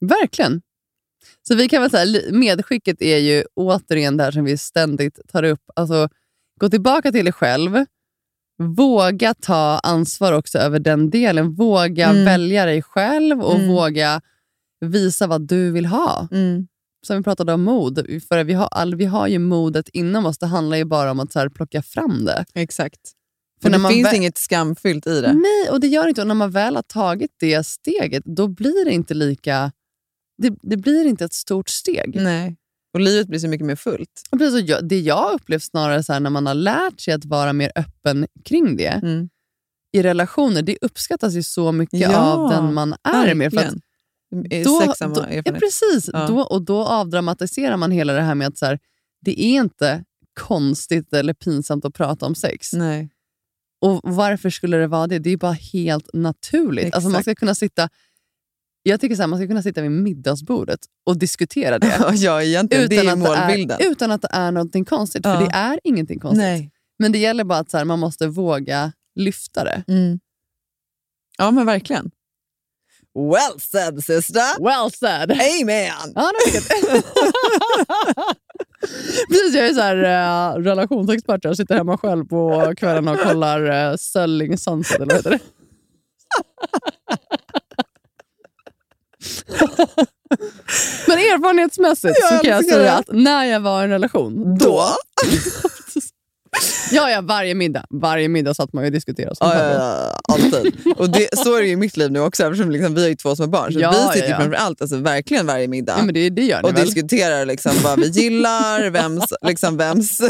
[0.00, 0.62] Verkligen.
[1.48, 5.42] Så vi kan väl säga, medskicket är ju återigen det här som vi ständigt tar
[5.42, 5.62] upp.
[5.76, 6.08] Alltså,
[6.60, 7.84] gå tillbaka till dig själv.
[8.76, 11.54] Våga ta ansvar också över den delen.
[11.54, 12.24] Våga Mm.
[12.24, 13.68] välja dig själv och Mm.
[13.68, 14.20] våga
[14.80, 16.28] visa vad du vill ha.
[17.06, 18.22] Som vi pratade om mod.
[18.28, 20.38] För vi har, all, vi har ju modet inom oss.
[20.38, 22.44] Det handlar ju bara om att så här, plocka fram det.
[22.54, 23.00] Exakt.
[23.62, 25.32] För För det finns inget skamfyllt i det.
[25.32, 26.20] Nej, och det gör inte.
[26.20, 29.72] Och när man väl har tagit det steget, då blir det inte lika...
[30.42, 32.14] Det, det blir inte ett stort steg.
[32.22, 32.56] Nej.
[32.94, 34.22] Och livet blir så mycket mer fullt.
[34.30, 37.24] Och precis, jag- det jag upplevt snarare så här, när man har lärt sig att
[37.24, 39.28] vara mer öppen kring det Mm.
[39.92, 43.52] i relationer, det uppskattas ju så mycket Ja, av den man är med.
[43.52, 43.64] För att
[44.30, 44.64] Verkligen.
[44.64, 46.10] då, Sex samma då, ja, precis.
[46.12, 46.26] Ja.
[46.26, 48.78] Då, och då avdramatiserar man hela det här med att så här,
[49.20, 50.04] det är inte
[50.40, 52.72] konstigt eller pinsamt att prata om sex.
[52.72, 53.10] Nej.
[53.80, 55.18] Och Varför skulle det vara det?
[55.18, 56.94] Det är bara helt naturligt.
[56.94, 57.88] Alltså man ska kunna sitta
[58.82, 61.98] jag tycker så här, man ska kunna sitta vid middagsbordet och diskutera det.
[62.14, 62.88] ja, egentligen.
[62.88, 63.78] det är målbilden.
[63.80, 65.38] är, utan att det är någonting konstigt, Ja.
[65.38, 66.38] för det är ingenting konstigt.
[66.42, 66.70] Nej.
[66.98, 69.84] Men det gäller bara att så här, man måste våga lyfta det.
[69.88, 70.20] Mm.
[71.38, 72.10] Ja, men verkligen.
[73.14, 74.64] Well said sister!
[74.64, 75.30] Well said!
[75.32, 76.12] Amen!
[76.14, 77.02] Ja, det.
[79.28, 81.44] Precis, jag är så här, uh, relationsexpert.
[81.44, 85.40] Jag sitter hemma själv på kvällarna och kollar uh, Selling Sunset, eller vad heter det?
[91.06, 94.84] Men erfarenhetsmässigt så kan jag säga att när jag var i en relation, Då?
[96.90, 99.34] Ja, ja, varje middag, varje middag satt man ju och diskuterade.
[99.40, 100.76] Ja, ja, ja, alltid.
[100.96, 103.14] Och det, så är det ju i mitt liv nu också, eftersom liksom, vi ju
[103.14, 103.72] två små barn.
[103.72, 104.36] Så Ja, vi ja, sitter ju ja.
[104.38, 105.94] framför allt, alltså, verkligen varje middag.
[105.98, 106.84] Ja, men det, det gör ni och väl?
[106.84, 110.20] diskuterar liksom vad vi gillar, vems, liksom vems,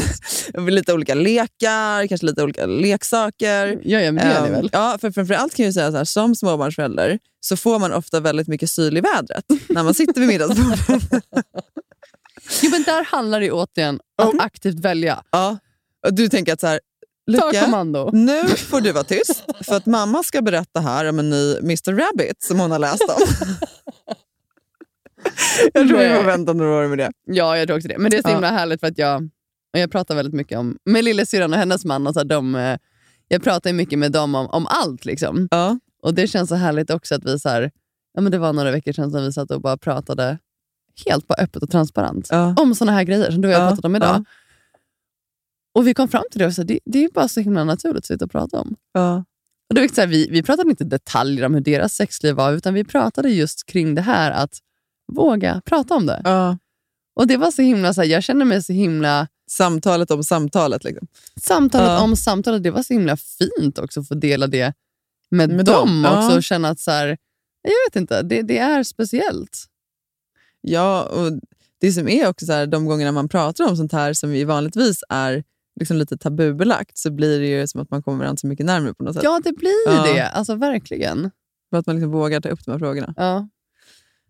[0.68, 3.78] lite olika lekar, kanske lite olika leksaker.
[3.82, 4.70] Ja, ja, men det gör ni Ehm, väl?
[4.72, 8.48] Ja, för framförallt kan jag säga så här, som småbarnsförälder så får man ofta väldigt
[8.48, 10.80] mycket syl i vädret när man sitter vid middagsbordet.
[12.62, 15.22] Jo, men där handlar det återigen om att aktivt välja.
[15.30, 15.58] ja.
[16.06, 16.80] Och du tänker att så här,
[17.64, 18.10] kommando.
[18.12, 21.92] nu får du vara tyst för att mamma ska berätta här om en ny Mr
[21.92, 23.46] Rabbit som hon har läst om.
[25.74, 26.16] jag tror Nej.
[26.16, 27.10] får vänta några år med det.
[27.26, 27.98] Ja, jag tror också det.
[27.98, 28.32] Men det är så Ja.
[28.32, 29.22] himla härligt för att jag,
[29.72, 32.06] och jag pratar väldigt mycket om, med lillasyrran och hennes man.
[32.06, 32.76] Och så här, de, eh,
[33.28, 35.04] jag pratar mycket med dem om, om allt.
[35.04, 35.48] Liksom.
[35.50, 35.78] Ja.
[36.02, 37.70] Och Det känns så härligt också att vi så här,
[38.14, 40.38] ja, men det var några veckor sedan som vi satt och bara pratade
[41.06, 43.84] helt bara öppet och transparent om såna här grejer som du och jag Ja, pratat
[43.84, 44.08] om idag.
[44.16, 44.24] ja.
[45.74, 47.98] Och vi kom fram till det och sa, det, det är bara så himla naturligt
[47.98, 48.76] att sitta och prata om.
[48.92, 49.24] Ja.
[49.68, 52.52] Och det var så här, vi, vi pratade inte detaljer om hur deras sexliv var,
[52.52, 54.58] utan vi pratade just kring det här att
[55.12, 56.20] våga prata om det.
[56.24, 56.58] Ja.
[57.14, 59.28] Och det var så himla, så här, jag känner mig så himla...
[59.50, 60.84] Samtalet om samtalet.
[60.84, 61.08] Liksom.
[61.40, 62.02] Samtalet Ja.
[62.02, 64.74] om samtalet, det var så himla fint också att få dela det
[65.30, 67.16] med, Med dem, dem, också och känna att så här,
[67.62, 69.64] jag vet inte, det, det är speciellt.
[70.60, 71.32] Ja, och
[71.80, 74.44] det som är också så här, de gångerna man pratar om sånt här som ju
[74.44, 75.44] vanligtvis är
[75.80, 78.94] liksom lite tabubelagt så blir det ju som att man kommer varandra så mycket närmare
[78.94, 79.22] på något sätt.
[79.24, 80.02] Ja, det blir Ja.
[80.14, 80.28] det.
[80.28, 81.30] Alltså verkligen.
[81.70, 83.14] För att man liksom vågar ta upp de här frågorna.
[83.16, 83.48] Ja.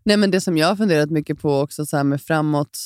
[0.05, 2.79] Nej, men det som jag har funderat mycket på också så med framåt,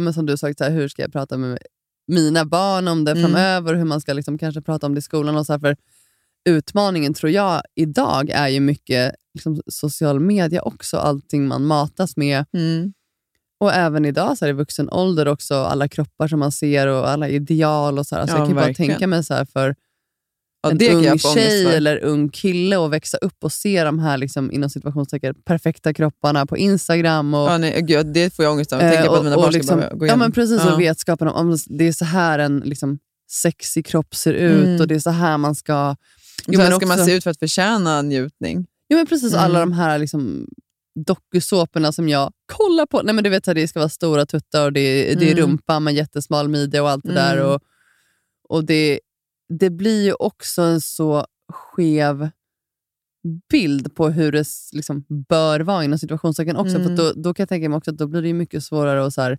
[0.00, 1.58] men som du sagt, så här, hur ska jag prata med
[2.06, 3.22] mina barn om det Mm.
[3.22, 3.74] framöver?
[3.74, 5.36] Hur man ska liksom kanske prata om det i skolan.
[5.36, 5.76] Och så här, för
[6.48, 10.96] utmaningen tror jag idag är ju mycket liksom, social media också.
[10.96, 12.44] Allting man matas med.
[12.52, 12.92] Mm.
[13.60, 17.08] Och även idag så här, i vuxen ålder också, alla kroppar som man ser och
[17.10, 17.98] alla ideal.
[17.98, 18.22] och så här.
[18.22, 18.90] Alltså, Ja, Jag kan ju bara verkligen.
[18.92, 19.74] tänka mig så här, för
[20.62, 24.18] Ja, en ung jag tjej eller ung kille och växa upp och se de här
[24.18, 27.34] liksom, inom situationstecken perfekta kropparna på Instagram.
[27.34, 28.80] Och, Ja, nej, gud, det får jag ångest av.
[28.80, 30.18] eh, Tänka på att mina barn ska liksom, behöva gå Ja, igenom.
[30.18, 30.62] men precis.
[30.66, 30.74] Ja.
[30.74, 32.98] Och vetskapen om att det är så här en liksom,
[33.30, 34.80] sexig kropp ser ut Mm.
[34.80, 35.96] och det är så här man ska...
[36.46, 38.66] Jo, så här ska man se ut för att förtjäna njutning.
[38.88, 39.32] Jo, men precis.
[39.32, 39.44] Mm.
[39.44, 40.46] Alla de här liksom,
[41.04, 43.02] dokusåporna som jag kollar på.
[43.02, 45.32] Nej, men du vet, här, det ska vara stora tuttar och det är, det är
[45.32, 45.42] Mm.
[45.44, 47.22] rumpa med jättesmal midja och allt det Mm.
[47.36, 47.44] där.
[47.44, 47.60] Och,
[48.48, 49.00] och det,
[49.48, 52.28] det blir ju också en så skev
[53.50, 56.76] bild på hur det liksom bör vara inom situationstecken också.
[56.76, 56.88] Mm.
[56.88, 59.14] För då, då kan jag tänka mig också att då blir det mycket svårare att
[59.14, 59.38] så här,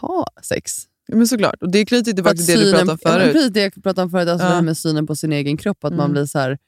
[0.00, 0.72] ha sex.
[1.06, 1.62] Ja, Men såklart.
[1.62, 3.32] Och det knyter tillbaka till att det du pratade om Ja, förut.
[3.32, 4.48] precis det jag pratade om förut, alltså Ja.
[4.50, 5.84] det här med synen på sin egen kropp.
[5.84, 6.12] Att man Mm.
[6.12, 6.58] blir så här,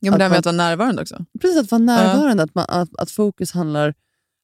[0.00, 1.24] Ja, men det här med att vara närvarande också.
[1.40, 2.42] Precis, att vara närvarande.
[2.42, 3.94] Att, man, att, att fokus handlar,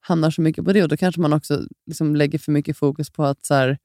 [0.01, 0.83] hamnar så mycket på det.
[0.83, 3.79] Och Då kanske man också liksom lägger för mycket fokus på att så här,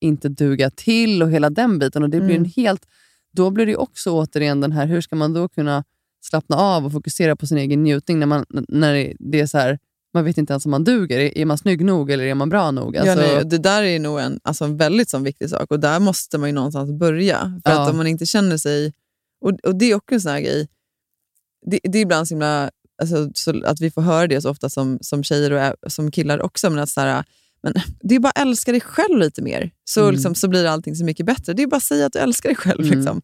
[0.00, 2.02] inte duga till och hela den biten.
[2.02, 2.44] Och det blir Mm.
[2.44, 2.86] en helt,
[3.32, 5.84] då blir det också återigen den här, hur ska man då kunna
[6.24, 9.78] slappna av och fokusera på sin egen njutning när, man, när det- är så här,
[10.14, 11.18] man vet inte ens om man duger.
[11.38, 12.96] Är- man snygg nog eller är man bra nog?
[12.96, 15.80] Ja, Alltså, nej, det där är nog en, alltså en väldigt sån viktig sak och
[15.80, 17.60] där måste man ju någonstans börja.
[17.64, 17.82] För Ja.
[17.82, 18.92] att om man inte känner sig...
[19.40, 20.68] Och, och Det är också en sån här grej.
[21.66, 22.70] Det, det är ibland så himla,
[23.02, 26.42] alltså, så att vi får höra det så ofta som, som tjejer och som killar
[26.42, 26.70] också.
[26.70, 27.24] Men att så här,
[27.62, 30.14] men det är bara att älska dig själv lite mer, så, Mm.
[30.14, 31.52] liksom, så blir allting så mycket bättre.
[31.52, 32.80] Det är bara att säga att du älskar dig själv.
[32.84, 32.98] Mm.
[32.98, 33.22] Liksom.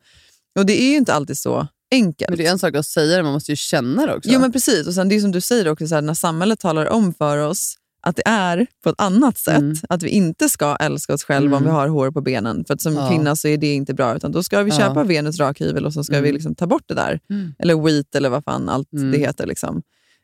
[0.58, 2.28] Och det är ju inte alltid så enkelt.
[2.30, 4.30] men det är en sak att säga det, man måste ju känna det också.
[4.32, 6.60] Jo men precis, och sen det är som du säger också, så här, när samhället
[6.60, 7.74] talar om för oss
[8.04, 9.76] att det är på ett annat sätt, Mm.
[9.88, 11.74] att vi inte ska älska oss själva om Mm.
[11.74, 12.64] vi har hår på benen.
[12.64, 13.08] För att som Ja.
[13.08, 14.76] kvinna så är det inte bra, utan då ska vi Ja.
[14.78, 16.34] köpa Venus rakhyvel och så ska vi Mm.
[16.34, 17.20] liksom ta bort det där.
[17.30, 17.54] Mm.
[17.58, 19.10] Eller wheat eller vad fan allt Mm.
[19.12, 19.46] det heter.
[19.46, 19.82] Liksom.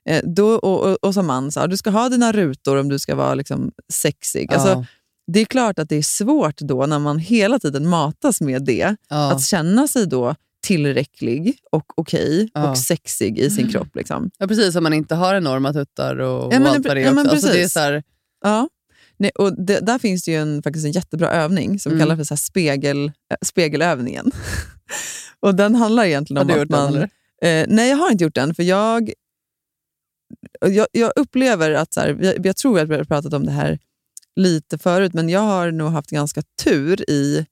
[0.08, 2.88] Eh, då, och, och, och som man, så här, du ska ha dina rutor om
[2.88, 4.48] du ska vara liksom, sexig.
[4.50, 4.54] Ja.
[4.54, 4.84] Alltså,
[5.32, 8.96] det är klart att det är svårt då när man hela tiden matas med det,
[9.08, 9.32] Ja.
[9.32, 12.70] att känna sig då tillräcklig och okej Ja.
[12.70, 13.96] och sexig i sin kropp.
[13.96, 14.30] Liksom.
[14.38, 17.04] Ja, precis, om man inte har enorma tuttar och, Ja, men allt vad det är
[17.04, 17.32] ja, men också.
[17.34, 17.72] Alltså, det är precis.
[17.72, 18.02] så här,
[18.44, 18.68] Ja.
[19.16, 22.00] Nej, och det, där finns det ju en, faktiskt en jättebra övning som Mm.
[22.02, 24.30] kallas för så spegel, äh, spegelövningen.
[25.40, 26.94] och den handlar egentligen Har om du att den, man...
[26.94, 27.10] eller?
[27.62, 28.54] Eh, nej, jag har inte gjort den.
[28.54, 29.12] För jag,
[30.60, 33.52] jag, jag upplever att, så här, jag, jag tror att vi har pratat om det
[33.52, 33.78] här
[34.36, 37.46] lite förut, men jag har nog haft ganska tur i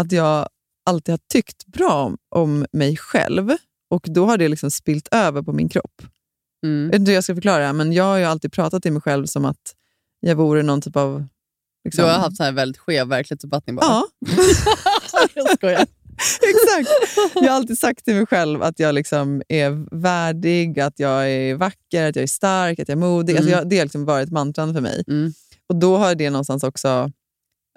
[0.00, 0.48] att jag
[0.86, 3.50] alltid har tyckt bra om, om mig själv.
[3.90, 6.02] Och då har det liksom spilt över på min kropp.
[6.66, 6.82] mm.
[6.84, 9.26] Jag vet inte hur jag ska förklara men jag har alltid pratat till mig själv
[9.26, 9.74] som att
[10.20, 11.26] jag vore någon typ av...
[11.84, 13.86] Liksom, Du har haft så här väldigt skev verklighetsuppfattning bara.
[13.86, 14.06] Ja,
[15.34, 15.80] jag skojar.
[16.42, 16.90] exakt.
[17.34, 21.54] Jag har alltid sagt till mig själv att jag liksom är värdig, att jag är
[21.54, 23.36] vacker, att jag är stark, att jag är modig.
[23.36, 23.58] Alltså Mm.
[23.58, 25.04] jag, det har liksom varit mantran för mig.
[25.08, 25.32] Mm.
[25.68, 27.10] Och då har det någonstans också...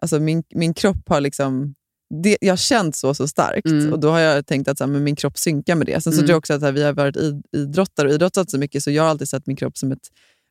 [0.02, 1.76] Alltså min, min kropp har liksom...
[2.24, 3.94] Det, jag har känt så så starkt Mm.
[3.94, 6.02] och då har jag tänkt att så här, men min kropp synkar med det.
[6.02, 6.28] Sen så Mm.
[6.28, 8.92] tror jag också att här, vi har varit id, idrottare och idrottat så mycket så
[8.92, 10.08] jag har alltid sett min kropp som ett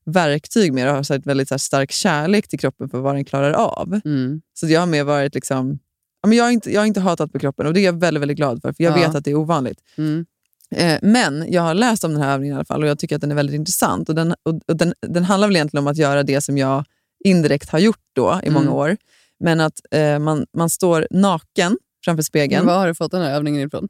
[0.06, 3.24] verktyg mer och har sett väldigt så här, stark kärlek till kroppen för vad den
[3.24, 4.00] klarar av.
[4.04, 4.40] Mm.
[4.54, 5.78] Så jag har mer varit liksom...
[6.22, 8.00] Ja, men jag, har inte, jag har inte hatat på kroppen och det är jag
[8.00, 9.06] väldigt, väldigt glad för, för jag Ja.
[9.06, 9.78] vet att det är ovanligt.
[9.98, 10.26] Mm.
[10.74, 13.14] Eh, men jag har läst om den här övningen i alla fall och jag tycker
[13.16, 14.08] att den är väldigt intressant.
[14.08, 16.84] Och den, och, och den, den handlar väl egentligen om att göra det som jag
[17.24, 18.74] indirekt har gjort då i många Mm.
[18.74, 18.96] år.
[19.40, 22.64] Men att eh, man, man står naken framför spegeln.
[22.64, 23.88] Men var har du fått den här övningen ifrån?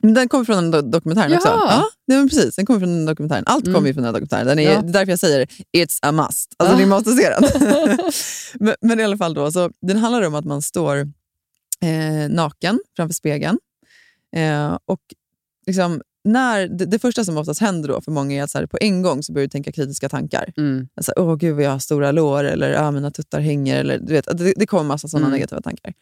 [0.00, 1.48] Den kommer från den do- dokumentären också.
[1.48, 1.66] Jaha.
[1.70, 2.56] Ja, nej, men precis.
[2.56, 3.42] Den kommer från den dokumentären.
[3.46, 3.74] Allt Mm.
[3.74, 4.46] kommer ju från den här dokumentären.
[4.46, 4.82] Den är, Ja.
[4.82, 5.46] Det är därför jag säger
[5.76, 6.54] it's a must.
[6.56, 6.78] Alltså Ah.
[6.78, 7.42] ni måste se den.
[8.60, 10.96] men, men i alla fall, då, så, den handlar om att man står
[11.80, 13.58] eh, naken framför spegeln.
[14.36, 15.00] Eh, och
[15.66, 18.66] liksom, när, det, det första som oftast händer då för många är att så här,
[18.66, 20.52] på en gång så börjar du tänka kritiska tankar.
[20.56, 20.88] Mm.
[20.96, 23.80] Alltså, Åh gud vad jag har stora lår, eller ah, mina tuttar hänger.
[23.80, 25.34] Eller, du vet, det, det kommer massa sådana Mm.
[25.36, 25.92] negativa tankar.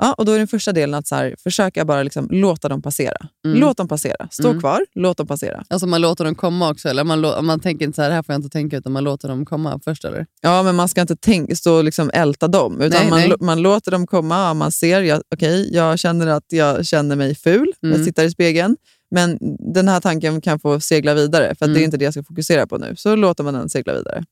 [0.00, 2.82] Ja, och då är den första delen att så här, försöka bara liksom, låta dem
[2.82, 3.16] passera.
[3.46, 3.60] Mm.
[3.60, 4.28] Låt dem passera.
[4.30, 4.60] Stå Mm.
[4.60, 5.64] kvar, låt dem passera.
[5.68, 8.22] Alltså man låter dem komma också, eller man, lå- man tänker inte så här, här
[8.22, 10.26] får jag inte tänka, utan man låter dem komma först eller?
[10.40, 12.80] Ja, men man ska inte tänk, stå och liksom älta dem.
[12.80, 13.32] Utan Nej, man, nej.
[13.40, 17.72] man låter dem komma, man ser, jag, okej, jag känner att jag känner mig ful
[17.82, 18.06] när jag Mm.
[18.06, 18.76] tittar i spegeln.
[19.10, 19.38] Men
[19.72, 21.80] den här tanken kan få segla vidare, för att det Mm.
[21.80, 22.96] är inte det jag ska fokusera på nu.
[22.96, 24.24] Så låter man den segla vidare.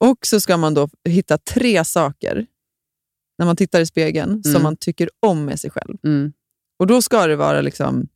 [0.00, 2.46] Och så ska man då hitta tre saker
[3.38, 4.42] när man tittar i spegeln Mm.
[4.42, 5.96] som man tycker om med sig själv.
[6.04, 6.32] Mm.
[6.78, 8.08] Och då ska det vara liksom,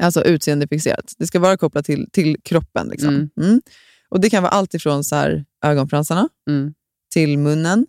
[0.00, 1.12] alltså utseendefixerat.
[1.18, 2.88] Det ska vara kopplat till, till kroppen.
[2.88, 3.08] Liksom.
[3.08, 3.30] Mm.
[3.40, 3.60] Mm.
[4.08, 6.74] Och Det kan vara allt ifrån så här, ögonfransarna, Mm.
[7.12, 7.86] till munnen,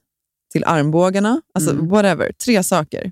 [0.51, 1.41] till armbågarna.
[1.53, 1.88] Alltså Mm.
[1.88, 2.31] whatever.
[2.31, 3.11] Tre saker.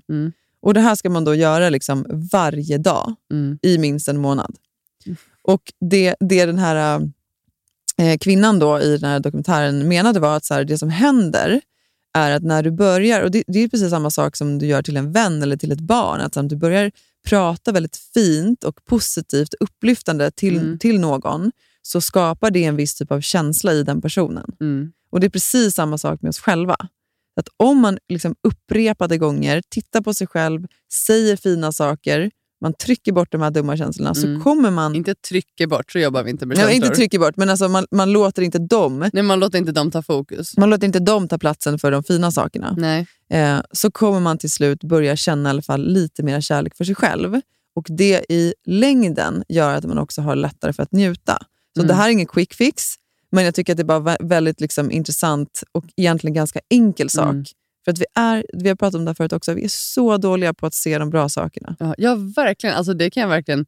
[0.66, 0.68] Mm.
[0.68, 3.58] Och Det här ska man då göra liksom varje dag Mm.
[3.62, 4.56] i minst en månad.
[5.42, 7.00] Och Det, det den här
[7.98, 11.60] eh, kvinnan då i den här dokumentären menade var att så här, det som händer
[12.18, 14.82] är att när du börjar, och det, det är precis samma sak som du gör
[14.82, 16.90] till en vän eller till ett barn, att om du börjar
[17.28, 20.78] prata väldigt fint och positivt upplyftande till, Mm.
[20.78, 21.52] till någon,
[21.82, 24.50] så skapar det en viss typ av känsla i den personen.
[24.60, 24.92] Mm.
[25.10, 26.76] Och Det är precis samma sak med oss själva.
[27.36, 32.30] Att om man liksom upprepade gånger tittar på sig själv, säger fina saker,
[32.60, 34.38] man trycker bort de här dumma känslorna, Mm.
[34.38, 34.94] så kommer man...
[34.94, 36.74] Inte trycker bort, så jobbar vi inte med känslor.
[36.76, 39.90] inte trycker bort, men alltså man, man låter inte dem Nej, man låter inte dem
[39.90, 40.56] ta fokus.
[40.56, 42.74] man låter inte dem ta platsen för de fina sakerna.
[42.78, 43.06] Nej.
[43.30, 46.84] Eh, så kommer man till slut börja känna i alla fall lite mer kärlek för
[46.84, 47.40] sig själv.
[47.74, 51.38] Och Det i längden gör att man också har lättare för att njuta.
[51.76, 51.88] Så Mm.
[51.88, 52.94] Det här är ingen quick fix,
[53.36, 57.10] men jag tycker att det är bara vä- väldigt liksom, intressant och egentligen ganska enkel
[57.10, 57.30] sak.
[57.30, 57.44] Mm.
[57.84, 60.16] För att vi, är, vi har pratat om det här förut också, vi är så
[60.16, 61.76] dåliga på att se de bra sakerna.
[61.78, 62.76] Ja, ja verkligen.
[62.76, 63.66] Alltså, det kan jag verkligen...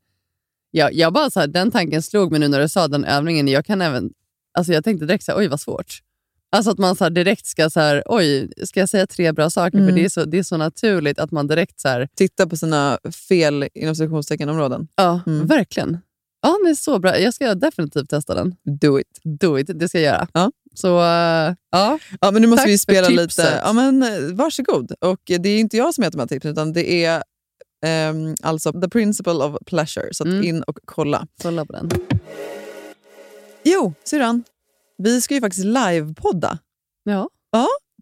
[0.70, 3.48] Ja, jag bara så här, den tanken slog mig nu när du sa den övningen.
[3.48, 4.10] Jag, kan även,
[4.58, 5.98] alltså, jag tänkte direkt så här, oj vad svårt.
[6.56, 9.78] Alltså att man så direkt ska, så här, oj, ska jag säga tre bra saker?
[9.78, 9.88] Mm.
[9.88, 11.80] För det är, så, det är så naturligt att man direkt...
[11.80, 14.88] Så här, Titta på sina fel inom citationsteckenområden.
[14.96, 15.46] ja, Mm.
[15.46, 15.98] verkligen.
[16.40, 17.18] Ja, men så bra.
[17.18, 18.54] Jag ska definitivt testa den.
[18.80, 19.20] Do it.
[19.40, 20.28] Do it, det ska jag göra.
[20.32, 20.50] Ja.
[20.74, 21.98] Så, eh, ja.
[22.20, 23.60] Ja, men nu måste Tack vi spela lite.
[23.64, 24.92] Ja, men, eh, varsågod.
[25.00, 27.22] Och eh, det är inte jag som heter de här tipsen, utan det är
[27.86, 30.08] ehm, alltså the principle of pleasure.
[30.14, 30.44] Så att Mm.
[30.44, 31.26] in och kolla.
[31.42, 31.90] Kolla på den.
[33.64, 34.44] Jo, syrran.
[34.98, 36.58] Vi ska ju faktiskt livepodda
[37.04, 37.28] Ja.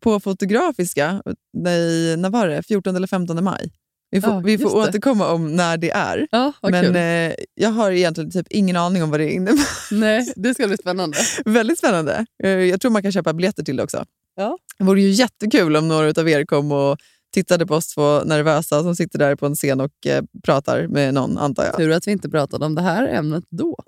[0.01, 1.23] på Fotografiska.
[1.53, 2.63] Nej, när var det?
[2.63, 3.73] 14 eller 15 maj.
[4.11, 6.29] Vi får, Ja, vi får återkomma om när det är.
[6.31, 9.67] Ja, Men eh, jag har egentligen typ ingen aning om vad det innebär.
[9.95, 11.19] Nej, det ska bli spännande.
[11.45, 12.27] Väldigt spännande.
[12.43, 14.05] Eh, Jag tror man kan köpa biljetter till det också.
[14.37, 14.59] Ja.
[14.79, 16.99] Det vore ju jättekul om några av er kom och
[17.35, 21.15] tittade på oss två nervösa som sitter där på en scen och eh, pratar med
[21.15, 21.77] någon, antar jag.
[21.77, 23.77] Tur att vi inte pratade om det här ämnet då.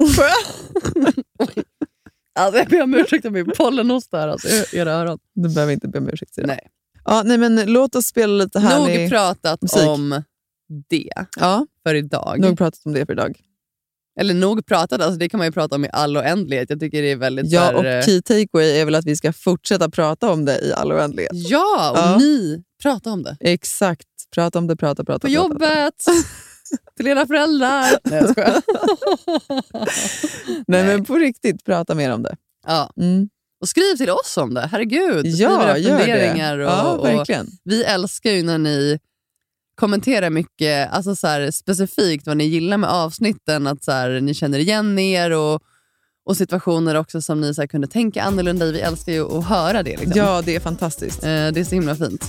[2.38, 5.18] alltså, jag ber om ursäkt om min pollenhosta här alltså, era öron.
[5.34, 6.34] Du behöver inte be om ursäkt.
[6.34, 6.46] Sira.
[6.46, 6.60] Nej.
[7.10, 9.86] Ja, nej, men låt oss spela lite härlig Nog pratat musik.
[9.88, 10.22] om
[10.90, 11.08] det
[11.40, 12.40] Ja, för idag.
[12.40, 13.40] nog pratat om det för idag.
[14.20, 16.70] Eller nog pratat, alltså, det kan man ju prata om i all oändlighet.
[16.70, 17.52] Jag tycker det är väldigt...
[17.52, 20.72] Ja, och eh, key takeaway är väl att vi ska fortsätta prata om det i
[20.72, 21.30] all oändlighet.
[21.34, 22.18] ja, och Ja.
[22.18, 23.36] ni, prata om det.
[23.40, 24.06] Exakt.
[24.34, 25.28] Prata om det, prata, prata.
[25.28, 25.94] På prata, jobbet,
[26.96, 27.98] till era föräldrar.
[28.04, 28.62] Nej, jag skojar.
[29.48, 30.84] Nej, Nej.
[30.86, 32.36] men på riktigt, prata mer om det.
[32.66, 32.92] Ja.
[33.00, 33.28] Mm.
[33.60, 35.34] Och skriv till oss om det, herregud.
[35.34, 36.04] Skriv Ja, era gör det.
[36.04, 36.58] funderingar.
[36.58, 37.26] Och, ja, och,
[37.64, 38.98] vi älskar ju när ni
[39.74, 43.66] kommenterar mycket, alltså så här, specifikt vad ni gillar med avsnitten.
[43.66, 45.62] Att så här, ni känner igen er och,
[46.28, 48.72] och situationer också som ni så här, kunde tänka annorlunda i.
[48.72, 49.96] Vi älskar ju att höra det.
[49.96, 50.12] Liksom.
[50.16, 51.22] Ja, det är fantastiskt.
[51.22, 52.24] Eh, det är så himla fint.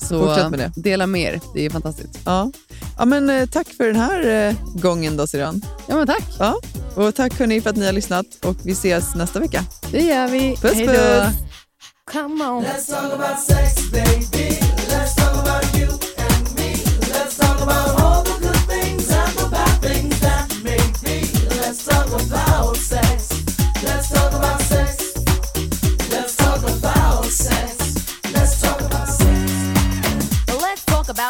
[0.00, 0.72] Så Fortsätt med det.
[0.76, 2.18] dela mer, det är fantastiskt.
[2.24, 2.50] Ja.
[2.98, 5.62] Ja, men, eh, tack för den här eh, gången då, Siran.
[5.86, 6.24] Ja, men tack.
[6.38, 6.54] Ja.
[6.94, 9.64] Och tack hörni för att ni har lyssnat och vi ses nästa vecka.
[9.90, 10.56] Det gör vi.
[10.56, 10.92] Puss, Hej då.
[10.92, 11.34] puss.
[12.12, 12.64] Come on.
[12.64, 14.71] Let's talk about sex, baby.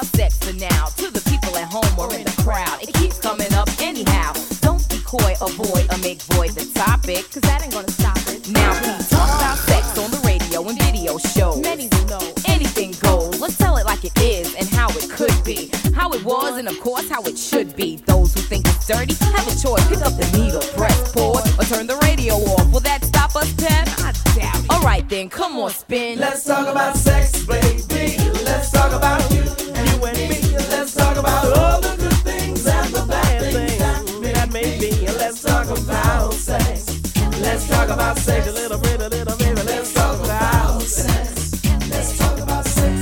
[0.03, 0.87] Let's talk about sex for now.
[0.99, 4.33] To the people at home or in the crowd, it keeps coming up anyhow.
[4.61, 8.49] Don't be coy, avoid, or make void the topic, cause that ain't gonna stop it.
[8.51, 11.63] Now, we talk about sex on the radio and video shows.
[11.63, 13.39] Many will know anything goes.
[13.41, 15.71] Let's tell it like it is and how it could be.
[15.95, 18.03] How it was, and of course, how it should be.
[18.07, 19.87] Those who think it's dirty have a choice.
[19.87, 22.73] Pick up the needle, press pause, or turn the radio off.
[22.73, 23.89] Will that stop us, Pep?
[23.99, 24.71] I doubt it.
[24.71, 26.19] All right then, come on, spin.
[26.19, 28.17] Let's talk about sex, baby.
[28.45, 29.43] Let's talk about you
[29.75, 30.57] and you and me.
[30.71, 35.07] Let's talk about all the good things and the bad things that may be.
[35.19, 37.01] Let's talk about sex.
[37.41, 39.65] Let's talk about sex a little bit, a little bit.
[39.65, 41.65] Let's talk about sex.
[41.91, 43.01] Let's talk about sex.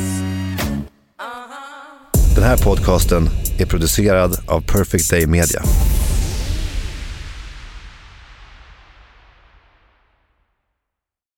[1.19, 2.35] Uh-huh.
[2.35, 5.63] Den här podcasten är producerad av Perfect Day Media.